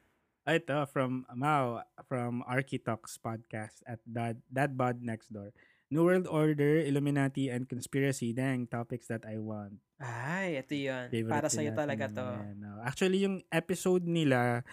[0.54, 5.58] Ito, from Mao, from Architalks podcast at Dad, Dad Bod Next Door.
[5.90, 8.34] New World Order, Illuminati, and Conspiracy.
[8.34, 9.82] Dang, topics that I want.
[9.98, 11.08] Ay, ito yun.
[11.14, 12.26] Favorite Para sa'yo talaga to.
[12.26, 12.82] yan, no?
[12.82, 14.66] Actually, yung episode nila,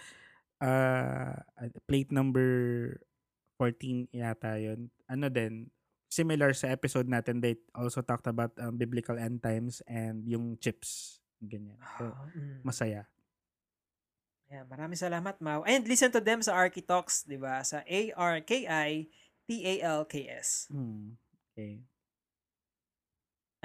[0.57, 1.33] uh,
[1.85, 2.49] plate number
[3.61, 4.89] 14 yata yun.
[5.05, 5.69] Ano din,
[6.09, 11.21] similar sa episode natin, they also talked about um, biblical end times and yung chips.
[11.41, 11.77] Ganyan.
[11.97, 12.61] So, Ah, mm.
[12.65, 13.05] masaya.
[14.53, 15.65] Yeah, maraming salamat, Mau.
[15.65, 17.65] And listen to them sa Architalks, di ba?
[17.65, 18.69] Sa A-R-K-I-T-A-L-K-S.
[20.69, 21.17] Hmm.
[21.49, 21.81] Okay.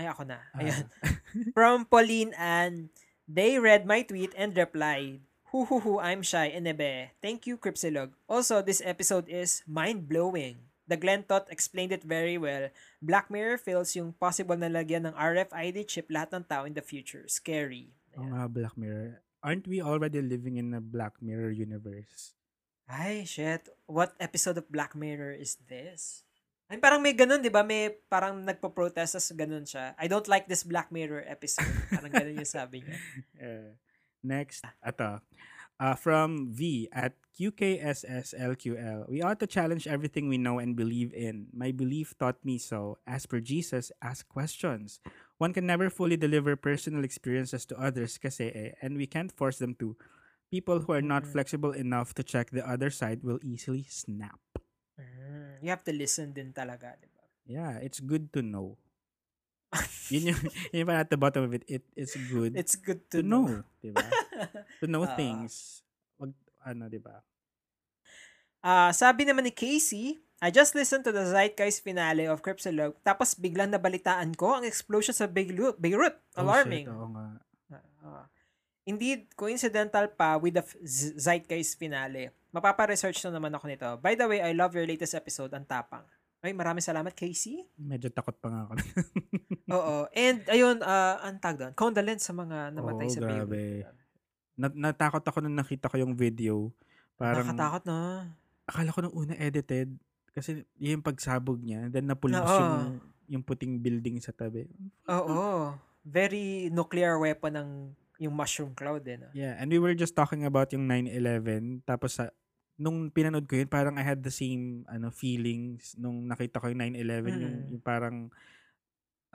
[0.00, 0.40] Ay, ako na.
[0.56, 0.64] Ah.
[0.64, 0.88] Ayan.
[1.56, 2.88] From Pauline and
[3.28, 5.20] they read my tweet and replied,
[5.52, 7.12] Hu hu hu, I'm shy, enebe.
[7.20, 8.16] Thank you, Cripsilog.
[8.24, 10.56] Also, this episode is mind-blowing.
[10.88, 12.72] The Glenn Tot explained it very well.
[13.04, 16.80] Black Mirror feels yung possible na lagyan ng RFID chip lahat ng tao in the
[16.80, 17.28] future.
[17.28, 17.92] Scary.
[18.16, 18.32] Ayan.
[18.32, 19.20] nga, Black Mirror.
[19.48, 22.36] Aren't we already living in a Black Mirror universe?
[22.84, 23.64] Ay, shit.
[23.88, 26.28] What episode of Black Mirror is this?
[26.68, 27.64] Ay, parang may ganun, di ba?
[27.64, 29.96] May parang nagpo-protest as ganun siya.
[29.96, 31.64] I don't like this Black Mirror episode.
[31.88, 33.00] Parang ganun yung sabi niya.
[33.40, 33.72] Uh,
[34.36, 35.16] next, ito.
[35.80, 39.08] Uh, from V at QKSSLQL.
[39.08, 41.48] We ought to challenge everything we know and believe in.
[41.56, 43.00] My belief taught me so.
[43.08, 45.00] As per Jesus, ask questions.
[45.38, 49.58] One can never fully deliver personal experiences to others kasi eh, and we can't force
[49.58, 49.94] them to.
[50.50, 51.32] People who are not Mm.
[51.32, 54.40] flexible enough to check the other side will easily snap.
[54.98, 57.22] Mm, you have to listen din talaga, di ba?
[57.46, 58.76] Yeah, it's good to know.
[60.12, 60.40] yun yung,
[60.74, 63.46] yun pa at the bottom of it, it it's good It's good to to, know,
[63.84, 64.08] di ba?
[64.80, 65.16] To know Ah.
[65.16, 65.84] things.
[66.16, 66.32] Wag,
[66.64, 67.20] ano, di ba?
[68.58, 73.34] Ah, sabi naman ni Casey, I just listened to the Zeitgeist finale of Cripsilog, tapos
[73.34, 75.74] biglang nabalitaan ko ang explosion sa Beirut.
[75.82, 76.14] Beirut.
[76.38, 76.86] Alarming.
[76.86, 77.26] Oh, shit, oo nga.
[78.06, 78.24] Ah.
[78.86, 80.64] Indeed, coincidental pa with the
[81.18, 82.30] Zeitgeist finale.
[82.54, 83.88] Mapapa-research na naman ako nito.
[83.98, 86.06] By the way, I love your latest episode, ang tapang.
[86.38, 87.66] Ay, maraming salamat, Casey.
[87.74, 88.72] Medyo takot pa nga ako.
[89.76, 89.94] Oo.
[90.14, 91.74] And, ayun, uh, ang tag doon.
[91.74, 93.58] Condolence sa mga namatay Oo, sa grabe.
[93.58, 93.90] Beirut.
[94.54, 96.70] Nat- natakot ako nung nakita ko yung video.
[97.18, 97.98] Parang, Nakakatakot na.
[98.70, 99.90] akala ko nung una edited.
[100.38, 101.90] Kasi yung pagsabog niya.
[101.90, 102.46] Then napulis Oo.
[102.46, 104.70] yung, yung puting building sa tabi.
[105.10, 105.74] Oo.
[106.06, 107.70] Very nuclear weapon ng
[108.18, 109.18] yung mushroom cloud eh.
[109.18, 109.30] No?
[109.30, 111.86] Yeah, and we were just talking about yung 9-11.
[111.86, 112.30] Tapos sa,
[112.74, 116.82] nung pinanood ko yun, parang I had the same ano feelings nung nakita ko yung
[116.82, 117.42] 9-11.
[117.42, 117.66] Yung, Mm.
[117.74, 118.16] yung parang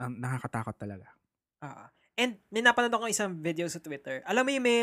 [0.00, 1.08] um, nakakatakot talaga.
[1.60, 1.88] Ah.
[2.14, 4.22] And may napanood ako isang video sa Twitter.
[4.28, 4.80] Alam mo yung may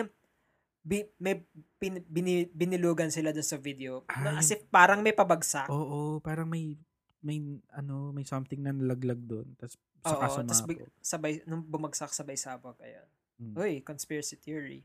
[0.81, 1.45] bi, may
[1.77, 4.01] pin, bini, binilugan sila dun sa video.
[4.09, 5.69] Na, Ah, as if parang may pabagsak.
[5.69, 6.77] Oo, parang may
[7.21, 7.37] may
[7.69, 9.45] ano, may something na nalaglag doon.
[9.61, 12.73] Tapos Oo, saka tas big, sabay, nung bumagsak sabay sabog.
[12.81, 13.05] Ayan.
[13.37, 13.53] Mm.
[13.53, 14.81] Uy, conspiracy theory.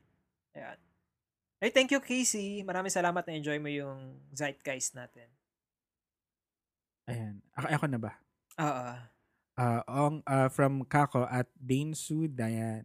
[0.52, 0.76] Ayan.
[1.56, 2.60] Hey, thank you, Casey.
[2.60, 5.24] Maraming salamat na enjoy mo yung Zeitgeist natin.
[7.08, 7.40] Ayan.
[7.56, 8.12] Ako, ako na ba?
[8.60, 8.88] Oo.
[9.56, 12.84] Ah, ong ah, from Kako at Dane Su Dayan.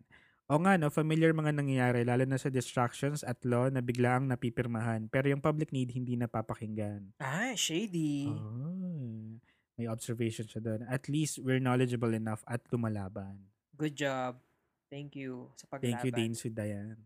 [0.52, 5.08] O nga no, familiar mga nangyayari lalo na sa distractions at law na biglaang napipirmahan
[5.08, 7.16] pero yung public need hindi napapakinggan.
[7.24, 8.28] Ah, shady.
[8.28, 9.40] Oh,
[9.80, 10.84] may observation siya doon.
[10.92, 13.48] At least we're knowledgeable enough at lumalaban.
[13.80, 14.44] Good job.
[14.92, 15.88] Thank you sa paglaban.
[15.88, 17.00] Thank you Dane Su Dayan.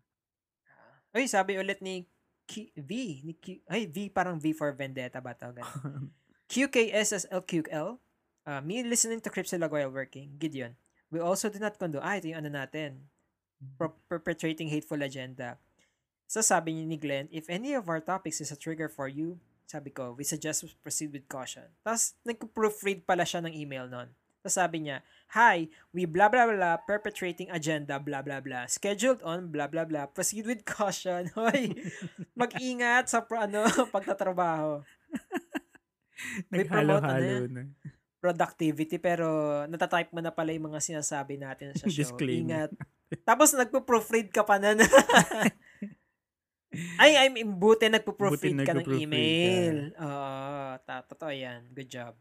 [1.14, 2.10] Uy, sabi ulit ni
[2.50, 2.92] Q- V.
[3.30, 5.54] Ni Q, ay, V parang V for Vendetta ba to?
[5.54, 6.10] Ganun.
[6.52, 8.02] QKSSLQL.
[8.46, 10.34] Uh, me listening to Cripsilog while working.
[10.42, 10.74] Gideon.
[11.14, 12.02] We also do not condone.
[12.02, 13.06] Ah, ito yung ano natin.
[13.78, 15.58] Pro- perpetrating hateful agenda.
[16.26, 19.90] So sabi ni Glenn, if any of our topics is a trigger for you, sabi
[19.94, 21.66] ko, we suggest proceed with caution.
[21.82, 24.10] Tapos nag-proofread pala siya ng email nun.
[24.46, 25.02] Tapos sabi niya,
[25.34, 28.70] Hi, we blah blah blah perpetrating agenda blah blah blah.
[28.70, 30.06] Scheduled on blah blah blah.
[30.06, 31.30] Proceed with caution.
[31.38, 31.74] Hoy,
[32.38, 33.66] mag-ingat sa ano,
[33.96, 34.82] pagtatrabaho.
[36.16, 37.64] Ano Naghalo-halo na.
[38.26, 39.26] Productivity pero
[39.70, 42.02] natatype mo na pala yung mga sinasabi natin sa show.
[42.02, 42.42] Disclaimer.
[42.42, 42.72] Ingat.
[43.22, 44.74] Tapos nagpo-proofread ka pa na.
[47.02, 49.94] ay, I mean, buti nagpo-proofread ka ng email.
[49.96, 51.70] Oo, ta- totoo yan.
[51.72, 52.14] Good job.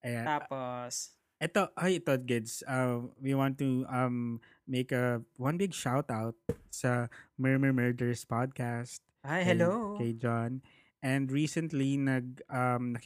[0.00, 0.24] Ayan.
[0.24, 2.66] Tapos, Ito, ay, ito, Gids.
[2.66, 6.34] Uh, we want to um make a one big shout out
[6.74, 7.06] sa
[7.38, 9.06] Murmur Murders podcast.
[9.22, 9.94] ay, kay- hello.
[9.94, 10.66] Kay John.
[10.98, 12.98] And recently, nag, um,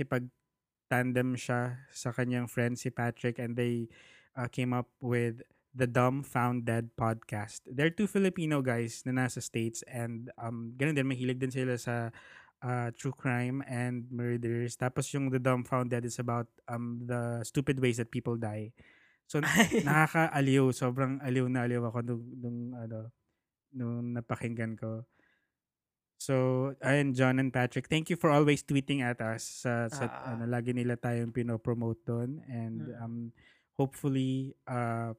[0.92, 3.88] nakipag-tandem siya sa kanyang friend si Patrick and they
[4.36, 5.40] uh, came up with
[5.72, 7.64] the Dumb Found Dead podcast.
[7.64, 12.12] They're two Filipino guys na nasa States and um, ganun din, mahilig din sila sa
[12.60, 14.76] uh, true crime and murders.
[14.76, 18.76] Tapos yung The Dumb Found Dead is about um, the stupid ways that people die.
[19.24, 19.40] So,
[19.88, 20.76] nakakaaliw.
[20.76, 23.08] Sobrang aliw na aliw ako nung, nung, ano,
[23.72, 25.08] nung napakinggan ko.
[26.22, 26.34] So,
[26.78, 29.42] ayun, John and Patrick, thank you for always tweeting at us.
[29.66, 30.38] Sa, sa Ah.
[30.38, 32.38] ano, lagi nila tayong pinopromote doon.
[32.46, 33.02] And Mm.
[33.02, 33.14] um,
[33.74, 35.18] hopefully, uh,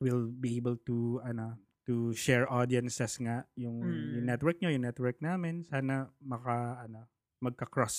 [0.00, 4.30] we'll be able to, ano, to share audiences nga yung, yung Mm.
[4.32, 5.68] network nyo, yung network namin.
[5.68, 7.04] Sana maka, ano,
[7.44, 7.96] magka-cross,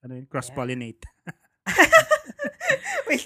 [0.00, 1.04] ano yun, cross-pollinate.
[1.04, 1.45] Wait.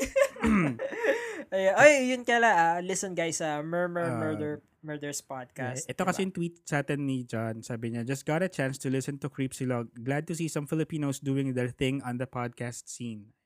[1.50, 5.84] ay, ay, yun kala, ah, listen guys, ah, Murmur Ah, Murder Murders Yeah, podcast.
[5.92, 7.60] ito kasi yung tweet sa atin ni John.
[7.60, 9.92] Sabi niya, just got a chance to listen to Creepsilog.
[9.92, 13.36] Glad to see some Filipinos doing their thing on the podcast scene.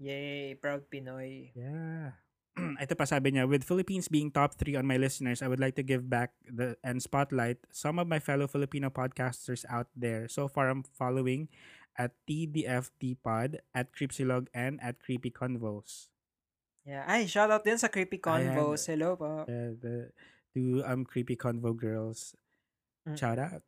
[0.00, 1.52] Yay, proud Pinoy.
[1.52, 2.16] Yeah.
[2.82, 5.76] Ito pa sabi niya, with Philippines being top three on my listeners, I would like
[5.76, 10.24] to give back the and spotlight some of my fellow Filipino podcasters out there.
[10.26, 11.52] So far, I'm following
[11.98, 16.06] at TDFT Pod, at Creepsilog, and at Creepy Convos.
[16.86, 17.02] Yeah.
[17.04, 18.54] Ay, shout out din sa Creepy Ayan.
[18.54, 18.86] Convos.
[18.86, 19.44] Hello po.
[19.44, 20.14] Uh, the
[20.54, 22.38] two um, Creepy Convo girls.
[23.04, 23.18] Mm.
[23.18, 23.66] Shout out.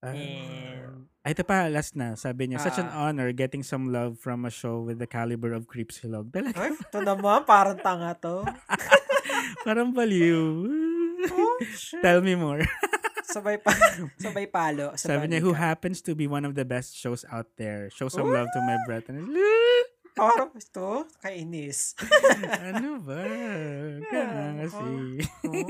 [0.00, 2.14] Uh, And Ay, ito pa, last na.
[2.14, 3.10] Sabi niya, such an Ah.
[3.10, 6.30] honor getting some love from a show with the caliber of Creepsilog.
[6.30, 8.46] Talaga, Ay, ito naman, parang tanga to.
[9.66, 10.38] parang baliw.
[11.26, 11.98] Oh, shit.
[11.98, 12.62] Tell me more.
[13.36, 13.68] Sabay pa,
[14.24, 14.96] sabay palo.
[14.96, 17.92] Sa Sabi niya, who happens to be one of the best shows out there.
[17.92, 18.32] Show some Ooh.
[18.32, 19.28] love to my brethren.
[20.16, 21.92] Parang ito, kainis.
[22.72, 23.20] ano ba?
[24.08, 24.80] Kaya kasi.
[24.80, 25.68] Oh,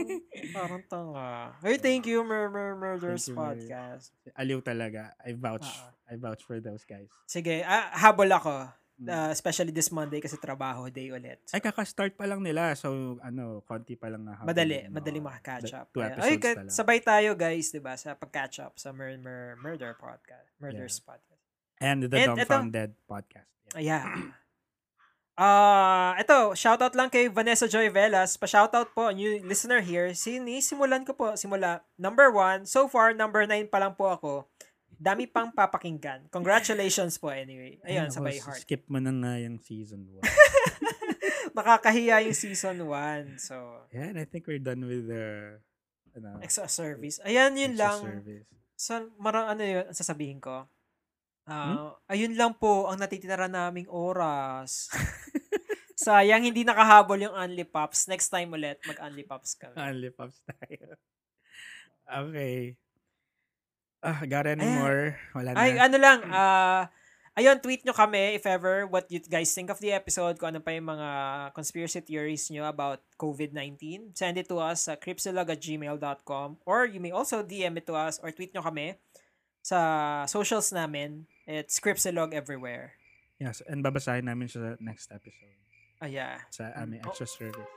[0.54, 1.50] parang tanga.
[1.58, 4.14] Hey, thank you, Murmur Murders Thank you, Mur- Podcast.
[4.38, 5.18] Aliw talaga.
[5.18, 5.66] I vouch.
[5.66, 5.90] Ah.
[6.06, 7.10] I vouch for those guys.
[7.26, 8.70] Sige, ah, habol ako.
[8.96, 11.36] Uh, especially this Monday kasi trabaho day ulit.
[11.52, 12.72] Ay, kaka-start pa lang nila.
[12.72, 14.40] So, ano, konti pa lang na.
[14.40, 15.92] Madali, habulin, madali maka-catch up.
[15.92, 16.72] Two episodes Ay, ka- lang.
[16.72, 21.44] sabay tayo guys, 'di ba, sa pag-catch up sa Murmur Murder Podcast, Murders Podcast.
[21.76, 23.52] And the And Dumbfounded podcast.
[23.76, 24.08] Yeah.
[24.08, 24.32] Yeah.
[25.36, 28.40] Ah, ito, shoutout lang kay Vanessa Joy Velas.
[28.40, 30.16] Pa-shoutout po, new listener here.
[30.16, 32.64] Sinisimulan ko po, simula number one.
[32.64, 34.48] So far, number nine pa lang po ako.
[34.96, 36.32] Dami pang papakinggan.
[36.32, 37.76] Congratulations po anyway.
[37.84, 38.60] Ayun, Ay, sabay nako, heart.
[38.64, 40.24] Skip mo na nga yung season 1.
[41.56, 43.36] Nakakahiya yung season 1.
[43.36, 43.56] So,
[43.92, 45.56] yeah, and I think we're done with the
[46.16, 47.20] ano, extra service.
[47.28, 47.98] Ayan, yun extra lang.
[48.08, 48.48] service.
[48.76, 50.64] So, mara, ano yun, ang sasabihin ko?
[51.44, 51.92] Hmm?
[51.92, 54.88] Ah, Ayun lang po ang natitira naming oras.
[55.96, 58.04] Sayang, hindi nakahabol yung Unli Pops.
[58.08, 59.76] Next time ulit, mag-Unli Pops kami.
[59.80, 61.00] Only pops tayo.
[62.28, 62.76] okay.
[64.06, 64.78] Ah, got any Ayan.
[64.78, 65.04] more?
[65.34, 65.58] Wala na.
[65.58, 66.86] Ay, ano lang, ah,
[67.34, 70.62] ayun, tweet nyo kami if ever what you guys think of the episode, kung ano
[70.62, 71.08] pa yung mga
[71.52, 74.14] conspiracy theories nyo about COVID-19.
[74.14, 77.98] Send it to us sa cripsilog at gmail.com or you may also DM it to
[77.98, 78.94] us or tweet nyo kami
[79.60, 81.26] sa socials namin.
[81.44, 82.94] It's cripsilog everywhere.
[83.36, 85.58] yes, and babasahin namin siya sa next episode.
[86.00, 86.40] Ah, yeah.
[86.48, 87.10] Sa aming Oh.
[87.12, 87.68] extra service.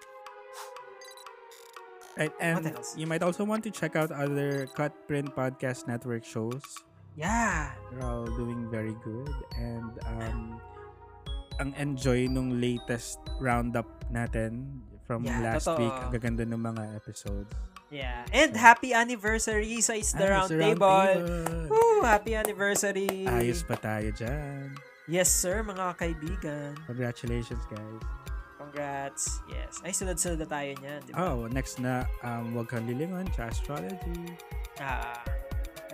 [2.18, 2.98] Right, and What else?
[2.98, 6.61] you might also want to check out other Cut Print Podcast Network shows.
[7.15, 7.72] Yeah.
[7.91, 9.31] They're all doing very good.
[9.56, 10.40] And um,
[11.60, 15.80] ang enjoy nung latest roundup natin from Yeah, last totoo.
[15.84, 15.95] week.
[15.95, 17.52] Ang gaganda ng mga episodes.
[17.90, 18.22] Yeah.
[18.30, 20.86] And happy anniversary sa It's the Round Table.
[20.86, 21.73] Table.
[21.73, 22.06] Woo!
[22.06, 23.26] Happy anniversary.
[23.26, 24.77] Ayos pa tayo dyan.
[25.10, 26.77] Yes, sir, mga kaibigan.
[26.86, 28.02] Congratulations, guys.
[28.70, 29.41] Congrats.
[29.50, 29.82] Yes.
[29.82, 31.34] Ay, sunod-sunod na tayo niyan, di ba?
[31.34, 34.38] Oh, next na, um, Huwag Kang Lilingon, sa Astrology.
[34.78, 35.26] Ah,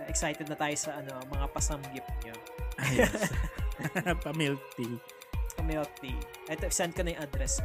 [0.04, 2.36] excited na tayo sa ano, mga pasamgip nyo.
[2.76, 3.32] Ayos.
[4.28, 4.92] Pa-milk tea.
[5.64, 6.20] Milk tea.
[6.52, 7.64] Ito, send ko na yung address.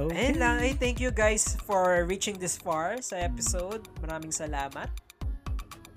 [0.00, 0.64] Ayun lang.
[0.64, 3.84] Ay, thank you guys for reaching this far sa episode.
[4.00, 4.88] Maraming salamat.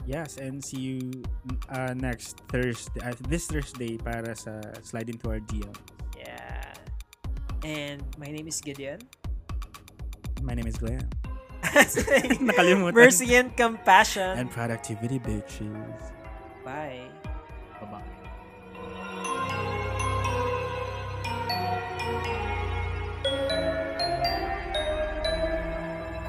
[0.03, 1.23] Yes, and see you
[1.71, 5.96] uh, next Thursday, uh, this Thursday para sa Slide Into Our DM.
[7.63, 7.69] Yeah.
[7.69, 8.99] And my name is Gideon.
[10.41, 11.07] My name is Glenn.
[11.63, 12.93] Nakalimutan.
[12.93, 14.37] Mercy and compassion.
[14.37, 16.13] And productivity, bitches.
[16.63, 17.09] Bye.
[17.81, 19.17] Bye-bye.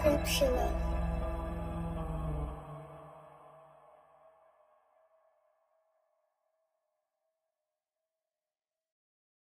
[0.02, 0.88] Cripsula.